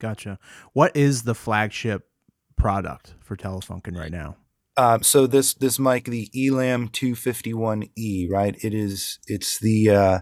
Gotcha. 0.00 0.38
What 0.72 0.96
is 0.96 1.22
the 1.22 1.34
flagship 1.34 2.08
product 2.56 3.14
for 3.20 3.36
Telefunken 3.36 3.96
right 3.96 4.10
now? 4.10 4.36
Um, 4.76 5.02
so 5.02 5.26
this 5.26 5.52
this 5.54 5.78
mic, 5.78 6.04
the 6.04 6.30
ELA 6.34 6.66
M 6.66 6.88
251E, 6.88 8.30
right? 8.30 8.56
It 8.64 8.72
is 8.72 9.18
it's 9.26 9.58
the 9.58 9.90
uh, 9.90 10.18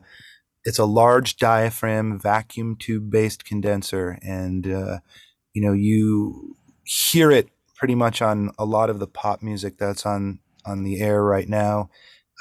it's 0.64 0.81
a 0.81 0.85
large 0.85 1.37
diaphragm 1.37 2.18
vacuum 2.18 2.76
tube 2.76 3.09
based 3.09 3.45
condenser, 3.45 4.18
and 4.20 4.66
uh, 4.66 4.99
you 5.55 5.62
know 5.62 5.72
you 5.72 6.57
hear 6.85 7.31
it 7.31 7.49
pretty 7.76 7.95
much 7.95 8.20
on 8.20 8.51
a 8.59 8.64
lot 8.64 8.91
of 8.91 8.99
the 8.99 9.07
pop 9.07 9.43
music 9.43 9.79
that's 9.79 10.05
on 10.05 10.41
on 10.66 10.83
the 10.83 11.01
air 11.01 11.22
right 11.22 11.49
now. 11.49 11.89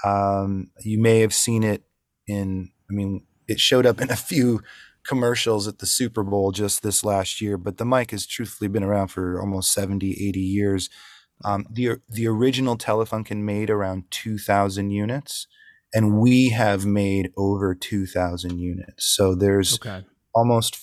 Um, 0.04 0.72
you 0.82 1.00
may 1.00 1.20
have 1.20 1.36
seen 1.36 1.64
it 1.64 1.84
in. 2.26 2.72
I 2.90 2.94
mean, 2.94 3.28
it 3.48 3.60
showed 3.60 3.86
up 3.86 4.02
in 4.02 4.10
a 4.10 4.16
few 4.16 4.62
commercials 5.08 5.68
at 5.68 5.80
the 5.80 5.86
Super 5.86 6.24
Bowl 6.24 6.52
just 6.52 6.84
this 6.84 7.04
last 7.04 7.42
year, 7.42 7.58
but 7.58 7.78
the 7.78 7.86
mic 7.86 8.12
has 8.12 8.26
truthfully 8.28 8.68
been 8.68 8.84
around 8.84 9.08
for 9.08 9.40
almost 9.40 9.72
70, 9.72 10.12
80 10.12 10.40
years. 10.40 10.90
Um, 11.44 11.66
the 11.70 12.02
the 12.10 12.28
original 12.28 12.78
Telefunken 12.78 13.38
made 13.38 13.70
around 13.70 14.06
2,000 14.12 14.92
units, 14.92 15.48
and 15.94 16.20
we 16.20 16.50
have 16.50 16.86
made 16.86 17.32
over 17.38 17.74
2,000 17.76 18.60
units. 18.60 19.06
So 19.06 19.36
there's 19.36 19.76
okay. 19.76 20.04
almost 20.34 20.76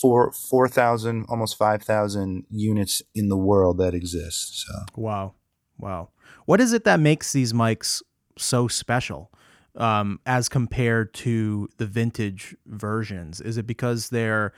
four 0.00 0.32
four 0.32 0.68
thousand, 0.68 1.26
almost 1.28 1.56
five 1.56 1.82
thousand 1.82 2.46
units 2.50 3.02
in 3.14 3.28
the 3.28 3.36
world 3.36 3.78
that 3.78 3.94
exist. 3.94 4.64
So 4.66 4.72
wow, 4.96 5.34
wow. 5.78 6.08
What 6.46 6.60
is 6.60 6.72
it 6.72 6.84
that 6.84 6.98
makes 6.98 7.32
these 7.32 7.52
mics 7.52 8.02
so 8.38 8.68
special 8.68 9.30
um, 9.76 10.20
as 10.26 10.48
compared 10.48 11.14
to 11.14 11.68
the 11.76 11.86
vintage 11.86 12.56
versions? 12.66 13.40
Is 13.40 13.56
it 13.56 13.66
because 13.66 14.08
they're 14.10 14.52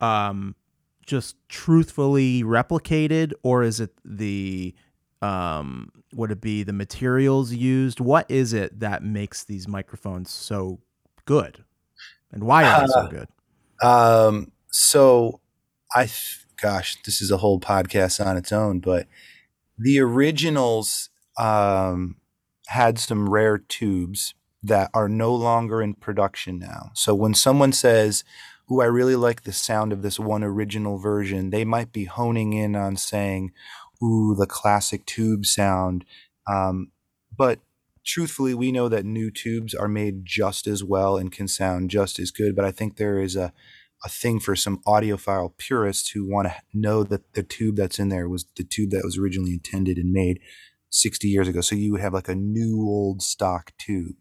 um, 0.00 0.54
just 1.06 1.36
truthfully 1.48 2.42
replicated, 2.42 3.32
or 3.42 3.62
is 3.62 3.80
it 3.80 3.90
the 4.04 4.74
um, 5.20 5.90
would 6.14 6.30
it 6.30 6.40
be 6.40 6.62
the 6.62 6.72
materials 6.72 7.52
used? 7.52 8.00
What 8.00 8.30
is 8.30 8.52
it 8.52 8.80
that 8.80 9.02
makes 9.02 9.44
these 9.44 9.66
microphones 9.66 10.30
so 10.30 10.80
good, 11.24 11.64
and 12.32 12.44
why 12.44 12.64
are 12.64 12.80
they 12.80 12.86
so 12.86 13.00
uh, 13.00 13.08
good? 13.08 13.28
Um, 13.82 14.52
so 14.70 15.40
I, 15.94 16.08
gosh, 16.60 16.96
this 17.04 17.20
is 17.20 17.30
a 17.30 17.38
whole 17.38 17.60
podcast 17.60 18.24
on 18.24 18.36
its 18.36 18.52
own, 18.52 18.80
but 18.80 19.06
the 19.78 20.00
originals 20.00 21.10
um, 21.38 22.16
had 22.68 22.98
some 22.98 23.28
rare 23.30 23.56
tubes 23.56 24.34
that 24.62 24.90
are 24.92 25.08
no 25.08 25.34
longer 25.34 25.80
in 25.80 25.94
production 25.94 26.58
now. 26.58 26.90
So 26.94 27.14
when 27.14 27.32
someone 27.32 27.72
says, 27.72 28.24
"Ooh, 28.70 28.82
I 28.82 28.86
really 28.86 29.16
like 29.16 29.42
the 29.42 29.52
sound 29.52 29.92
of 29.92 30.02
this 30.02 30.18
one 30.18 30.44
original 30.44 30.98
version," 30.98 31.50
they 31.50 31.64
might 31.64 31.92
be 31.92 32.04
honing 32.04 32.52
in 32.52 32.76
on 32.76 32.96
saying, 32.96 33.52
"Ooh, 34.02 34.34
the 34.34 34.46
classic 34.46 35.06
tube 35.06 35.46
sound." 35.46 36.04
Um, 36.46 36.92
but 37.34 37.60
truthfully, 38.04 38.52
we 38.52 38.70
know 38.70 38.88
that 38.88 39.04
new 39.06 39.30
tubes 39.30 39.74
are 39.74 39.88
made 39.88 40.26
just 40.26 40.66
as 40.66 40.84
well 40.84 41.16
and 41.16 41.32
can 41.32 41.48
sound 41.48 41.90
just 41.90 42.18
as 42.18 42.30
good. 42.30 42.54
But 42.54 42.66
I 42.66 42.70
think 42.70 42.96
there 42.96 43.20
is 43.20 43.34
a 43.34 43.52
a 44.04 44.08
thing 44.08 44.38
for 44.38 44.54
some 44.54 44.78
audiophile 44.86 45.56
purists 45.56 46.10
who 46.10 46.28
want 46.28 46.48
to 46.48 46.54
know 46.72 47.02
that 47.02 47.32
the 47.34 47.42
tube 47.42 47.76
that's 47.76 47.98
in 47.98 48.10
there 48.10 48.28
was 48.28 48.46
the 48.56 48.62
tube 48.62 48.90
that 48.90 49.02
was 49.04 49.18
originally 49.18 49.54
intended 49.54 49.98
and 49.98 50.12
made 50.12 50.38
60 50.90 51.28
years 51.28 51.48
ago. 51.48 51.60
So 51.60 51.76
you 51.76 51.92
would 51.92 52.00
have 52.00 52.14
like 52.14 52.28
a 52.28 52.34
new 52.34 52.82
old 52.82 53.22
stock 53.22 53.72
tube. 53.78 54.16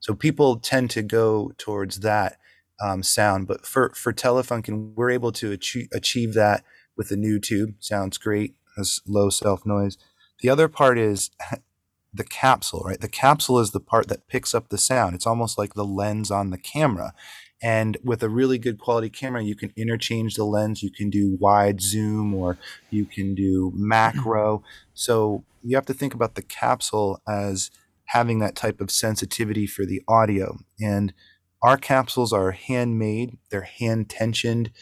So 0.00 0.14
people 0.14 0.58
tend 0.58 0.90
to 0.90 1.02
go 1.02 1.52
towards 1.58 2.00
that 2.00 2.38
um, 2.82 3.02
sound. 3.02 3.46
But 3.46 3.66
for, 3.66 3.90
for 3.94 4.12
Telefunken, 4.12 4.94
we're 4.94 5.10
able 5.10 5.32
to 5.32 5.52
achieve, 5.52 5.88
achieve 5.92 6.34
that 6.34 6.64
with 6.96 7.08
the 7.08 7.16
new 7.16 7.38
tube. 7.38 7.74
Sounds 7.80 8.18
great, 8.18 8.54
has 8.76 9.00
low 9.06 9.30
self 9.30 9.64
noise. 9.66 9.98
The 10.40 10.48
other 10.50 10.68
part 10.68 10.98
is 10.98 11.30
the 12.14 12.24
capsule, 12.24 12.82
right? 12.84 13.00
The 13.00 13.08
capsule 13.08 13.58
is 13.60 13.70
the 13.70 13.80
part 13.80 14.08
that 14.08 14.28
picks 14.28 14.54
up 14.54 14.68
the 14.68 14.78
sound. 14.78 15.14
It's 15.14 15.26
almost 15.26 15.58
like 15.58 15.74
the 15.74 15.84
lens 15.84 16.30
on 16.30 16.50
the 16.50 16.58
camera. 16.58 17.14
And 17.62 17.96
with 18.02 18.22
a 18.22 18.28
really 18.28 18.58
good 18.58 18.78
quality 18.78 19.08
camera, 19.08 19.42
you 19.42 19.54
can 19.54 19.72
interchange 19.76 20.34
the 20.34 20.44
lens. 20.44 20.82
You 20.82 20.90
can 20.90 21.10
do 21.10 21.36
wide 21.40 21.80
zoom 21.80 22.34
or 22.34 22.58
you 22.90 23.04
can 23.06 23.34
do 23.34 23.72
macro. 23.74 24.64
So 24.94 25.44
you 25.62 25.76
have 25.76 25.86
to 25.86 25.94
think 25.94 26.12
about 26.12 26.34
the 26.34 26.42
capsule 26.42 27.20
as 27.28 27.70
having 28.06 28.40
that 28.40 28.56
type 28.56 28.80
of 28.80 28.90
sensitivity 28.90 29.66
for 29.66 29.86
the 29.86 30.02
audio. 30.08 30.58
And 30.80 31.14
our 31.62 31.76
capsules 31.76 32.32
are 32.32 32.50
handmade, 32.50 33.38
they're 33.50 33.62
hand 33.62 34.08
tensioned, 34.08 34.72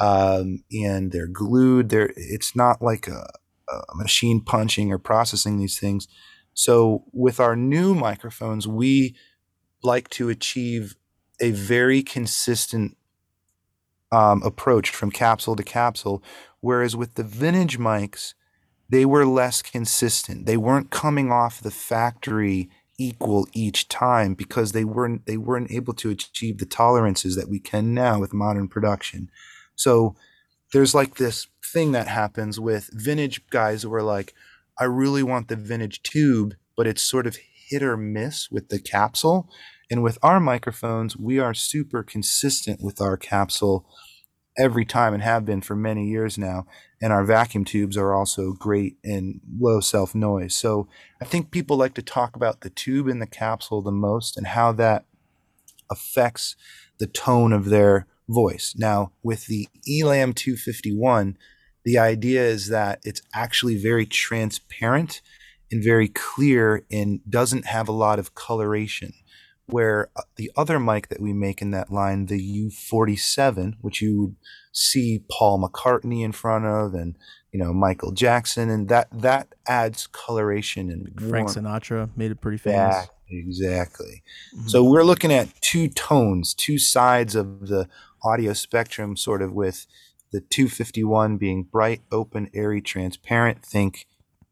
um, 0.00 0.62
and 0.70 1.10
they're 1.10 1.26
glued. 1.26 1.88
They're, 1.88 2.12
it's 2.14 2.54
not 2.54 2.80
like 2.80 3.08
a, 3.08 3.28
a 3.68 3.96
machine 3.96 4.40
punching 4.40 4.92
or 4.92 4.98
processing 4.98 5.58
these 5.58 5.78
things. 5.78 6.06
So 6.54 7.04
with 7.12 7.40
our 7.40 7.56
new 7.56 7.94
microphones, 7.94 8.68
we 8.68 9.16
like 9.82 10.08
to 10.10 10.28
achieve 10.28 10.94
a 11.40 11.50
very 11.52 12.02
consistent 12.02 12.96
um, 14.10 14.42
approach 14.42 14.90
from 14.90 15.10
capsule 15.10 15.56
to 15.56 15.62
capsule. 15.62 16.22
Whereas 16.60 16.96
with 16.96 17.14
the 17.14 17.22
vintage 17.22 17.78
mics, 17.78 18.34
they 18.88 19.04
were 19.04 19.26
less 19.26 19.62
consistent. 19.62 20.46
They 20.46 20.56
weren't 20.56 20.90
coming 20.90 21.30
off 21.30 21.60
the 21.60 21.70
factory 21.70 22.70
equal 22.98 23.46
each 23.52 23.88
time 23.88 24.34
because 24.34 24.72
they 24.72 24.84
weren't 24.84 25.26
they 25.26 25.36
weren't 25.36 25.70
able 25.70 25.94
to 25.94 26.10
achieve 26.10 26.58
the 26.58 26.66
tolerances 26.66 27.36
that 27.36 27.48
we 27.48 27.60
can 27.60 27.94
now 27.94 28.18
with 28.18 28.34
modern 28.34 28.66
production. 28.66 29.30
So 29.76 30.16
there's 30.72 30.94
like 30.94 31.16
this 31.16 31.46
thing 31.64 31.92
that 31.92 32.08
happens 32.08 32.58
with 32.58 32.90
vintage 32.92 33.46
guys 33.50 33.82
who 33.82 33.94
are 33.94 34.02
like, 34.02 34.34
I 34.78 34.84
really 34.84 35.22
want 35.22 35.48
the 35.48 35.56
vintage 35.56 36.02
tube, 36.02 36.54
but 36.76 36.86
it's 36.86 37.02
sort 37.02 37.26
of 37.26 37.36
hit 37.68 37.82
or 37.82 37.96
miss 37.96 38.50
with 38.50 38.68
the 38.68 38.78
capsule. 38.78 39.48
And 39.90 40.02
with 40.02 40.18
our 40.22 40.40
microphones, 40.40 41.16
we 41.16 41.38
are 41.38 41.54
super 41.54 42.02
consistent 42.02 42.82
with 42.82 43.00
our 43.00 43.16
capsule 43.16 43.86
every 44.58 44.84
time 44.84 45.14
and 45.14 45.22
have 45.22 45.44
been 45.44 45.60
for 45.60 45.76
many 45.76 46.08
years 46.08 46.36
now. 46.36 46.66
And 47.00 47.12
our 47.12 47.24
vacuum 47.24 47.64
tubes 47.64 47.96
are 47.96 48.12
also 48.12 48.52
great 48.52 48.96
in 49.04 49.40
low 49.58 49.80
self 49.80 50.14
noise. 50.14 50.54
So 50.54 50.88
I 51.22 51.24
think 51.24 51.50
people 51.50 51.76
like 51.76 51.94
to 51.94 52.02
talk 52.02 52.36
about 52.36 52.60
the 52.60 52.70
tube 52.70 53.06
and 53.06 53.22
the 53.22 53.26
capsule 53.26 53.80
the 53.80 53.92
most 53.92 54.36
and 54.36 54.48
how 54.48 54.72
that 54.72 55.04
affects 55.90 56.56
the 56.98 57.06
tone 57.06 57.52
of 57.52 57.66
their 57.66 58.06
voice. 58.28 58.74
Now, 58.76 59.12
with 59.22 59.46
the 59.46 59.68
ELA 59.88 60.18
M 60.18 60.32
251, 60.32 61.38
the 61.84 61.98
idea 61.98 62.42
is 62.42 62.68
that 62.68 63.00
it's 63.04 63.22
actually 63.32 63.80
very 63.80 64.04
transparent 64.04 65.22
and 65.70 65.82
very 65.82 66.08
clear 66.08 66.84
and 66.90 67.20
doesn't 67.28 67.66
have 67.66 67.88
a 67.88 67.92
lot 67.92 68.18
of 68.18 68.34
coloration. 68.34 69.12
Where 69.70 70.08
uh, 70.16 70.22
the 70.36 70.50
other 70.56 70.78
mic 70.80 71.08
that 71.08 71.20
we 71.20 71.32
make 71.32 71.60
in 71.60 71.70
that 71.72 71.92
line, 71.92 72.26
the 72.26 72.68
U47, 72.70 73.74
which 73.80 74.00
you 74.00 74.20
would 74.20 74.36
see 74.72 75.22
Paul 75.30 75.60
McCartney 75.60 76.24
in 76.24 76.32
front 76.32 76.64
of 76.64 76.94
and 76.94 77.16
you 77.52 77.58
know 77.58 77.72
Michael 77.72 78.12
Jackson, 78.12 78.70
and 78.70 78.88
that 78.88 79.08
that 79.12 79.54
adds 79.66 80.06
coloration 80.06 80.90
and 80.90 81.08
Frank 81.18 81.54
warmth. 81.54 81.56
Sinatra 81.56 82.10
made 82.16 82.30
it 82.30 82.40
pretty 82.40 82.58
famous. 82.58 83.08
Yeah, 83.30 83.38
exactly. 83.38 84.22
Mhm. 84.56 84.70
So 84.70 84.84
we're 84.84 85.04
looking 85.04 85.32
at 85.32 85.48
two 85.60 85.88
tones, 85.88 86.54
two 86.54 86.78
sides 86.78 87.34
of 87.34 87.68
the 87.68 87.88
audio 88.22 88.52
spectrum, 88.52 89.16
sort 89.16 89.42
of 89.42 89.52
with 89.52 89.86
the 90.30 90.40
251 90.40 91.36
being 91.38 91.62
bright, 91.62 92.02
open, 92.12 92.50
airy, 92.52 92.80
transparent. 92.80 93.64
Think 93.64 94.06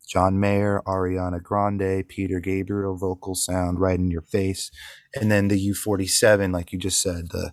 John 0.07 0.39
Mayer, 0.39 0.83
Ariana 0.87 1.43
Grande, 1.43 2.07
Peter 2.07 2.39
Gabriel 2.41 2.97
vocal 2.97 3.35
sound 3.35 3.81
right 3.81 3.99
in 3.99 4.11
your 4.11 4.23
face. 4.23 4.71
And 5.15 5.31
then 5.31 5.49
the 5.49 5.71
U47, 5.71 6.53
like 6.53 6.73
you 6.73 6.79
just 6.79 7.03
said, 7.03 7.31
the 7.31 7.53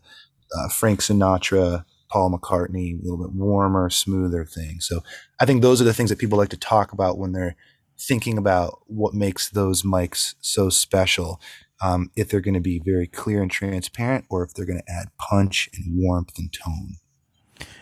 uh, 0.55 0.69
Frank 0.69 1.01
Sinatra, 1.01 1.83
Paul 2.11 2.37
McCartney, 2.37 2.99
a 2.99 3.03
little 3.03 3.17
bit 3.17 3.33
warmer, 3.33 3.89
smoother 3.89 4.45
thing. 4.45 4.79
So 4.79 5.01
I 5.39 5.45
think 5.45 5.61
those 5.61 5.81
are 5.81 5.85
the 5.85 5.93
things 5.93 6.11
that 6.11 6.19
people 6.19 6.37
like 6.37 6.49
to 6.49 6.57
talk 6.57 6.91
about 6.93 7.17
when 7.17 7.31
they're 7.31 7.55
thinking 7.99 8.37
about 8.37 8.81
what 8.85 9.13
makes 9.13 9.49
those 9.49 9.81
mics 9.81 10.35
so 10.39 10.69
special. 10.69 11.41
Um, 11.81 12.11
if 12.15 12.29
they're 12.29 12.39
going 12.39 12.53
to 12.53 12.61
be 12.61 12.79
very 12.79 13.07
clear 13.07 13.41
and 13.41 13.51
transparent, 13.51 14.25
or 14.29 14.43
if 14.43 14.53
they're 14.53 14.65
going 14.65 14.79
to 14.79 14.91
add 14.91 15.09
punch 15.17 15.69
and 15.73 15.97
warmth 15.97 16.37
and 16.37 16.53
tone. 16.53 16.95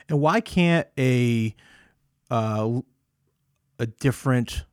And 0.09 0.19
why 0.19 0.41
can't 0.41 0.87
a 0.97 1.55
uh, 2.31 2.81
a 3.81 3.87
different 3.87 4.63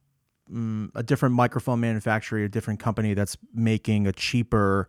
mm, 0.52 0.90
a 0.94 1.02
different 1.02 1.34
microphone 1.34 1.80
manufacturer, 1.80 2.44
a 2.44 2.48
different 2.48 2.78
company 2.78 3.14
that's 3.14 3.36
making 3.54 4.06
a 4.06 4.12
cheaper 4.12 4.88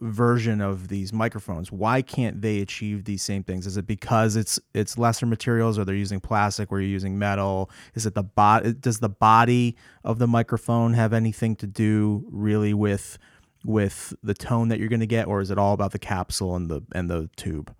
version 0.00 0.60
of 0.60 0.88
these 0.88 1.12
microphones, 1.12 1.72
why 1.72 2.02
can't 2.02 2.40
they 2.40 2.60
achieve 2.60 3.04
these 3.04 3.22
same 3.22 3.42
things? 3.42 3.66
Is 3.66 3.76
it 3.76 3.86
because 3.86 4.36
it's 4.36 4.60
it's 4.74 4.98
lesser 4.98 5.26
materials, 5.26 5.78
or 5.78 5.84
they're 5.84 5.94
using 5.94 6.20
plastic, 6.20 6.70
or 6.70 6.80
you're 6.80 6.90
using 6.90 7.18
metal? 7.18 7.70
Is 7.94 8.04
it 8.04 8.14
the 8.14 8.22
bot? 8.22 8.80
Does 8.82 9.00
the 9.00 9.08
body 9.08 9.76
of 10.04 10.18
the 10.18 10.26
microphone 10.26 10.92
have 10.92 11.14
anything 11.14 11.56
to 11.56 11.66
do 11.66 12.26
really 12.30 12.74
with 12.74 13.18
with 13.64 14.14
the 14.22 14.34
tone 14.34 14.68
that 14.68 14.78
you're 14.78 14.90
going 14.90 15.00
to 15.00 15.06
get, 15.06 15.26
or 15.26 15.40
is 15.40 15.50
it 15.50 15.58
all 15.58 15.72
about 15.72 15.92
the 15.92 15.98
capsule 15.98 16.54
and 16.54 16.70
the 16.70 16.82
and 16.94 17.08
the 17.08 17.30
tube? 17.36 17.74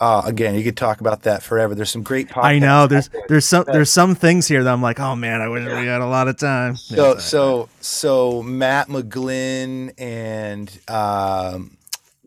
Uh, 0.00 0.22
again, 0.24 0.54
you 0.54 0.64
could 0.64 0.78
talk 0.78 1.00
about 1.00 1.22
that 1.22 1.42
forever. 1.42 1.74
There's 1.74 1.90
some 1.90 2.02
great 2.02 2.28
podcasts. 2.28 2.44
I 2.44 2.58
know 2.58 2.86
there's 2.86 3.08
there. 3.10 3.22
there's 3.28 3.44
some 3.44 3.64
there's 3.66 3.90
some 3.90 4.14
things 4.14 4.48
here 4.48 4.64
that 4.64 4.72
I'm 4.72 4.80
like, 4.80 4.98
oh 4.98 5.14
man, 5.14 5.42
I 5.42 5.48
wish 5.48 5.66
we 5.66 5.86
had 5.86 6.00
a 6.00 6.06
lot 6.06 6.26
of 6.26 6.38
time. 6.38 6.76
So 6.76 7.18
so 7.18 7.68
so 7.80 8.42
Matt 8.42 8.88
McGlynn 8.88 9.92
and 9.98 10.70
um, 10.88 11.76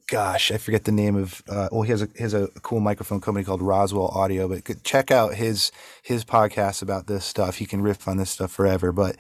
gosh, 0.08 0.52
I 0.52 0.58
forget 0.58 0.84
the 0.84 0.92
name 0.92 1.16
of. 1.16 1.42
Uh, 1.50 1.70
well, 1.72 1.82
he 1.82 1.90
has 1.90 2.04
a 2.04 2.10
he 2.16 2.22
has 2.22 2.36
a 2.36 2.48
cool 2.62 2.80
microphone 2.80 3.20
company 3.20 3.44
called 3.44 3.64
Roswell 3.64 4.10
Audio. 4.10 4.48
But 4.48 4.84
check 4.84 5.10
out 5.10 5.34
his 5.34 5.72
his 6.04 6.24
podcast 6.24 6.84
about 6.84 7.08
this 7.08 7.26
stuff. 7.26 7.58
He 7.58 7.66
can 7.66 7.82
riff 7.82 8.08
on 8.08 8.18
this 8.18 8.30
stuff 8.30 8.52
forever. 8.52 8.92
But 8.92 9.16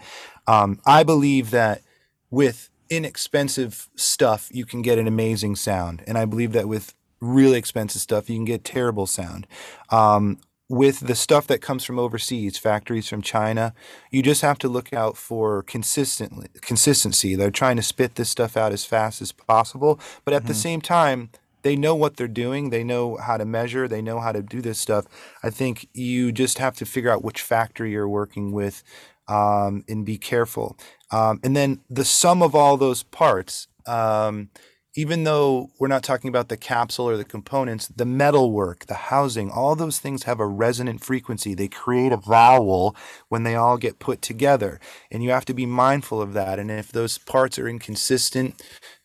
um, 0.45 0.79
I 0.85 1.01
believe 1.01 1.49
that 1.49 1.81
with 2.29 2.69
inexpensive 2.91 3.89
stuff, 3.95 4.49
you 4.51 4.65
can 4.65 4.83
get 4.83 4.99
an 4.99 5.07
amazing 5.07 5.55
sound, 5.55 6.03
and 6.05 6.19
I 6.19 6.25
believe 6.25 6.51
that 6.51 6.67
with 6.67 6.93
really 7.23 7.57
expensive 7.57 8.01
stuff, 8.01 8.29
you 8.29 8.35
can 8.35 8.45
get 8.45 8.63
terrible 8.63 9.07
sound. 9.07 9.47
Um, 9.89 10.37
with 10.69 11.01
the 11.01 11.15
stuff 11.15 11.45
that 11.47 11.61
comes 11.61 11.83
from 11.83 11.99
overseas, 11.99 12.57
factories 12.57 13.07
from 13.07 13.21
China, 13.21 13.73
you 14.11 14.23
just 14.23 14.41
have 14.41 14.57
to 14.59 14.67
look 14.67 14.93
out 14.93 15.17
for 15.17 15.61
consistently 15.63 16.47
consistency. 16.61 17.35
They're 17.35 17.51
trying 17.51 17.75
to 17.75 17.83
spit 17.83 18.15
this 18.15 18.29
stuff 18.29 18.57
out 18.57 18.71
as 18.71 18.85
fast 18.85 19.21
as 19.21 19.31
possible, 19.31 19.99
but 20.25 20.33
at 20.33 20.47
the 20.47 20.53
same 20.53 20.81
time, 20.81 21.29
they 21.61 21.75
know 21.75 21.95
what 21.95 22.17
they're 22.17 22.27
doing. 22.27 22.69
They 22.69 22.83
know 22.83 23.17
how 23.17 23.37
to 23.37 23.45
measure. 23.45 23.87
They 23.87 24.01
know 24.01 24.19
how 24.19 24.31
to 24.31 24.41
do 24.41 24.61
this 24.61 24.79
stuff. 24.79 25.05
I 25.43 25.49
think 25.49 25.87
you 25.93 26.31
just 26.31 26.57
have 26.57 26.75
to 26.77 26.85
figure 26.85 27.09
out 27.09 27.23
which 27.23 27.41
factory 27.41 27.91
you're 27.91 28.09
working 28.09 28.51
with 28.51 28.83
um, 29.27 29.83
and 29.87 30.05
be 30.05 30.17
careful. 30.17 30.77
Um, 31.11 31.39
and 31.43 31.55
then 31.55 31.81
the 31.89 32.05
sum 32.05 32.41
of 32.41 32.53
all 32.53 32.77
those 32.77 33.03
parts, 33.03 33.67
um, 33.85 34.49
even 34.95 35.23
though 35.23 35.71
we're 35.79 35.87
not 35.87 36.03
talking 36.03 36.29
about 36.29 36.49
the 36.49 36.57
capsule 36.57 37.09
or 37.09 37.17
the 37.17 37.23
components, 37.23 37.87
the 37.87 38.05
metal 38.05 38.51
work, 38.51 38.85
the 38.85 38.93
housing, 38.93 39.49
all 39.49 39.75
those 39.75 39.99
things 39.99 40.23
have 40.23 40.39
a 40.39 40.47
resonant 40.47 41.03
frequency. 41.03 41.55
They 41.55 41.67
create 41.67 42.11
a 42.11 42.17
vowel 42.17 42.95
when 43.29 43.43
they 43.43 43.55
all 43.55 43.77
get 43.77 43.99
put 43.99 44.21
together. 44.21 44.79
And 45.09 45.23
you 45.23 45.31
have 45.31 45.45
to 45.45 45.53
be 45.53 45.65
mindful 45.65 46.21
of 46.21 46.33
that. 46.33 46.59
And 46.59 46.69
if 46.69 46.91
those 46.91 47.17
parts 47.17 47.57
are 47.57 47.67
inconsistent, 47.67 48.61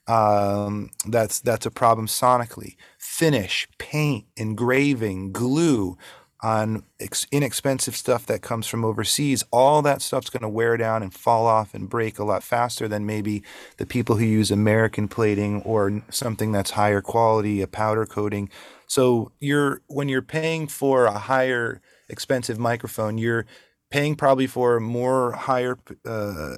um, 0.07 0.91
that's 1.07 1.41
that's 1.41 1.67
a 1.67 1.71
problem 1.71 2.07
sonically. 2.07 2.77
Finish, 2.99 3.69
paint, 3.79 4.27
engraving, 4.37 5.33
glue 5.33 5.97
on 6.41 6.85
ex- 7.01 7.27
inexpensive 7.33 7.97
stuff 7.97 8.27
that 8.27 8.43
comes 8.43 8.67
from 8.67 8.85
overseas, 8.85 9.45
all 9.51 9.83
that 9.83 10.01
stuff's 10.01 10.31
going 10.31 10.43
to 10.43 10.49
wear 10.49 10.77
down 10.77 11.03
and 11.03 11.13
fall 11.13 11.47
off 11.47 11.75
and 11.75 11.89
break 11.89 12.19
a 12.19 12.25
lot 12.25 12.43
faster 12.43 12.87
than 12.87 13.05
maybe 13.05 13.43
the 13.79 13.87
people 13.87 14.17
who 14.17 14.25
use 14.25 14.51
American 14.51 15.09
plating 15.09 15.63
or 15.63 16.03
something 16.11 16.53
that's 16.53 16.73
higher 16.73 17.01
quality, 17.01 17.61
a 17.61 17.67
powder 17.67 18.07
coating. 18.07 18.49
So 18.87 19.33
you're 19.41 19.83
when 19.89 20.09
you're 20.09 20.23
paying 20.23 20.69
for 20.69 21.07
a 21.07 21.19
higher 21.19 21.81
expensive 22.09 22.59
microphone, 22.59 23.19
you're 23.19 23.45
paying 23.91 24.15
probably 24.15 24.47
for 24.47 24.81
more 24.81 25.33
higher, 25.33 25.79
uh, 26.07 26.57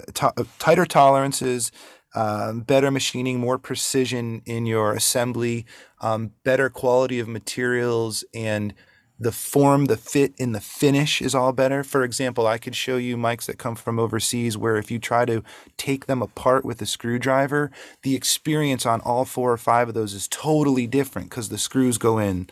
tighter 0.59 0.85
tolerances, 0.85 1.71
um, 2.15 2.61
better 2.61 2.91
machining, 2.91 3.39
more 3.39 3.59
precision 3.59 4.43
in 4.45 4.67
your 4.67 4.93
assembly, 4.93 5.65
um, 6.01 6.33
better 6.45 6.69
quality 6.69 7.21
of 7.21 7.29
materials, 7.29 8.25
and 8.35 8.75
the 9.21 9.33
form, 9.33 9.85
the 9.85 9.99
fit, 9.99 10.33
and 10.41 10.55
the 10.55 10.61
finish 10.61 11.21
is 11.21 11.35
all 11.35 11.53
better. 11.53 11.85
For 11.85 12.03
example, 12.03 12.47
I 12.47 12.57
could 12.57 12.75
show 12.75 12.97
you 12.97 13.19
mics 13.19 13.45
that 13.45 13.59
come 13.59 13.77
from 13.77 13.99
overseas 13.99 14.57
where 14.57 14.79
if 14.79 14.91
you 14.91 14.99
try 14.99 15.27
to 15.27 15.45
take 15.77 16.07
them 16.07 16.23
apart 16.23 16.65
with 16.65 16.81
a 16.81 16.87
screwdriver, 16.87 17.71
the 18.03 18.17
experience 18.17 18.87
on 18.87 19.01
all 19.03 19.27
four 19.27 19.53
or 19.53 19.59
five 19.59 19.89
of 19.89 19.95
those 19.95 20.15
is 20.15 20.27
totally 20.27 20.87
different 20.87 21.29
because 21.29 21.51
the 21.51 21.59
screws 21.59 21.99
go 21.99 22.19
in 22.19 22.49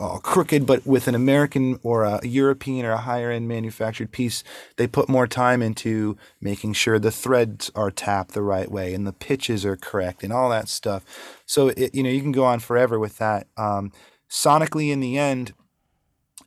all 0.00 0.18
crooked, 0.18 0.66
but 0.66 0.84
with 0.86 1.06
an 1.06 1.14
American 1.14 1.78
or 1.82 2.02
a 2.02 2.20
European 2.26 2.84
or 2.84 2.92
a 2.92 2.98
higher 2.98 3.30
end 3.30 3.46
manufactured 3.46 4.10
piece, 4.10 4.42
they 4.76 4.86
put 4.86 5.08
more 5.08 5.26
time 5.26 5.62
into 5.62 6.16
making 6.40 6.72
sure 6.72 6.98
the 6.98 7.12
threads 7.12 7.70
are 7.74 7.90
tapped 7.90 8.32
the 8.32 8.42
right 8.42 8.70
way 8.70 8.92
and 8.94 9.06
the 9.06 9.12
pitches 9.12 9.64
are 9.64 9.76
correct 9.76 10.24
and 10.24 10.32
all 10.32 10.50
that 10.50 10.68
stuff. 10.68 11.04
So 11.46 11.68
it, 11.68 11.94
you 11.94 12.02
know 12.02 12.10
you 12.10 12.22
can 12.22 12.32
go 12.32 12.44
on 12.44 12.60
forever 12.60 12.98
with 12.98 13.18
that. 13.18 13.46
Um, 13.56 13.92
sonically, 14.28 14.90
in 14.90 15.00
the 15.00 15.18
end, 15.18 15.54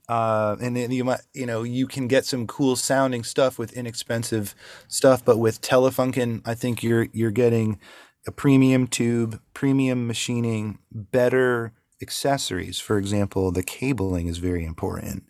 uh, 0.10 0.56
and 0.62 0.76
then 0.76 0.92
you 0.92 1.04
might 1.04 1.22
you 1.34 1.46
know 1.46 1.64
you 1.64 1.88
can 1.88 2.08
get 2.08 2.26
some 2.26 2.48
cool 2.48 2.76
sounding 2.76 3.24
stuff 3.24 3.58
with 3.58 3.74
inexpensive 3.74 4.56
stuff, 4.88 5.24
but 5.24 5.38
with 5.38 5.62
Telefunken, 5.62 6.42
I 6.46 6.54
think 6.54 6.84
you're 6.84 7.08
you're 7.12 7.32
getting 7.32 7.80
a 8.26 8.32
premium 8.32 8.88
tube, 8.88 9.40
premium 9.54 10.08
machining, 10.08 10.80
better 10.92 11.74
accessories. 12.02 12.80
For 12.80 12.98
example, 12.98 13.52
the 13.52 13.64
cabling 13.64 14.28
is 14.28 14.38
very 14.38 14.64
important. 14.64 15.24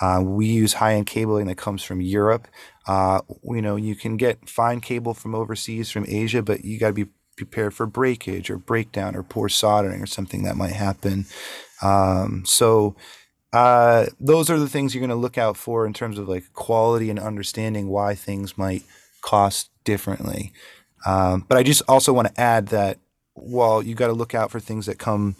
Uh, 0.00 0.20
we 0.24 0.46
use 0.46 0.74
high 0.74 0.94
end 0.94 1.06
cabling 1.06 1.46
that 1.46 1.56
comes 1.56 1.82
from 1.82 2.00
Europe. 2.00 2.48
Uh, 2.86 3.20
you 3.44 3.62
know, 3.62 3.76
you 3.76 3.94
can 3.94 4.16
get 4.16 4.48
fine 4.48 4.80
cable 4.80 5.14
from 5.14 5.34
overseas, 5.34 5.90
from 5.90 6.04
Asia, 6.08 6.42
but 6.42 6.64
you 6.64 6.78
got 6.78 6.88
to 6.88 6.92
be 6.92 7.06
prepared 7.36 7.72
for 7.72 7.86
breakage 7.86 8.50
or 8.50 8.58
breakdown 8.58 9.16
or 9.16 9.22
poor 9.22 9.48
soldering 9.48 10.02
or 10.02 10.06
something 10.06 10.42
that 10.42 10.56
might 10.56 10.72
happen. 10.72 11.24
Um, 11.80 12.44
so, 12.44 12.96
uh, 13.52 14.06
those 14.18 14.48
are 14.48 14.58
the 14.58 14.68
things 14.68 14.94
you're 14.94 15.00
going 15.00 15.10
to 15.10 15.16
look 15.16 15.38
out 15.38 15.56
for 15.56 15.86
in 15.86 15.92
terms 15.92 16.18
of 16.18 16.28
like 16.28 16.52
quality 16.52 17.10
and 17.10 17.18
understanding 17.18 17.88
why 17.88 18.14
things 18.14 18.56
might 18.56 18.82
cost 19.22 19.70
differently. 19.84 20.52
Um, 21.06 21.44
but 21.48 21.58
I 21.58 21.62
just 21.62 21.82
also 21.88 22.12
want 22.12 22.28
to 22.28 22.40
add 22.40 22.68
that 22.68 22.98
while 23.34 23.82
you 23.82 23.94
got 23.94 24.08
to 24.08 24.12
look 24.12 24.34
out 24.34 24.50
for 24.50 24.60
things 24.60 24.86
that 24.86 24.98
come 24.98 25.34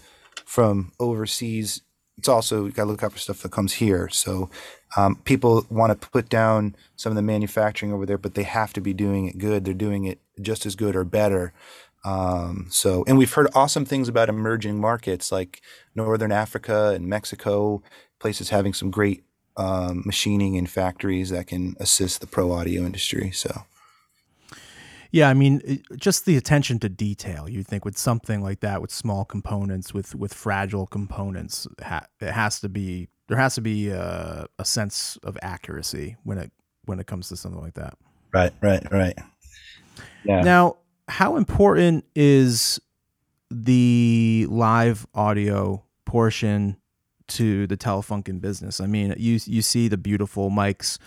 from 0.44 0.92
overseas, 0.98 1.82
it's 2.18 2.28
also 2.28 2.66
you 2.66 2.72
got 2.72 2.84
to 2.84 2.90
look 2.90 3.02
out 3.02 3.12
for 3.12 3.18
stuff 3.18 3.42
that 3.42 3.52
comes 3.52 3.74
here. 3.74 4.08
So 4.08 4.50
um, 4.96 5.16
people 5.24 5.66
want 5.70 5.98
to 5.98 6.08
put 6.08 6.28
down 6.28 6.74
some 6.96 7.12
of 7.12 7.16
the 7.16 7.22
manufacturing 7.22 7.92
over 7.92 8.06
there, 8.06 8.18
but 8.18 8.34
they 8.34 8.42
have 8.42 8.72
to 8.74 8.80
be 8.80 8.92
doing 8.92 9.26
it 9.26 9.38
good. 9.38 9.64
They're 9.64 9.74
doing 9.74 10.04
it 10.04 10.18
just 10.40 10.66
as 10.66 10.74
good 10.74 10.96
or 10.96 11.04
better. 11.04 11.52
Um, 12.04 12.66
so, 12.70 13.04
and 13.06 13.18
we've 13.18 13.32
heard 13.32 13.48
awesome 13.54 13.84
things 13.84 14.08
about 14.08 14.28
emerging 14.28 14.80
markets 14.80 15.30
like 15.30 15.60
Northern 15.94 16.32
Africa 16.32 16.92
and 16.94 17.06
Mexico, 17.06 17.82
places 18.18 18.50
having 18.50 18.72
some 18.72 18.90
great 18.90 19.24
um, 19.56 20.02
machining 20.06 20.56
and 20.56 20.68
factories 20.68 21.30
that 21.30 21.46
can 21.46 21.76
assist 21.78 22.20
the 22.20 22.26
pro 22.26 22.52
audio 22.52 22.82
industry. 22.82 23.30
So, 23.30 23.64
Yeah, 25.10 25.28
I 25.28 25.34
mean, 25.34 25.82
just 25.96 26.24
the 26.24 26.36
attention 26.36 26.78
to 26.80 26.88
detail. 26.88 27.48
You 27.48 27.62
think 27.62 27.84
with 27.84 27.98
something 27.98 28.42
like 28.42 28.60
that, 28.60 28.80
with 28.80 28.90
small 28.90 29.24
components, 29.24 29.92
with 29.92 30.14
with 30.14 30.32
fragile 30.32 30.86
components, 30.86 31.66
ha- 31.82 32.06
it 32.20 32.32
has 32.32 32.60
to 32.60 32.68
be 32.68 33.08
there 33.28 33.36
has 33.36 33.54
to 33.56 33.60
be 33.60 33.90
a, 33.90 34.46
a 34.58 34.64
sense 34.64 35.18
of 35.22 35.36
accuracy 35.42 36.16
when 36.24 36.38
it 36.38 36.50
when 36.86 36.98
it 36.98 37.06
comes 37.06 37.28
to 37.28 37.36
something 37.36 37.60
like 37.60 37.74
that. 37.74 37.94
Right, 38.32 38.52
right, 38.62 38.82
right. 38.90 39.18
Yeah. 40.24 40.42
Now, 40.42 40.76
how 41.10 41.36
important 41.36 42.04
is 42.14 42.80
the 43.50 44.46
live 44.48 45.06
audio 45.12 45.84
portion 46.04 46.76
to 47.26 47.66
the 47.66 47.76
Telefunken 47.76 48.40
business? 48.40 48.80
I 48.80 48.86
mean, 48.86 49.14
you 49.18 49.38
you 49.44 49.60
see 49.60 49.88
the 49.88 49.98
beautiful 49.98 50.50
mics, 50.50 50.98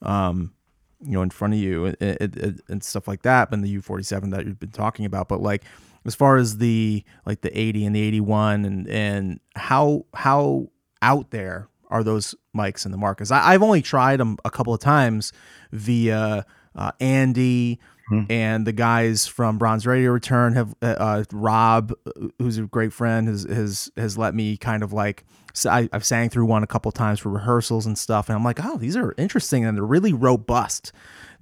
um, 0.00 0.54
you 1.00 1.12
know, 1.12 1.22
in 1.22 1.30
front 1.30 1.54
of 1.54 1.60
you 1.60 1.86
and, 1.86 1.96
and, 2.00 2.62
and 2.68 2.84
stuff 2.84 3.08
like 3.08 3.22
that, 3.22 3.52
and 3.52 3.64
the 3.64 3.78
U47 3.78 4.30
that 4.30 4.46
you've 4.46 4.60
been 4.60 4.70
talking 4.70 5.04
about. 5.04 5.28
But 5.28 5.42
like, 5.42 5.64
as 6.04 6.14
far 6.14 6.36
as 6.36 6.58
the 6.58 7.04
like 7.26 7.40
the 7.40 7.58
80 7.58 7.86
and 7.86 7.96
the 7.96 8.02
81, 8.02 8.64
and 8.64 8.88
and 8.88 9.40
how 9.56 10.06
how 10.14 10.70
out 11.02 11.30
there 11.32 11.68
are 11.90 12.04
those 12.04 12.34
mics 12.56 12.84
in 12.84 12.92
the 12.92 12.98
market? 12.98 13.32
I, 13.32 13.54
I've 13.54 13.62
only 13.62 13.82
tried 13.82 14.20
them 14.20 14.38
a 14.44 14.50
couple 14.50 14.72
of 14.72 14.80
times 14.80 15.32
via 15.72 16.46
uh, 16.76 16.92
Andy 17.00 17.80
and 18.28 18.66
the 18.66 18.72
guys 18.72 19.26
from 19.26 19.58
Bronze 19.58 19.86
Radio 19.86 20.12
Return 20.12 20.54
have 20.54 20.74
uh, 20.82 20.86
uh, 20.98 21.24
Rob, 21.32 21.92
who's 22.38 22.58
a 22.58 22.62
great 22.62 22.92
friend, 22.92 23.28
has 23.28 23.44
has 23.44 23.90
has 23.96 24.16
let 24.16 24.34
me 24.34 24.56
kind 24.56 24.82
of 24.82 24.92
like 24.92 25.24
so 25.52 25.70
I, 25.70 25.88
I've 25.92 26.04
sang 26.04 26.30
through 26.30 26.46
one 26.46 26.62
a 26.62 26.66
couple 26.66 26.92
times 26.92 27.20
for 27.20 27.30
rehearsals 27.30 27.86
and 27.86 27.98
stuff, 27.98 28.28
and 28.28 28.36
I'm 28.36 28.44
like, 28.44 28.64
oh, 28.64 28.76
these 28.78 28.96
are 28.96 29.14
interesting 29.18 29.64
and 29.64 29.76
they're 29.76 29.84
really 29.84 30.12
robust. 30.12 30.92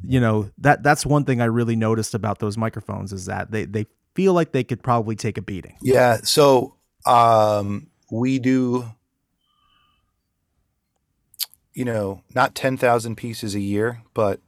You 0.05 0.21
know 0.21 0.51
that 0.59 0.83
that's 0.83 1.07
one 1.07 1.25
thing 1.25 1.41
I 1.41 1.47
really 1.47 1.77
noticed 1.77 2.15
about 2.15 2.39
those 2.39 2.59
microphones 2.59 3.13
is 3.13 3.27
that 3.27 3.51
they 3.51 3.65
they 3.65 3.87
feel 4.17 4.33
like 4.33 4.53
they 4.53 4.65
could 4.65 4.83
probably 4.83 5.15
take 5.15 5.39
a 5.39 5.43
beating. 5.43 5.77
Yeah. 5.83 6.17
So 6.25 6.77
um, 7.05 7.89
we 8.11 8.39
do, 8.39 8.87
you 11.75 11.85
know, 11.85 12.23
not 12.35 12.55
10,000 12.55 13.17
pieces 13.17 13.55
a 13.55 13.61
year, 13.61 14.03
but 14.15 14.41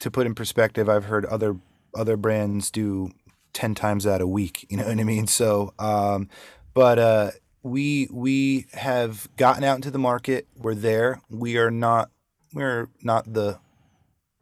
to 0.00 0.10
put 0.10 0.26
in 0.26 0.34
perspective, 0.34 0.88
I've 0.88 1.04
heard 1.04 1.24
other 1.26 1.56
other 1.94 2.16
brands 2.16 2.70
do 2.70 3.10
10 3.52 3.74
times 3.74 4.04
that 4.04 4.20
a 4.20 4.26
week. 4.26 4.66
You 4.70 4.78
know 4.78 4.86
what 4.86 4.98
I 4.98 5.04
mean? 5.04 5.26
So, 5.26 5.74
um, 5.78 6.28
but 6.74 6.98
uh, 6.98 7.30
we 7.62 8.08
we 8.10 8.66
have 8.72 9.28
gotten 9.36 9.64
out 9.64 9.76
into 9.76 9.90
the 9.90 9.98
market. 9.98 10.46
We're 10.56 10.74
there. 10.74 11.20
We 11.28 11.58
are 11.58 11.70
not 11.70 12.10
we're 12.52 12.88
not 13.02 13.32
the 13.32 13.58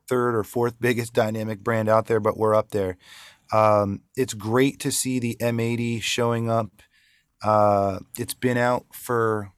third 0.09 0.35
or 0.35 0.43
fourth 0.43 0.75
biggest 0.81 1.13
dynamic 1.13 1.61
brand 1.61 1.89
out 1.89 2.07
there, 2.07 2.21
but 2.21 2.37
we're 2.37 2.55
up 2.55 2.71
there. 2.71 2.97
Um, 3.53 4.03
it's 4.17 4.35
great 4.35 4.79
to 4.81 4.93
see 4.93 5.19
the 5.19 5.37
M80 5.41 6.03
showing 6.03 6.49
up. 6.51 6.71
Uh, 7.43 8.01
it's 8.19 8.35
been 8.35 8.57
out 8.57 8.87
for 8.93 9.53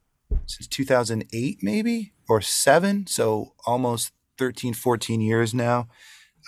since 0.47 0.66
2008, 0.66 1.59
maybe 1.62 2.12
or 2.28 2.41
seven, 2.41 3.07
so 3.07 3.53
almost 3.66 4.12
13, 4.39 4.74
14 4.74 5.20
years 5.20 5.55
now. 5.55 5.89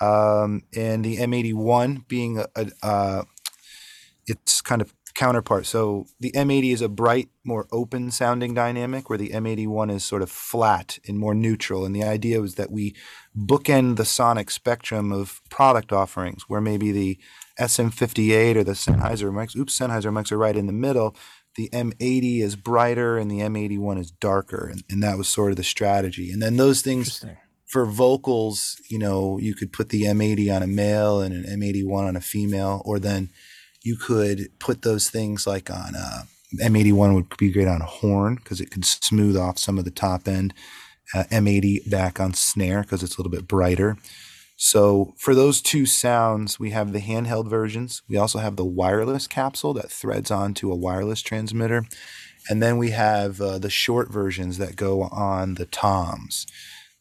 Um, 0.01 0.63
and 0.77 1.05
the 1.05 1.19
M81 1.19 2.09
being 2.09 2.39
a, 2.39 2.47
a 2.57 2.67
uh, 2.83 3.23
its 4.27 4.61
kind 4.61 4.83
of 4.83 4.93
counterpart. 5.15 5.65
So 5.67 6.07
the 6.19 6.33
M80 6.33 6.73
is 6.73 6.83
a 6.83 6.89
bright, 6.89 7.29
more 7.45 7.67
open 7.71 8.11
sounding 8.11 8.53
dynamic, 8.53 9.09
where 9.09 9.19
the 9.19 9.31
M81 9.31 9.93
is 9.93 10.05
sort 10.05 10.23
of 10.23 10.31
flat 10.31 10.99
and 11.07 11.19
more 11.19 11.35
neutral. 11.35 11.85
And 11.85 11.95
the 11.95 12.03
idea 12.03 12.41
was 12.41 12.57
that 12.57 12.71
we 12.71 12.95
bookend 13.37 13.97
the 13.97 14.05
sonic 14.05 14.51
spectrum 14.51 15.13
of 15.13 15.41
product 15.51 15.93
offerings, 15.93 16.45
where 16.49 16.61
maybe 16.61 16.91
the 16.91 17.19
SM58 17.59 18.57
or 18.57 18.65
the 18.65 18.73
Sennheiser 18.73 19.31
mics, 19.31 19.57
oops, 19.57 19.79
Sennheiser 19.79 20.13
mics 20.13 20.33
are 20.33 20.39
right 20.39 20.57
in 20.57 20.67
the 20.67 20.73
middle. 20.73 21.17
The 21.57 21.69
M80 21.69 22.43
is 22.43 22.57
brighter 22.57 23.17
and 23.17 23.31
the 23.31 23.39
M81 23.39 24.01
is 24.01 24.11
darker. 24.11 24.67
And, 24.67 24.83
and 24.91 25.03
that 25.05 25.17
was 25.17 25.29
sort 25.29 25.53
of 25.53 25.57
the 25.57 25.63
strategy. 25.63 26.33
And 26.33 26.43
then 26.43 26.57
those 26.57 26.83
things. 26.83 27.25
For 27.75 27.87
vocals, 27.87 28.81
you 28.89 29.01
know, 29.01 29.37
you 29.37 29.53
could 29.53 29.73
put 29.73 29.89
the 29.89 30.03
M80 30.03 30.55
on 30.55 30.63
a 30.63 30.67
male 30.69 31.21
and 31.21 31.35
an 31.35 31.61
M81 31.61 32.07
on 32.07 32.15
a 32.15 32.21
female, 32.21 32.81
or 32.85 33.01
then 33.01 33.31
you 33.83 33.97
could 33.97 34.49
put 34.61 34.83
those 34.83 35.11
things 35.11 35.45
like 35.45 35.69
on 35.69 35.97
uh, 35.97 36.23
M81 36.63 37.17
would 37.17 37.37
be 37.37 37.51
great 37.51 37.67
on 37.67 37.83
a 37.83 37.85
horn 37.87 38.37
because 38.37 38.61
it 38.61 38.71
could 38.71 38.85
smooth 38.85 39.37
off 39.37 39.59
some 39.59 39.77
of 39.77 39.85
the 39.85 39.91
top 39.91 40.29
end. 40.29 40.55
Uh, 41.13 41.25
M80 41.33 41.91
back 41.91 42.21
on 42.21 42.33
snare 42.33 42.83
because 42.83 43.03
it's 43.03 43.17
a 43.17 43.21
little 43.21 43.33
bit 43.33 43.49
brighter. 43.49 43.97
So 44.55 45.13
for 45.19 45.35
those 45.35 45.61
two 45.61 45.85
sounds, 45.85 46.61
we 46.61 46.71
have 46.71 46.93
the 46.93 47.01
handheld 47.01 47.51
versions. 47.51 48.03
We 48.09 48.17
also 48.17 48.39
have 48.39 48.55
the 48.55 48.65
wireless 48.65 49.27
capsule 49.27 49.75
that 49.75 49.91
threads 49.91 50.31
onto 50.31 50.71
a 50.71 50.77
wireless 50.77 51.23
transmitter. 51.23 51.87
And 52.49 52.63
then 52.63 52.79
we 52.79 52.91
have 52.91 53.41
uh, 53.41 53.59
the 53.59 53.69
short 53.69 54.13
versions 54.13 54.59
that 54.59 54.77
go 54.77 55.03
on 55.03 55.55
the 55.55 55.67
toms. 55.67 56.47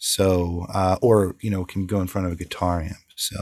So, 0.06 0.66
uh, 0.74 0.98
or, 1.02 1.38
you 1.40 1.50
know, 1.50 1.64
can 1.64 1.86
go 1.86 2.02
in 2.02 2.08
front 2.08 2.28
of 2.28 2.34
a 2.34 2.36
guitar 2.36 2.82
amp. 2.82 2.98
So, 3.16 3.38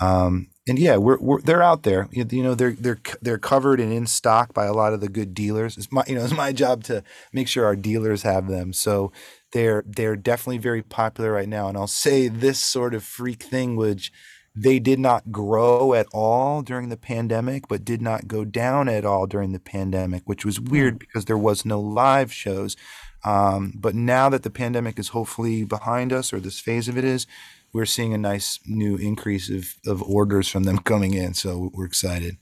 um, 0.00 0.46
and 0.68 0.78
yeah, 0.78 0.96
we're, 0.96 1.18
we're 1.18 1.40
they're 1.40 1.62
out 1.62 1.82
there. 1.82 2.08
You 2.12 2.24
know, 2.24 2.54
they're 2.54 2.76
they're 2.78 3.00
they're 3.20 3.38
covered 3.38 3.80
and 3.80 3.92
in 3.92 4.06
stock 4.06 4.54
by 4.54 4.66
a 4.66 4.72
lot 4.72 4.92
of 4.92 5.00
the 5.00 5.08
good 5.08 5.34
dealers. 5.34 5.76
It's 5.76 5.90
my 5.90 6.04
you 6.06 6.14
know 6.14 6.22
it's 6.24 6.32
my 6.32 6.52
job 6.52 6.84
to 6.84 7.02
make 7.32 7.48
sure 7.48 7.66
our 7.66 7.74
dealers 7.74 8.22
have 8.22 8.46
them. 8.46 8.72
So 8.72 9.10
they're 9.52 9.82
they're 9.84 10.14
definitely 10.14 10.58
very 10.58 10.82
popular 10.82 11.32
right 11.32 11.48
now. 11.48 11.68
And 11.68 11.76
I'll 11.76 11.88
say 11.88 12.28
this 12.28 12.60
sort 12.60 12.94
of 12.94 13.02
freak 13.02 13.42
thing, 13.42 13.74
which 13.74 14.12
they 14.54 14.78
did 14.78 15.00
not 15.00 15.32
grow 15.32 15.94
at 15.94 16.06
all 16.12 16.62
during 16.62 16.90
the 16.90 16.96
pandemic, 16.96 17.66
but 17.66 17.84
did 17.84 18.00
not 18.00 18.28
go 18.28 18.44
down 18.44 18.88
at 18.88 19.04
all 19.04 19.26
during 19.26 19.50
the 19.50 19.58
pandemic, 19.58 20.22
which 20.26 20.44
was 20.44 20.60
weird 20.60 21.00
because 21.00 21.24
there 21.24 21.38
was 21.38 21.64
no 21.64 21.80
live 21.80 22.32
shows. 22.32 22.76
Um, 23.24 23.72
but 23.76 23.94
now 23.94 24.28
that 24.28 24.42
the 24.42 24.50
pandemic 24.50 24.98
is 24.98 25.08
hopefully 25.08 25.64
behind 25.64 26.12
us, 26.12 26.32
or 26.32 26.40
this 26.40 26.58
phase 26.58 26.88
of 26.88 26.98
it 26.98 27.04
is, 27.04 27.26
we're 27.72 27.86
seeing 27.86 28.12
a 28.12 28.18
nice 28.18 28.58
new 28.66 28.96
increase 28.96 29.48
of, 29.48 29.76
of 29.86 30.02
orders 30.02 30.48
from 30.48 30.64
them 30.64 30.78
coming 30.90 31.14
in. 31.14 31.34
So 31.34 31.70
we're 31.72 31.86
excited. 31.86 32.38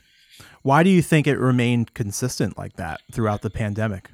Why 0.62 0.82
do 0.82 0.90
you 0.90 1.02
think 1.02 1.26
it 1.26 1.38
remained 1.38 1.94
consistent 1.94 2.58
like 2.58 2.74
that 2.76 3.00
throughout 3.12 3.42
the 3.42 3.50
pandemic? 3.50 4.10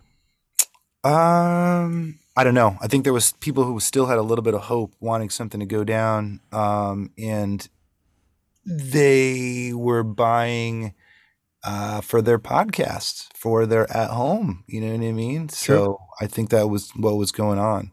Um, 1.02 2.18
I 2.36 2.44
don't 2.44 2.54
know. 2.54 2.76
I 2.80 2.86
think 2.86 3.04
there 3.04 3.12
was 3.12 3.32
people 3.32 3.64
who 3.64 3.80
still 3.80 4.06
had 4.06 4.18
a 4.18 4.22
little 4.22 4.42
bit 4.42 4.54
of 4.54 4.62
hope, 4.62 4.94
wanting 5.00 5.30
something 5.30 5.60
to 5.60 5.66
go 5.66 5.84
down, 5.84 6.40
um, 6.52 7.10
and 7.16 7.68
they 8.64 9.72
were 9.72 10.02
buying 10.02 10.94
uh, 11.66 12.00
for 12.00 12.22
their 12.22 12.38
podcasts, 12.38 13.26
for 13.34 13.66
their 13.66 13.90
at 13.94 14.10
home. 14.10 14.62
You 14.68 14.80
know 14.80 14.92
what 14.92 15.06
I 15.06 15.12
mean? 15.12 15.48
So 15.48 15.98
I 16.20 16.28
think 16.28 16.50
that 16.50 16.68
was 16.68 16.90
what 16.96 17.16
was 17.16 17.32
going 17.32 17.58
on. 17.58 17.90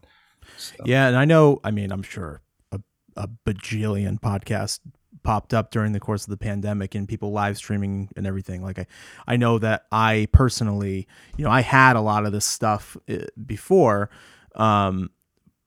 So, 0.56 0.76
Yeah, 0.84 1.08
and 1.08 1.16
I 1.16 1.24
know. 1.24 1.60
I 1.64 1.72
mean, 1.72 1.90
I'm 1.90 2.04
sure 2.04 2.40
a, 2.70 2.80
a 3.16 3.28
bajillion 3.44 4.20
podcasts 4.20 4.78
popped 5.24 5.52
up 5.52 5.72
during 5.72 5.92
the 5.92 5.98
course 5.98 6.22
of 6.22 6.30
the 6.30 6.36
pandemic, 6.36 6.94
and 6.94 7.08
people 7.08 7.32
live 7.32 7.56
streaming 7.56 8.10
and 8.16 8.28
everything. 8.28 8.62
Like 8.62 8.78
I, 8.78 8.86
I 9.26 9.36
know 9.36 9.58
that 9.58 9.86
I 9.90 10.28
personally, 10.30 11.08
you 11.36 11.44
know, 11.44 11.50
I 11.50 11.60
had 11.60 11.96
a 11.96 12.00
lot 12.00 12.26
of 12.26 12.32
this 12.32 12.46
stuff 12.46 12.96
uh, 13.08 13.26
before, 13.44 14.08
um, 14.54 15.10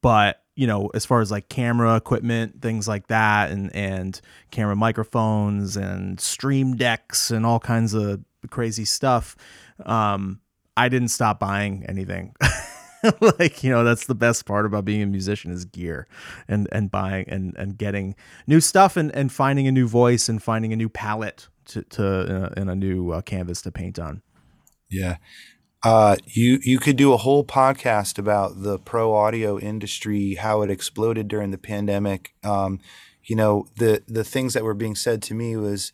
but 0.01 0.41
you 0.58 0.66
know, 0.66 0.89
as 0.95 1.05
far 1.05 1.22
as 1.22 1.30
like 1.30 1.49
camera 1.49 1.95
equipment, 1.95 2.64
things 2.64 2.88
like 2.88 3.08
that, 3.08 3.51
and 3.51 3.74
and 3.76 4.20
camera 4.49 4.76
microphones 4.76 5.78
and 5.78 6.20
stream 6.20 6.76
decks 6.76 7.30
and 7.30 7.45
all 7.45 7.60
kinds 7.60 7.93
of 7.93 8.22
crazy 8.49 8.84
stuff, 8.84 9.36
um, 9.86 10.41
I 10.76 10.89
didn't 10.89 11.10
stop 11.10 11.39
buying 11.39 11.86
anything. 11.88 12.36
like 13.22 13.64
you 13.64 13.70
know 13.70 13.84
that's 13.84 14.08
the 14.08 14.16
best 14.16 14.47
part 14.47 14.66
about 14.66 14.84
being 14.84 15.03
a 15.03 15.05
musician 15.05 15.51
is 15.51 15.64
gear 15.64 16.08
and 16.47 16.68
and 16.72 16.89
buying 16.89 17.30
and 17.30 17.55
and 17.55 17.78
getting 17.78 18.16
new 18.47 18.60
stuff 18.60 18.97
and 18.97 19.14
and 19.16 19.32
finding 19.32 19.68
a 19.68 19.72
new 19.72 19.88
voice 19.88 20.28
and 20.28 20.41
finding 20.41 20.74
a 20.74 20.76
new 20.76 20.89
palette 20.89 21.47
to 21.66 21.84
to 21.84 22.45
uh, 22.45 22.49
and 22.58 22.72
a 22.72 22.76
new 22.76 23.12
uh, 23.12 23.22
canvas 23.22 23.62
to 23.62 23.72
paint 23.72 23.99
on 23.99 24.24
Yeah. 24.89 25.18
Uh, 25.84 26.15
you 26.25 26.59
you 26.63 26.80
could 26.80 26.95
do 26.95 27.13
a 27.13 27.17
whole 27.17 27.43
podcast 27.45 28.17
about 28.17 28.63
the 28.63 28.80
pro 28.80 29.13
audio 29.13 29.59
industry, 29.59 30.36
how 30.36 30.61
it 30.61 30.69
exploded 30.71 31.28
during 31.28 31.51
the 31.51 31.57
pandemic. 31.57 32.34
Um, 32.43 32.80
you 33.23 33.36
know, 33.36 33.67
the 33.78 34.03
the 34.07 34.23
things 34.23 34.53
that 34.53 34.63
were 34.63 34.73
being 34.73 34.95
said 34.95 35.21
to 35.23 35.34
me 35.34 35.55
was 35.55 35.91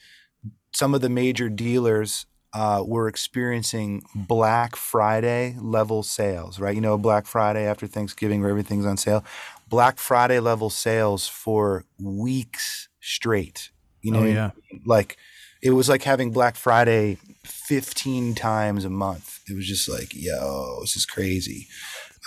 some 0.74 0.94
of 0.96 1.02
the 1.02 1.10
major 1.10 1.50
dealers 1.50 2.26
uh, 2.54 2.84
were 2.86 3.08
experiencing 3.08 4.04
Black 4.16 4.76
Friday 4.76 5.56
level 5.60 6.02
sales, 6.04 6.60
right? 6.60 6.76
You 6.76 6.82
know, 6.82 6.98
Black 6.98 7.26
Friday 7.26 7.66
after 7.66 7.86
Thanksgiving 7.88 8.42
where 8.42 8.50
everything's 8.50 8.86
on 8.86 8.98
sale. 8.98 9.24
Black 9.70 9.98
Friday 9.98 10.40
level 10.40 10.70
sales 10.70 11.28
for 11.28 11.86
weeks 12.00 12.88
straight. 13.02 13.72
You 14.02 14.12
know, 14.12 14.20
Oh, 14.22 14.26
yeah. 14.26 14.52
like 14.86 15.18
it 15.64 15.72
was 15.72 15.88
like 15.90 16.04
having 16.04 16.32
Black 16.32 16.56
Friday 16.56 17.18
15 17.46 18.36
times 18.36 18.86
a 18.86 18.90
month. 18.90 19.40
It 19.50 19.56
was 19.56 19.68
just 19.68 19.90
like, 19.90 20.14
yo, 20.14 20.80
this 20.82 20.96
is 20.96 21.06
crazy. 21.06 21.68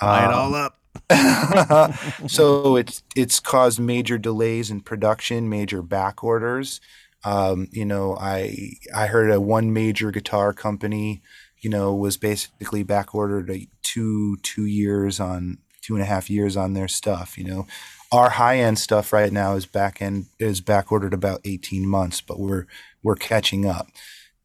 buy 0.00 0.24
it 0.24 0.28
Um, 0.28 0.34
all 0.34 0.54
up 0.54 0.78
so 2.26 2.76
it's 2.76 3.02
it's 3.14 3.40
caused 3.40 3.78
major 3.78 4.18
delays 4.18 4.70
in 4.70 4.80
production, 4.80 5.48
major 5.48 5.82
back 5.82 6.24
orders. 6.24 6.80
Um, 7.24 7.68
you 7.70 7.84
know, 7.84 8.16
I 8.18 8.72
I 8.94 9.06
heard 9.06 9.30
a 9.30 9.40
one 9.40 9.72
major 9.72 10.10
guitar 10.10 10.52
company, 10.52 11.22
you 11.58 11.70
know, 11.70 11.94
was 11.94 12.16
basically 12.16 12.82
back 12.82 13.14
ordered 13.14 13.50
a 13.50 13.68
two 13.82 14.36
two 14.42 14.66
years 14.66 15.20
on 15.20 15.58
two 15.82 15.94
and 15.94 16.02
a 16.02 16.06
half 16.06 16.30
years 16.30 16.56
on 16.56 16.72
their 16.72 16.88
stuff. 16.88 17.36
You 17.36 17.44
know, 17.44 17.66
our 18.10 18.30
high 18.30 18.58
end 18.58 18.78
stuff 18.78 19.12
right 19.12 19.32
now 19.32 19.54
is 19.54 19.66
back 19.66 20.00
end 20.00 20.26
is 20.38 20.60
back 20.60 20.90
ordered 20.90 21.14
about 21.14 21.40
eighteen 21.44 21.86
months, 21.86 22.20
but 22.20 22.40
we're 22.40 22.66
we're 23.06 23.14
catching 23.14 23.64
up. 23.64 23.86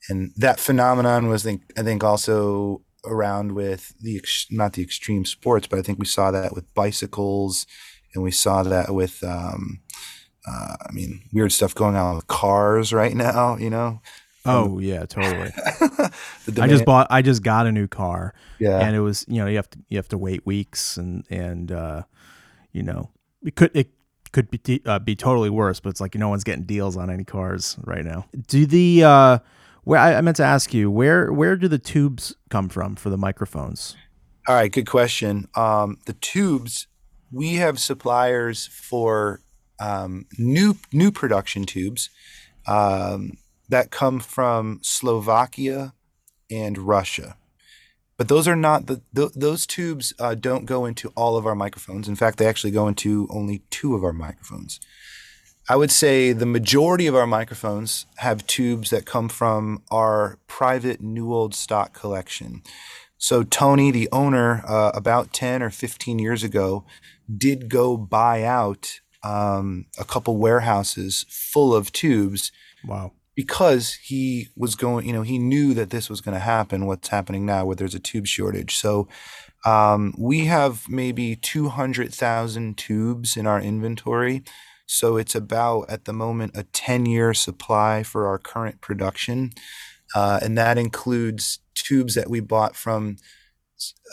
And 0.07 0.31
that 0.37 0.59
phenomenon 0.59 1.27
was, 1.27 1.43
I 1.43 1.49
think, 1.49 1.63
I 1.77 1.81
think 1.81 2.03
also 2.03 2.83
around 3.03 3.53
with 3.53 3.93
the 3.99 4.17
ex- 4.17 4.45
not 4.51 4.73
the 4.73 4.83
extreme 4.83 5.25
sports, 5.25 5.65
but 5.65 5.79
I 5.79 5.81
think 5.81 5.97
we 5.97 6.05
saw 6.05 6.29
that 6.29 6.53
with 6.53 6.71
bicycles, 6.75 7.65
and 8.13 8.23
we 8.23 8.29
saw 8.29 8.61
that 8.61 8.93
with, 8.93 9.23
um, 9.23 9.81
uh, 10.47 10.75
I 10.87 10.91
mean, 10.91 11.23
weird 11.33 11.51
stuff 11.51 11.73
going 11.73 11.95
on 11.95 12.15
with 12.15 12.27
cars 12.27 12.93
right 12.93 13.15
now. 13.15 13.57
You 13.57 13.71
know. 13.71 14.01
Oh 14.45 14.79
yeah, 14.79 15.05
totally. 15.05 15.51
I 16.59 16.67
just 16.67 16.85
bought. 16.85 17.07
I 17.09 17.21
just 17.21 17.43
got 17.43 17.67
a 17.67 17.71
new 17.71 17.87
car. 17.87 18.33
Yeah. 18.59 18.79
And 18.79 18.95
it 18.95 19.01
was, 19.01 19.23
you 19.27 19.37
know, 19.37 19.45
you 19.47 19.55
have 19.57 19.69
to 19.69 19.79
you 19.89 19.97
have 19.97 20.09
to 20.09 20.17
wait 20.17 20.45
weeks, 20.45 20.97
and 20.97 21.25
and 21.29 21.71
uh, 21.71 22.03
you 22.71 22.81
know, 22.81 23.11
it 23.43 23.55
could 23.55 23.69
it 23.75 23.91
could 24.31 24.49
be 24.49 24.81
uh, 24.85 24.99
be 24.99 25.15
totally 25.15 25.49
worse, 25.49 25.79
but 25.79 25.89
it's 25.89 26.01
like 26.01 26.15
no 26.15 26.29
one's 26.29 26.43
getting 26.43 26.63
deals 26.63 26.97
on 26.97 27.09
any 27.09 27.23
cars 27.23 27.77
right 27.83 28.05
now. 28.05 28.25
Do 28.47 28.65
the 28.65 29.03
uh, 29.03 29.39
where 29.83 29.99
I, 29.99 30.15
I 30.15 30.21
meant 30.21 30.37
to 30.37 30.43
ask 30.43 30.73
you 30.73 30.89
where 30.89 31.31
where 31.31 31.55
do 31.55 31.67
the 31.67 31.79
tubes 31.79 32.35
come 32.49 32.69
from 32.69 32.95
for 32.95 33.09
the 33.09 33.17
microphones? 33.17 33.95
All 34.47 34.55
right, 34.55 34.71
good 34.71 34.87
question. 34.87 35.47
Um, 35.55 35.97
the 36.05 36.13
tubes 36.13 36.87
we 37.31 37.55
have 37.55 37.79
suppliers 37.79 38.67
for 38.67 39.41
um, 39.79 40.25
new 40.37 40.77
new 40.91 41.11
production 41.11 41.65
tubes 41.65 42.09
um, 42.67 43.33
that 43.69 43.91
come 43.91 44.19
from 44.19 44.79
Slovakia 44.81 45.93
and 46.49 46.77
Russia. 46.77 47.37
But 48.21 48.27
those 48.27 48.47
are 48.47 48.55
not 48.55 48.85
the 48.85 49.01
th- 49.15 49.31
those 49.33 49.65
tubes 49.65 50.13
uh, 50.19 50.35
don't 50.35 50.67
go 50.67 50.85
into 50.85 51.11
all 51.15 51.37
of 51.37 51.47
our 51.47 51.55
microphones. 51.55 52.07
In 52.07 52.15
fact, 52.15 52.37
they 52.37 52.45
actually 52.45 52.69
go 52.69 52.87
into 52.87 53.27
only 53.31 53.63
two 53.71 53.95
of 53.95 54.03
our 54.03 54.13
microphones. 54.13 54.79
I 55.67 55.75
would 55.75 55.89
say 55.89 56.31
the 56.31 56.45
majority 56.45 57.07
of 57.07 57.15
our 57.15 57.25
microphones 57.25 58.05
have 58.17 58.45
tubes 58.45 58.91
that 58.91 59.07
come 59.07 59.27
from 59.27 59.81
our 59.89 60.37
private 60.45 61.01
new 61.01 61.33
old 61.33 61.55
stock 61.55 61.95
collection. 61.95 62.61
So 63.17 63.41
Toni, 63.41 63.89
the 63.89 64.07
owner, 64.11 64.63
uh, 64.67 64.91
about 64.93 65.33
ten 65.33 65.63
or 65.63 65.71
fifteen 65.71 66.19
years 66.19 66.43
ago, 66.43 66.85
did 67.35 67.69
go 67.69 67.97
buy 67.97 68.43
out 68.43 68.99
um, 69.23 69.87
a 69.97 70.05
couple 70.05 70.37
warehouses 70.37 71.25
full 71.27 71.73
of 71.73 71.91
tubes. 71.91 72.51
Wow 72.85 73.13
because 73.35 73.93
he 73.93 74.49
was 74.55 74.75
going, 74.75 75.07
you 75.07 75.13
know, 75.13 75.21
he 75.21 75.39
knew 75.39 75.73
that 75.73 75.89
this 75.89 76.09
was 76.09 76.21
going 76.21 76.35
to 76.35 76.39
happen, 76.39 76.85
what's 76.85 77.07
happening 77.09 77.45
now, 77.45 77.65
where 77.65 77.75
there's 77.75 77.95
a 77.95 77.99
tube 77.99 78.27
shortage. 78.27 78.75
So 78.75 79.07
um, 79.65 80.13
we 80.17 80.45
have 80.45 80.89
maybe 80.89 81.35
200,000 81.35 82.77
tubes 82.77 83.37
in 83.37 83.47
our 83.47 83.61
inventory. 83.61 84.43
So 84.85 85.17
it's 85.17 85.35
about, 85.35 85.89
at 85.89 86.05
the 86.05 86.13
moment, 86.13 86.57
a 86.57 86.63
10 86.63 87.05
year 87.05 87.33
supply 87.33 88.03
for 88.03 88.27
our 88.27 88.37
current 88.37 88.81
production. 88.81 89.51
Uh, 90.13 90.39
and 90.41 90.57
that 90.57 90.77
includes 90.77 91.59
tubes 91.73 92.15
that 92.15 92.29
we 92.29 92.41
bought 92.41 92.75
from 92.75 93.15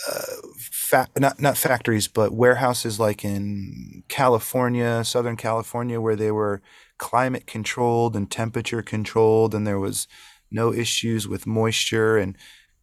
uh, 0.09 0.23
fa- 0.59 1.09
not 1.19 1.41
not 1.41 1.57
factories, 1.57 2.09
but 2.09 2.33
warehouses 2.33 2.99
like 3.01 3.25
in 3.25 4.03
California, 4.09 5.05
Southern 5.05 5.37
California, 5.37 6.01
where 6.01 6.17
they 6.17 6.31
were 6.31 6.63
climate 6.99 7.47
controlled 7.47 8.15
and 8.17 8.31
temperature 8.31 8.83
controlled, 8.83 9.55
and 9.55 9.67
there 9.67 9.79
was 9.79 10.07
no 10.51 10.73
issues 10.73 11.27
with 11.29 11.47
moisture. 11.47 12.19
And 12.19 12.37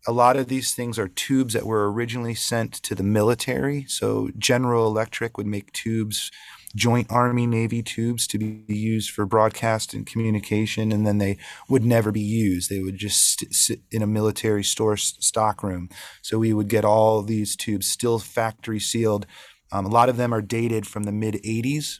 a 0.07 0.11
lot 0.11 0.37
of 0.37 0.47
these 0.47 0.73
things 0.73 0.99
are 0.99 1.07
tubes 1.07 1.53
that 1.53 1.65
were 1.65 1.91
originally 1.91 2.35
sent 2.35 2.73
to 2.73 2.95
the 2.95 3.03
military. 3.03 3.85
So 3.87 4.29
General 4.37 4.87
Electric 4.87 5.37
would 5.37 5.47
make 5.47 5.71
tubes, 5.73 6.31
joint 6.75 7.07
Army 7.09 7.47
Navy 7.47 7.81
tubes 7.81 8.27
to 8.27 8.37
be 8.37 8.63
used 8.67 9.09
for 9.09 9.25
broadcast 9.25 9.93
and 9.93 10.05
communication, 10.05 10.91
and 10.91 11.07
then 11.07 11.17
they 11.17 11.37
would 11.69 11.83
never 11.83 12.11
be 12.11 12.21
used. 12.21 12.69
They 12.69 12.81
would 12.81 12.97
just 12.97 13.53
sit 13.53 13.81
in 13.91 14.03
a 14.03 14.07
military 14.07 14.63
store 14.63 14.97
stock 14.97 15.63
room. 15.63 15.89
So 16.21 16.37
we 16.37 16.53
would 16.53 16.67
get 16.67 16.85
all 16.85 17.23
these 17.23 17.55
tubes 17.55 17.87
still 17.87 18.19
factory 18.19 18.79
sealed. 18.79 19.25
Um, 19.71 19.85
a 19.85 19.89
lot 19.89 20.09
of 20.09 20.17
them 20.17 20.33
are 20.33 20.41
dated 20.41 20.85
from 20.85 21.03
the 21.03 21.11
mid 21.11 21.35
80s. 21.35 21.99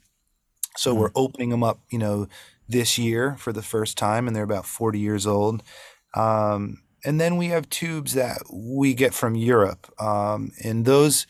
So 0.78 0.92
mm-hmm. 0.92 1.02
we're 1.02 1.12
opening 1.16 1.50
them 1.50 1.64
up, 1.64 1.80
you 1.90 2.00
know, 2.00 2.28
this 2.68 2.98
year 2.98 3.36
for 3.38 3.54
the 3.54 3.62
first 3.62 3.98
time, 3.98 4.28
and 4.28 4.36
they're 4.36 4.44
about 4.44 4.66
40 4.66 5.00
years 5.00 5.28
old. 5.28 5.64
Um, 6.16 6.82
and 7.04 7.22
then 7.22 7.38
we 7.38 7.48
have 7.48 7.70
tubes 7.70 8.14
that 8.14 8.42
we 8.52 8.94
get 8.94 9.14
from 9.14 9.36
Europe, 9.36 9.94
um, 10.02 10.52
and 10.64 10.86
those 10.86 11.28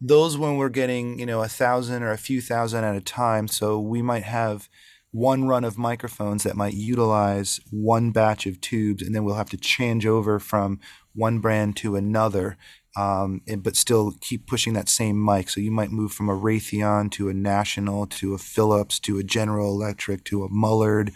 those 0.00 0.36
when 0.38 0.56
we're 0.56 0.68
getting 0.68 1.18
you 1.18 1.26
know 1.26 1.42
a 1.42 1.48
thousand 1.48 2.02
or 2.02 2.12
a 2.12 2.18
few 2.18 2.40
thousand 2.40 2.84
at 2.84 2.94
a 2.94 3.00
time. 3.00 3.48
So 3.48 3.80
we 3.80 4.02
might 4.02 4.22
have 4.22 4.68
one 5.10 5.48
run 5.48 5.64
of 5.64 5.78
microphones 5.78 6.42
that 6.44 6.56
might 6.56 6.74
utilize 6.74 7.58
one 7.70 8.12
batch 8.12 8.46
of 8.46 8.60
tubes, 8.60 9.02
and 9.02 9.14
then 9.14 9.24
we'll 9.24 9.34
have 9.34 9.50
to 9.50 9.56
change 9.56 10.06
over 10.06 10.38
from 10.38 10.78
one 11.14 11.40
brand 11.40 11.76
to 11.78 11.96
another 11.96 12.56
um, 12.96 13.40
and, 13.46 13.62
but 13.62 13.76
still 13.76 14.14
keep 14.20 14.46
pushing 14.46 14.74
that 14.74 14.88
same 14.88 15.22
mic. 15.24 15.50
So 15.50 15.60
you 15.60 15.70
might 15.70 15.90
move 15.90 16.12
from 16.12 16.28
a 16.28 16.36
Raytheon 16.36 17.10
to 17.12 17.28
a 17.28 17.34
National 17.34 18.06
to 18.06 18.34
a 18.34 18.38
Philips 18.38 18.98
to 19.00 19.18
a 19.18 19.22
General 19.22 19.70
Electric 19.70 20.24
to 20.24 20.44
a 20.44 20.48
Mullard 20.48 21.12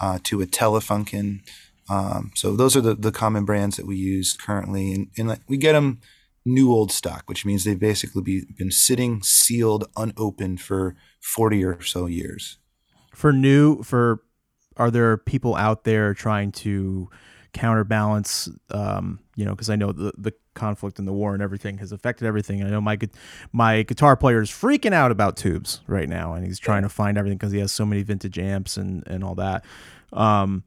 uh, 0.00 0.18
to 0.24 0.42
a 0.42 0.46
Telefunken. 0.46 1.40
Um, 1.88 2.30
so 2.34 2.56
those 2.56 2.76
are 2.76 2.80
the, 2.80 2.94
the 2.94 3.12
common 3.12 3.44
brands 3.44 3.76
that 3.76 3.86
we 3.86 3.96
use 3.96 4.34
currently, 4.34 4.92
and, 4.92 5.08
and 5.18 5.40
we 5.48 5.56
get 5.56 5.72
them 5.72 6.00
new 6.44 6.72
old 6.72 6.90
stock, 6.90 7.24
which 7.26 7.44
means 7.44 7.64
they've 7.64 7.78
basically 7.78 8.22
be, 8.22 8.44
been 8.56 8.70
sitting 8.70 9.22
sealed, 9.22 9.84
unopened 9.96 10.60
for 10.60 10.96
forty 11.20 11.64
or 11.64 11.80
so 11.82 12.06
years. 12.06 12.58
For 13.14 13.32
new, 13.32 13.82
for 13.82 14.22
are 14.76 14.90
there 14.90 15.16
people 15.18 15.54
out 15.54 15.84
there 15.84 16.14
trying 16.14 16.52
to 16.52 17.10
counterbalance? 17.52 18.48
Um, 18.70 19.20
you 19.36 19.44
know, 19.44 19.52
because 19.52 19.70
I 19.70 19.76
know 19.76 19.92
the 19.92 20.12
the 20.16 20.32
conflict 20.54 20.98
and 20.98 21.08
the 21.08 21.12
war 21.12 21.34
and 21.34 21.42
everything 21.42 21.78
has 21.78 21.92
affected 21.92 22.26
everything. 22.26 22.62
I 22.62 22.70
know 22.70 22.80
my 22.80 22.98
my 23.52 23.82
guitar 23.82 24.16
player 24.16 24.40
is 24.40 24.50
freaking 24.50 24.92
out 24.92 25.10
about 25.10 25.36
tubes 25.36 25.80
right 25.86 26.08
now, 26.08 26.34
and 26.34 26.46
he's 26.46 26.58
trying 26.58 26.82
to 26.82 26.88
find 26.88 27.16
everything 27.16 27.38
because 27.38 27.52
he 27.52 27.58
has 27.60 27.72
so 27.72 27.86
many 27.86 28.02
vintage 28.02 28.38
amps 28.38 28.76
and 28.76 29.06
and 29.06 29.24
all 29.24 29.34
that. 29.36 29.64
Um, 30.12 30.64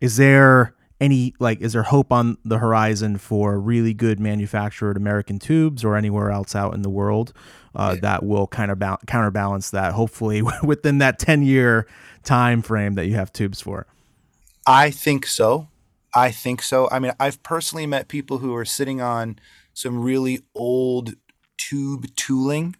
is 0.00 0.16
there 0.16 0.74
any 1.00 1.34
like 1.38 1.60
is 1.60 1.72
there 1.72 1.82
hope 1.82 2.12
on 2.12 2.38
the 2.44 2.58
horizon 2.58 3.18
for 3.18 3.58
really 3.58 3.92
good 3.92 4.20
manufactured 4.20 4.96
American 4.96 5.38
tubes 5.38 5.84
or 5.84 5.96
anywhere 5.96 6.30
else 6.30 6.54
out 6.54 6.74
in 6.74 6.82
the 6.82 6.90
world 6.90 7.32
uh, 7.74 7.96
that 7.96 8.24
will 8.24 8.46
kind 8.46 8.70
of 8.70 8.78
ba- 8.78 8.98
counterbalance 9.06 9.70
that? 9.70 9.92
Hopefully, 9.92 10.42
within 10.62 10.98
that 10.98 11.18
ten 11.18 11.42
year 11.42 11.86
time 12.22 12.62
frame 12.62 12.94
that 12.94 13.06
you 13.06 13.14
have 13.14 13.32
tubes 13.32 13.60
for. 13.60 13.86
I 14.66 14.90
think 14.90 15.26
so. 15.26 15.68
I 16.14 16.30
think 16.30 16.62
so. 16.62 16.88
I 16.90 16.98
mean, 16.98 17.12
I've 17.18 17.42
personally 17.42 17.86
met 17.86 18.08
people 18.08 18.38
who 18.38 18.54
are 18.54 18.64
sitting 18.64 19.00
on 19.00 19.38
some 19.72 20.00
really 20.00 20.40
old 20.54 21.14
tube 21.56 22.06
tooling. 22.16 22.76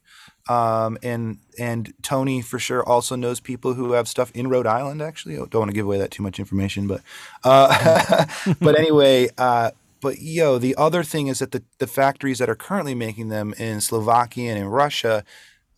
Um, 0.46 0.98
and 1.02 1.38
and 1.58 1.94
Toni 2.02 2.42
for 2.42 2.58
sure 2.58 2.86
also 2.86 3.16
knows 3.16 3.40
people 3.40 3.74
who 3.74 3.92
have 3.92 4.06
stuff 4.06 4.30
in 4.32 4.48
Rhode 4.48 4.66
Island. 4.66 5.00
Actually, 5.00 5.36
I 5.36 5.38
don't 5.38 5.54
want 5.54 5.70
to 5.70 5.74
give 5.74 5.86
away 5.86 5.96
that 5.98 6.10
too 6.10 6.22
much 6.22 6.38
information, 6.38 6.86
but 6.86 7.00
uh, 7.44 8.26
but 8.60 8.78
anyway, 8.78 9.30
uh, 9.38 9.70
but 10.02 10.20
yo, 10.20 10.58
the 10.58 10.76
other 10.76 11.02
thing 11.02 11.28
is 11.28 11.38
that 11.38 11.52
the 11.52 11.62
the 11.78 11.86
factories 11.86 12.38
that 12.40 12.50
are 12.50 12.54
currently 12.54 12.94
making 12.94 13.30
them 13.30 13.54
in 13.56 13.80
Slovakia 13.80 14.50
and 14.50 14.58
in 14.58 14.66
Russia 14.68 15.24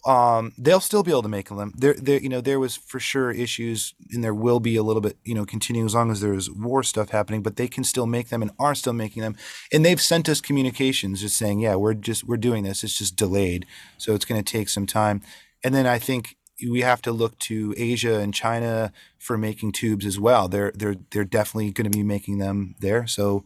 um, 0.06 0.52
they'll 0.56 0.80
still 0.80 1.02
be 1.02 1.10
able 1.10 1.22
to 1.22 1.28
make 1.28 1.48
them. 1.48 1.72
There, 1.76 1.94
there, 1.94 2.20
you 2.20 2.28
know, 2.28 2.40
there 2.40 2.60
was 2.60 2.76
for 2.76 3.00
sure 3.00 3.32
issues, 3.32 3.92
and 4.12 4.22
there 4.22 4.34
will 4.34 4.60
be 4.60 4.76
a 4.76 4.82
little 4.84 5.02
bit, 5.02 5.18
you 5.24 5.34
know, 5.34 5.44
continuing 5.44 5.86
as 5.86 5.96
long 5.96 6.12
as 6.12 6.20
there's 6.20 6.48
war 6.48 6.84
stuff 6.84 7.10
happening. 7.10 7.42
But 7.42 7.56
they 7.56 7.66
can 7.66 7.82
still 7.82 8.06
make 8.06 8.28
them, 8.28 8.40
and 8.40 8.52
are 8.58 8.76
still 8.76 8.92
making 8.92 9.22
them. 9.22 9.36
And 9.72 9.84
they've 9.84 10.00
sent 10.00 10.28
us 10.28 10.40
communications 10.40 11.22
just 11.22 11.36
saying, 11.36 11.58
yeah, 11.58 11.74
we're 11.74 11.94
just 11.94 12.22
we're 12.22 12.36
doing 12.36 12.62
this. 12.62 12.84
It's 12.84 12.98
just 12.98 13.16
delayed, 13.16 13.66
so 13.98 14.14
it's 14.14 14.24
going 14.24 14.42
to 14.42 14.52
take 14.52 14.68
some 14.68 14.86
time. 14.86 15.22
And 15.64 15.74
then 15.74 15.86
I 15.86 15.98
think 15.98 16.36
we 16.70 16.82
have 16.82 17.02
to 17.02 17.12
look 17.12 17.36
to 17.40 17.74
Asia 17.76 18.20
and 18.20 18.32
China 18.32 18.92
for 19.18 19.36
making 19.36 19.72
tubes 19.72 20.06
as 20.06 20.20
well. 20.20 20.46
They're 20.46 20.72
they're 20.72 20.96
they're 21.10 21.24
definitely 21.24 21.72
going 21.72 21.90
to 21.90 21.96
be 21.96 22.04
making 22.04 22.38
them 22.38 22.76
there. 22.78 23.08
So 23.08 23.44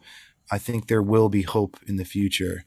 I 0.50 0.58
think 0.58 0.88
there 0.88 1.02
will 1.02 1.30
be 1.30 1.42
hope 1.42 1.78
in 1.86 1.96
the 1.96 2.04
future. 2.04 2.64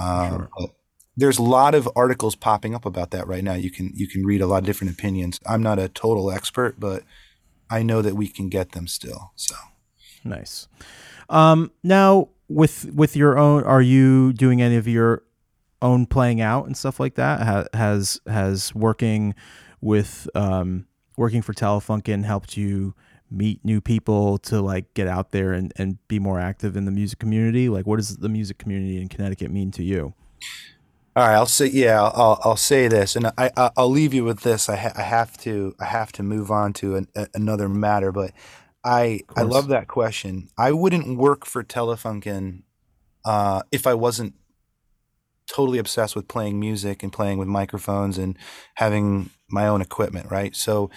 Um, 0.00 0.48
sure 0.58 0.70
there's 1.16 1.38
a 1.38 1.42
lot 1.42 1.74
of 1.74 1.88
articles 1.96 2.34
popping 2.34 2.74
up 2.74 2.84
about 2.84 3.10
that 3.10 3.26
right 3.26 3.42
now. 3.42 3.54
You 3.54 3.70
can 3.70 3.90
you 3.94 4.06
can 4.06 4.24
read 4.24 4.40
a 4.40 4.46
lot 4.46 4.58
of 4.58 4.64
different 4.64 4.92
opinions. 4.92 5.40
I'm 5.46 5.62
not 5.62 5.78
a 5.78 5.88
total 5.88 6.30
expert, 6.30 6.78
but 6.78 7.02
I 7.70 7.82
know 7.82 8.02
that 8.02 8.14
we 8.14 8.28
can 8.28 8.48
get 8.48 8.72
them 8.72 8.86
still. 8.86 9.32
So 9.34 9.54
nice. 10.24 10.68
Um, 11.28 11.72
now 11.82 12.28
with 12.48 12.92
with 12.92 13.16
your 13.16 13.38
own, 13.38 13.64
are 13.64 13.82
you 13.82 14.32
doing 14.32 14.60
any 14.60 14.76
of 14.76 14.86
your 14.86 15.22
own 15.82 16.06
playing 16.06 16.40
out 16.40 16.66
and 16.66 16.76
stuff 16.76 17.00
like 17.00 17.14
that? 17.14 17.42
Ha- 17.42 17.66
has 17.72 18.20
has 18.26 18.74
working 18.74 19.34
with 19.80 20.28
um, 20.34 20.86
working 21.16 21.42
for 21.42 21.54
Telefunken 21.54 22.24
helped 22.24 22.56
you 22.56 22.94
meet 23.30 23.64
new 23.64 23.80
people 23.80 24.38
to 24.38 24.60
like 24.60 24.92
get 24.94 25.08
out 25.08 25.32
there 25.32 25.52
and, 25.52 25.72
and 25.76 25.98
be 26.06 26.18
more 26.18 26.38
active 26.38 26.76
in 26.76 26.84
the 26.84 26.90
music 26.90 27.18
community? 27.18 27.68
Like, 27.68 27.86
what 27.86 27.96
does 27.96 28.18
the 28.18 28.28
music 28.28 28.58
community 28.58 29.00
in 29.00 29.08
Connecticut 29.08 29.50
mean 29.50 29.70
to 29.72 29.82
you? 29.82 30.14
All 31.16 31.26
right, 31.26 31.34
I'll 31.34 31.46
say 31.46 31.68
yeah, 31.68 32.02
I'll 32.02 32.38
I'll 32.44 32.56
say 32.58 32.88
this, 32.88 33.16
and 33.16 33.28
I 33.38 33.50
I'll 33.76 33.90
leave 33.90 34.12
you 34.12 34.22
with 34.24 34.40
this. 34.42 34.68
I, 34.68 34.76
ha- 34.76 34.92
I 34.96 35.02
have 35.02 35.38
to 35.38 35.74
I 35.80 35.86
have 35.86 36.12
to 36.12 36.22
move 36.22 36.50
on 36.50 36.74
to 36.74 36.96
an, 36.96 37.08
a, 37.16 37.26
another 37.34 37.70
matter, 37.70 38.12
but 38.12 38.32
I 38.84 39.22
I 39.34 39.42
love 39.42 39.68
that 39.68 39.88
question. 39.88 40.50
I 40.58 40.72
wouldn't 40.72 41.16
work 41.18 41.46
for 41.46 41.64
Telefunken 41.64 42.64
uh, 43.24 43.62
if 43.72 43.86
I 43.86 43.94
wasn't 43.94 44.34
totally 45.48 45.78
obsessed 45.78 46.14
with 46.16 46.28
playing 46.28 46.60
music 46.60 47.02
and 47.02 47.12
playing 47.12 47.38
with 47.38 47.48
microphones 47.48 48.18
and 48.18 48.36
having 48.74 49.30
my 49.48 49.66
own 49.66 49.80
equipment, 49.80 50.30
right? 50.30 50.54
So 50.54 50.90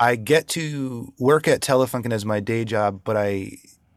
I 0.00 0.16
get 0.16 0.48
to 0.48 1.12
work 1.18 1.46
at 1.46 1.60
Telefunken 1.60 2.12
as 2.12 2.24
my 2.24 2.40
day 2.40 2.64
job, 2.64 3.02
but 3.04 3.16
I 3.16 3.52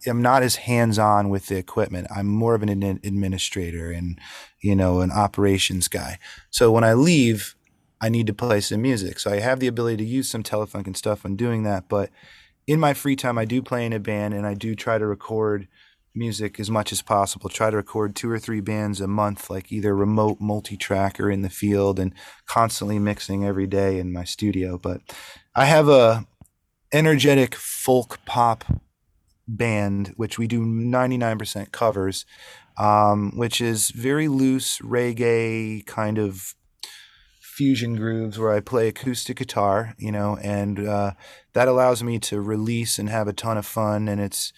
am 0.05 0.21
not 0.21 0.43
as 0.43 0.57
hands 0.57 0.99
on 0.99 1.29
with 1.29 1.47
the 1.47 1.57
equipment. 1.57 2.07
I'm 2.15 2.27
more 2.27 2.55
of 2.55 2.63
an 2.63 2.83
administrator 3.03 3.91
and, 3.91 4.19
you 4.61 4.75
know, 4.75 5.01
an 5.01 5.11
operations 5.11 5.87
guy. 5.87 6.19
So 6.49 6.71
when 6.71 6.83
I 6.83 6.93
leave, 6.93 7.55
I 8.01 8.09
need 8.09 8.27
to 8.27 8.33
play 8.33 8.59
some 8.61 8.81
music. 8.81 9.19
So 9.19 9.31
I 9.31 9.39
have 9.39 9.59
the 9.59 9.67
ability 9.67 9.97
to 9.97 10.09
use 10.09 10.29
some 10.29 10.43
Telefunken 10.43 10.95
stuff 10.97 11.23
when 11.23 11.35
doing 11.35 11.63
that. 11.63 11.87
But 11.87 12.09
in 12.67 12.79
my 12.79 12.93
free 12.93 13.15
time, 13.15 13.37
I 13.37 13.45
do 13.45 13.61
play 13.61 13.85
in 13.85 13.93
a 13.93 13.99
band 13.99 14.33
and 14.33 14.45
I 14.45 14.53
do 14.53 14.75
try 14.75 14.97
to 14.97 15.05
record 15.05 15.67
music 16.15 16.59
as 16.59 16.69
much 16.69 16.91
as 16.91 17.01
possible. 17.01 17.49
Try 17.49 17.71
to 17.71 17.77
record 17.77 18.15
two 18.15 18.29
or 18.29 18.39
three 18.39 18.61
bands 18.61 19.01
a 19.01 19.07
month, 19.07 19.49
like 19.49 19.71
either 19.71 19.95
remote 19.95 20.39
multi 20.39 20.77
track 20.77 21.19
or 21.19 21.31
in 21.31 21.41
the 21.41 21.49
field, 21.49 21.99
and 21.99 22.13
constantly 22.45 22.99
mixing 22.99 23.45
every 23.45 23.67
day 23.67 23.99
in 23.99 24.13
my 24.13 24.23
studio. 24.23 24.77
But 24.77 25.01
I 25.55 25.65
have 25.65 25.89
a 25.89 26.27
energetic 26.91 27.55
folk 27.55 28.19
pop 28.25 28.63
band, 29.47 30.13
which 30.15 30.37
we 30.37 30.47
do 30.47 30.61
99% 30.61 31.71
covers, 31.71 32.25
um, 32.77 33.31
which 33.35 33.61
is 33.61 33.91
very 33.91 34.27
loose 34.27 34.79
reggae 34.79 35.85
kind 35.85 36.17
of 36.17 36.55
fusion 37.53 37.95
grooves 37.95 38.39
where 38.39 38.51
I 38.51 38.61
play 38.61 38.87
acoustic 38.87 39.37
guitar, 39.37 39.93
you 39.99 40.11
know, 40.11 40.37
and 40.37 40.79
uh, 40.79 41.11
that 41.53 41.67
allows 41.67 42.03
me 42.03 42.17
to 42.19 42.41
release 42.41 42.97
and 42.97 43.09
have 43.09 43.27
a 43.27 43.33
ton 43.33 43.57
of 43.57 43.65
fun. 43.65 44.07
And 44.07 44.19
it's 44.19 44.51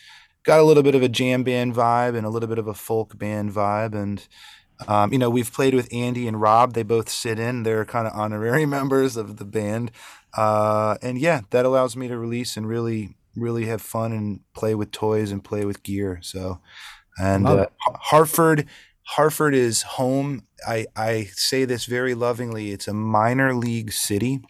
got 0.43 0.59
a 0.59 0.63
little 0.63 0.83
bit 0.83 0.95
of 0.95 1.03
a 1.03 1.09
jam 1.09 1.43
band 1.43 1.75
vibe 1.75 2.15
and 2.15 2.25
a 2.25 2.29
little 2.29 2.47
bit 2.47 2.57
of 2.57 2.67
a 2.67 2.73
folk 2.73 3.17
band 3.17 3.51
vibe. 3.51 3.93
And, 3.93 4.25
um, 4.87 5.11
you 5.11 5.19
know, 5.19 5.29
we've 5.29 5.51
played 5.51 5.73
with 5.73 5.93
Andy 5.93 6.27
and 6.27 6.39
Rob. 6.39 6.73
They 6.73 6.83
both 6.83 7.09
sit 7.09 7.37
in. 7.37 7.63
They're 7.63 7.85
kind 7.85 8.07
of 8.07 8.13
honorary 8.13 8.65
members 8.77 9.17
of 9.17 9.37
the 9.37 9.45
band. 9.45 9.91
Uh, 10.33 10.97
and 11.01 11.17
yeah, 11.17 11.41
that 11.49 11.65
allows 11.65 11.97
me 11.97 12.07
to 12.07 12.17
release 12.17 12.55
and 12.55 12.67
really, 12.67 13.15
really 13.35 13.65
have 13.65 13.81
fun 13.81 14.11
and 14.11 14.39
play 14.53 14.75
with 14.75 14.91
toys 14.91 15.31
and 15.31 15.43
play 15.43 15.65
with 15.65 15.83
gear. 15.83 16.19
So, 16.21 16.59
and 17.17 17.47
uh, 17.47 17.67
Hartford, 17.79 18.67
Hartford 19.03 19.53
is 19.53 19.83
home. 19.83 20.43
I, 20.67 20.85
I 20.95 21.29
say 21.33 21.65
this 21.65 21.85
very 21.85 22.13
lovingly. 22.13 22.71
It's 22.71 22.87
a 22.87 22.93
minor 22.93 23.53
league 23.53 23.91
city 23.91 24.41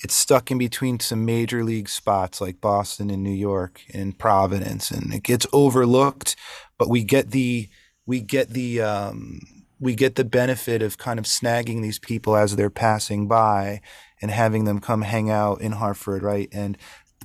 it's 0.00 0.14
stuck 0.14 0.50
in 0.50 0.58
between 0.58 1.00
some 1.00 1.24
major 1.24 1.64
league 1.64 1.88
spots 1.88 2.40
like 2.40 2.60
Boston 2.60 3.10
and 3.10 3.22
New 3.22 3.30
York 3.30 3.82
and 3.92 4.16
Providence, 4.16 4.90
and 4.90 5.12
it 5.12 5.22
gets 5.22 5.46
overlooked. 5.52 6.36
But 6.78 6.88
we 6.88 7.02
get 7.02 7.30
the 7.32 7.68
we 8.06 8.20
get 8.20 8.50
the 8.50 8.80
um, 8.80 9.40
we 9.80 9.94
get 9.94 10.14
the 10.14 10.24
benefit 10.24 10.82
of 10.82 10.98
kind 10.98 11.18
of 11.18 11.24
snagging 11.24 11.82
these 11.82 11.98
people 11.98 12.36
as 12.36 12.54
they're 12.54 12.70
passing 12.70 13.26
by 13.26 13.80
and 14.22 14.30
having 14.30 14.64
them 14.64 14.80
come 14.80 15.02
hang 15.02 15.30
out 15.30 15.60
in 15.60 15.72
Hartford, 15.72 16.22
right? 16.22 16.48
And 16.52 16.78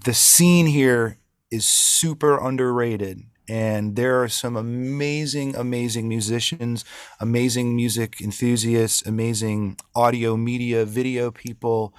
the 0.04 0.14
scene 0.14 0.68
here 0.68 1.18
is 1.52 1.66
super 1.66 2.38
underrated. 2.38 3.24
And 3.50 3.98
there 3.98 4.24
are 4.24 4.30
some 4.30 4.56
amazing, 4.56 5.56
amazing 5.56 6.08
musicians, 6.08 6.86
amazing 7.20 7.76
music 7.76 8.22
enthusiasts, 8.22 9.06
amazing 9.06 9.78
audio, 9.94 10.38
media, 10.38 10.86
video 10.86 11.30
people 11.30 11.94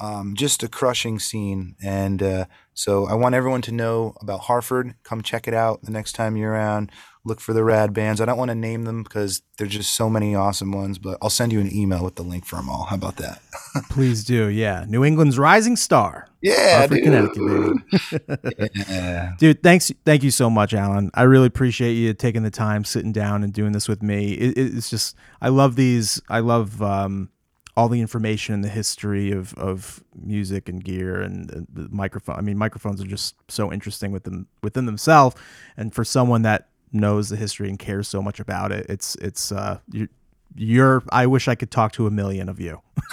um, 0.00 0.34
just 0.34 0.62
a 0.62 0.68
crushing 0.68 1.18
scene. 1.18 1.76
And 1.82 2.22
uh, 2.22 2.46
so 2.74 3.06
I 3.06 3.14
want 3.14 3.36
everyone 3.36 3.62
to 3.62 3.72
know 3.72 4.14
about 4.20 4.40
Hartford. 4.40 4.94
Come 5.04 5.22
check 5.22 5.46
it 5.46 5.54
out 5.54 5.82
the 5.82 5.92
next 5.92 6.12
time 6.12 6.36
you're 6.36 6.50
around. 6.50 6.90
Look 7.24 7.40
for 7.40 7.54
the 7.54 7.64
rad 7.64 7.94
bands. 7.94 8.20
I 8.20 8.26
don't 8.26 8.36
want 8.36 8.50
to 8.50 8.54
name 8.54 8.82
them 8.84 9.02
because 9.02 9.40
there's 9.56 9.70
just 9.70 9.92
so 9.92 10.10
many 10.10 10.34
awesome 10.34 10.72
ones, 10.72 10.98
but 10.98 11.16
I'll 11.22 11.30
send 11.30 11.52
you 11.52 11.60
an 11.60 11.74
email 11.74 12.04
with 12.04 12.16
the 12.16 12.22
link 12.22 12.44
for 12.44 12.56
them 12.56 12.68
all. 12.68 12.84
How 12.84 12.96
about 12.96 13.16
that? 13.16 13.40
Please 13.90 14.24
do. 14.24 14.48
Yeah. 14.48 14.84
New 14.88 15.04
England's 15.04 15.38
rising 15.38 15.76
star. 15.76 16.28
Yeah, 16.42 16.78
Hartford, 16.78 17.02
Connecticut, 17.02 17.80
baby. 18.18 18.70
yeah. 18.90 19.32
Dude, 19.38 19.62
thanks. 19.62 19.90
Thank 20.04 20.22
you 20.22 20.30
so 20.30 20.50
much, 20.50 20.74
Alan. 20.74 21.10
I 21.14 21.22
really 21.22 21.46
appreciate 21.46 21.94
you 21.94 22.12
taking 22.12 22.42
the 22.42 22.50
time, 22.50 22.84
sitting 22.84 23.12
down 23.12 23.42
and 23.42 23.54
doing 23.54 23.72
this 23.72 23.88
with 23.88 24.02
me. 24.02 24.32
It, 24.32 24.58
it's 24.58 24.90
just, 24.90 25.16
I 25.40 25.48
love 25.48 25.76
these. 25.76 26.20
I 26.28 26.40
love, 26.40 26.82
um, 26.82 27.30
all 27.76 27.88
the 27.88 28.00
information 28.00 28.54
and 28.54 28.64
the 28.64 28.68
history 28.68 29.32
of, 29.32 29.52
of 29.54 30.02
music 30.14 30.68
and 30.68 30.84
gear 30.84 31.20
and, 31.20 31.50
and 31.50 31.66
the 31.72 31.88
microphone. 31.90 32.36
I 32.36 32.40
mean, 32.40 32.56
microphones 32.56 33.02
are 33.02 33.06
just 33.06 33.34
so 33.48 33.72
interesting 33.72 34.12
within 34.12 34.46
within 34.62 34.86
themselves. 34.86 35.36
And 35.76 35.92
for 35.92 36.04
someone 36.04 36.42
that 36.42 36.68
knows 36.92 37.28
the 37.28 37.36
history 37.36 37.68
and 37.68 37.78
cares 37.78 38.06
so 38.06 38.22
much 38.22 38.38
about 38.38 38.70
it, 38.70 38.86
it's 38.88 39.16
it's 39.16 39.50
uh, 39.50 39.78
you're, 39.90 40.08
you're 40.54 41.02
I 41.10 41.26
wish 41.26 41.48
I 41.48 41.56
could 41.56 41.70
talk 41.70 41.92
to 41.92 42.06
a 42.06 42.10
million 42.10 42.48
of 42.48 42.60
you. 42.60 42.80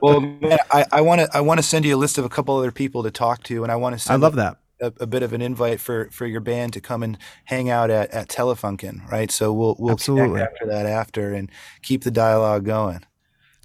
well, 0.00 0.20
man, 0.20 0.58
I 0.70 1.00
want 1.00 1.22
to 1.22 1.28
I 1.32 1.40
want 1.40 1.58
to 1.58 1.62
send 1.62 1.84
you 1.84 1.96
a 1.96 1.98
list 1.98 2.18
of 2.18 2.24
a 2.24 2.28
couple 2.28 2.56
other 2.56 2.72
people 2.72 3.02
to 3.02 3.10
talk 3.10 3.42
to, 3.44 3.64
and 3.64 3.72
I 3.72 3.76
want 3.76 3.94
to 3.94 3.98
send. 3.98 4.22
I 4.22 4.24
love 4.24 4.36
that. 4.36 4.58
A, 4.78 4.92
a, 5.00 5.06
bit 5.06 5.22
of 5.22 5.32
an 5.32 5.40
invite 5.40 5.80
for 5.80 6.10
for 6.12 6.26
your 6.26 6.40
band 6.40 6.74
to 6.74 6.82
come 6.82 7.02
and 7.02 7.16
hang 7.46 7.70
out 7.70 7.90
at 7.90 8.10
at 8.10 8.28
Telefunken, 8.28 9.10
right? 9.10 9.30
So 9.30 9.52
we'll 9.52 9.74
we'll 9.78 9.92
Absolutely. 9.92 10.34
connect 10.34 10.52
after 10.52 10.66
that 10.66 10.86
after 10.86 11.32
and 11.32 11.50
keep 11.82 12.04
the 12.04 12.10
dialogue 12.10 12.64
going. 12.64 13.00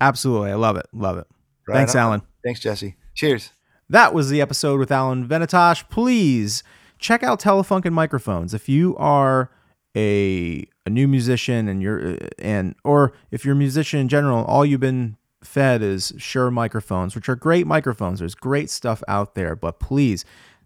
Absolutely. 0.01 0.51
I 0.51 0.55
love 0.55 0.75
it. 0.75 0.87
Love 0.91 1.17
it. 1.17 1.27
Right 1.67 1.75
Thanks, 1.75 1.95
on. 1.95 2.01
Alan. 2.01 2.21
Thanks, 2.43 2.59
Jesse. 2.59 2.95
Cheers. 3.13 3.51
That 3.89 4.13
was 4.13 4.29
the 4.29 4.41
episode 4.41 4.79
with 4.79 4.91
Alan 4.91 5.27
Venitosh. 5.27 5.87
Please 5.89 6.63
check 6.97 7.23
out 7.23 7.39
Telefunken 7.39 7.93
microphones. 7.93 8.53
If 8.53 8.67
you 8.67 8.97
are 8.97 9.51
a 9.95 10.65
a 10.85 10.89
new 10.89 11.07
musician 11.07 11.67
and 11.67 11.81
you're 11.81 12.13
uh, 12.13 12.17
and 12.39 12.75
or 12.83 13.13
if 13.29 13.45
you're 13.45 13.53
a 13.53 13.57
musician 13.57 13.99
in 13.99 14.07
general, 14.07 14.43
all 14.45 14.65
you've 14.65 14.79
been 14.79 15.17
fed 15.43 15.81
is 15.81 16.13
Shure 16.17 16.49
microphones, 16.49 17.15
which 17.15 17.27
are 17.29 17.35
great 17.35 17.67
microphones. 17.67 18.19
There's 18.19 18.35
great 18.35 18.69
stuff 18.69 19.03
out 19.07 19.35
there, 19.35 19.55
but 19.55 19.79
please, 19.79 20.23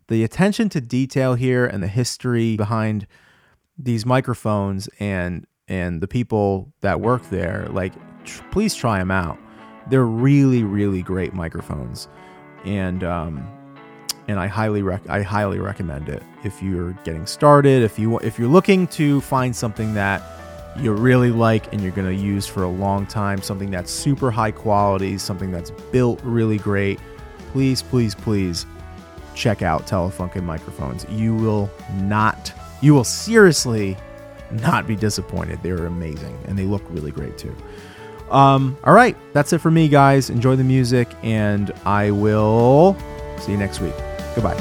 the 0.08 0.24
attention 0.24 0.70
to 0.70 0.82
detail 0.82 1.36
here 1.36 1.66
and 1.66 1.82
the 1.82 1.88
history 1.88 2.56
behind 2.56 3.08
these 3.78 4.06
microphones 4.06 4.88
and 5.00 5.46
and 5.68 6.00
the 6.00 6.08
people 6.08 6.72
that 6.82 7.02
work 7.02 7.30
there, 7.30 7.68
like 7.72 7.94
tr- 8.26 8.44
please 8.52 8.76
try 8.76 9.00
them 9.00 9.12
out. 9.12 9.38
They're 9.90 10.06
really, 10.06 10.64
really 10.64 11.02
great 11.02 11.34
microphones, 11.34 12.08
and 12.66 13.04
um, 13.04 13.48
and 14.28 14.40
I 14.40 14.48
highly 14.48 14.82
rec- 14.82 15.08
I 15.10 15.22
highly 15.22 15.60
recommend 15.60 16.10
it 16.10 16.24
if 16.44 16.62
you're 16.62 16.94
getting 17.04 17.26
started. 17.26 17.84
If 17.84 18.00
you 18.00 18.18
if 18.20 18.40
you're 18.40 18.50
looking 18.50 18.88
to 18.88 19.22
find 19.22 19.56
something 19.56 19.94
that 19.94 20.24
you 20.78 20.92
really 20.92 21.32
like 21.32 21.72
and 21.72 21.82
you're 21.82 21.92
going 21.92 22.08
to 22.08 22.22
use 22.22 22.46
for 22.46 22.64
a 22.64 22.70
long 22.70 23.06
time, 23.06 23.42
something 23.42 23.72
that's 23.72 23.92
super 23.92 24.30
high 24.30 24.52
quality, 24.52 25.18
something 25.18 25.52
that's 25.52 25.72
built 25.72 26.20
really 26.24 26.58
great, 26.58 27.00
please, 27.52 27.82
please, 27.82 28.14
please 28.14 28.66
check 29.36 29.62
out 29.62 29.88
Telefunken 29.88 30.44
microphones. 30.44 31.06
You 31.10 31.36
will 31.36 31.70
not, 31.94 32.52
you 32.82 32.94
will 32.94 33.04
seriously 33.04 33.98
not 34.52 34.88
be 34.88 34.96
disappointed. 34.96 35.60
They're 35.64 35.86
amazing 35.86 36.38
and 36.46 36.58
they 36.58 36.66
look 36.66 36.84
really 36.90 37.12
great 37.12 37.38
too. 37.38 37.56
Um, 38.32 38.78
all 38.84 38.94
right, 38.94 39.16
that's 39.34 39.54
it 39.54 39.60
for 39.60 39.72
me, 39.72 39.88
guys. 39.88 40.30
Enjoy 40.30 40.56
the 40.56 40.64
music, 40.64 41.08
and 41.24 41.72
I 41.86 42.12
will 42.12 42.98
see 43.40 43.52
you 43.52 43.58
next 43.58 43.80
week. 43.80 43.94
Goodbye. 44.36 44.56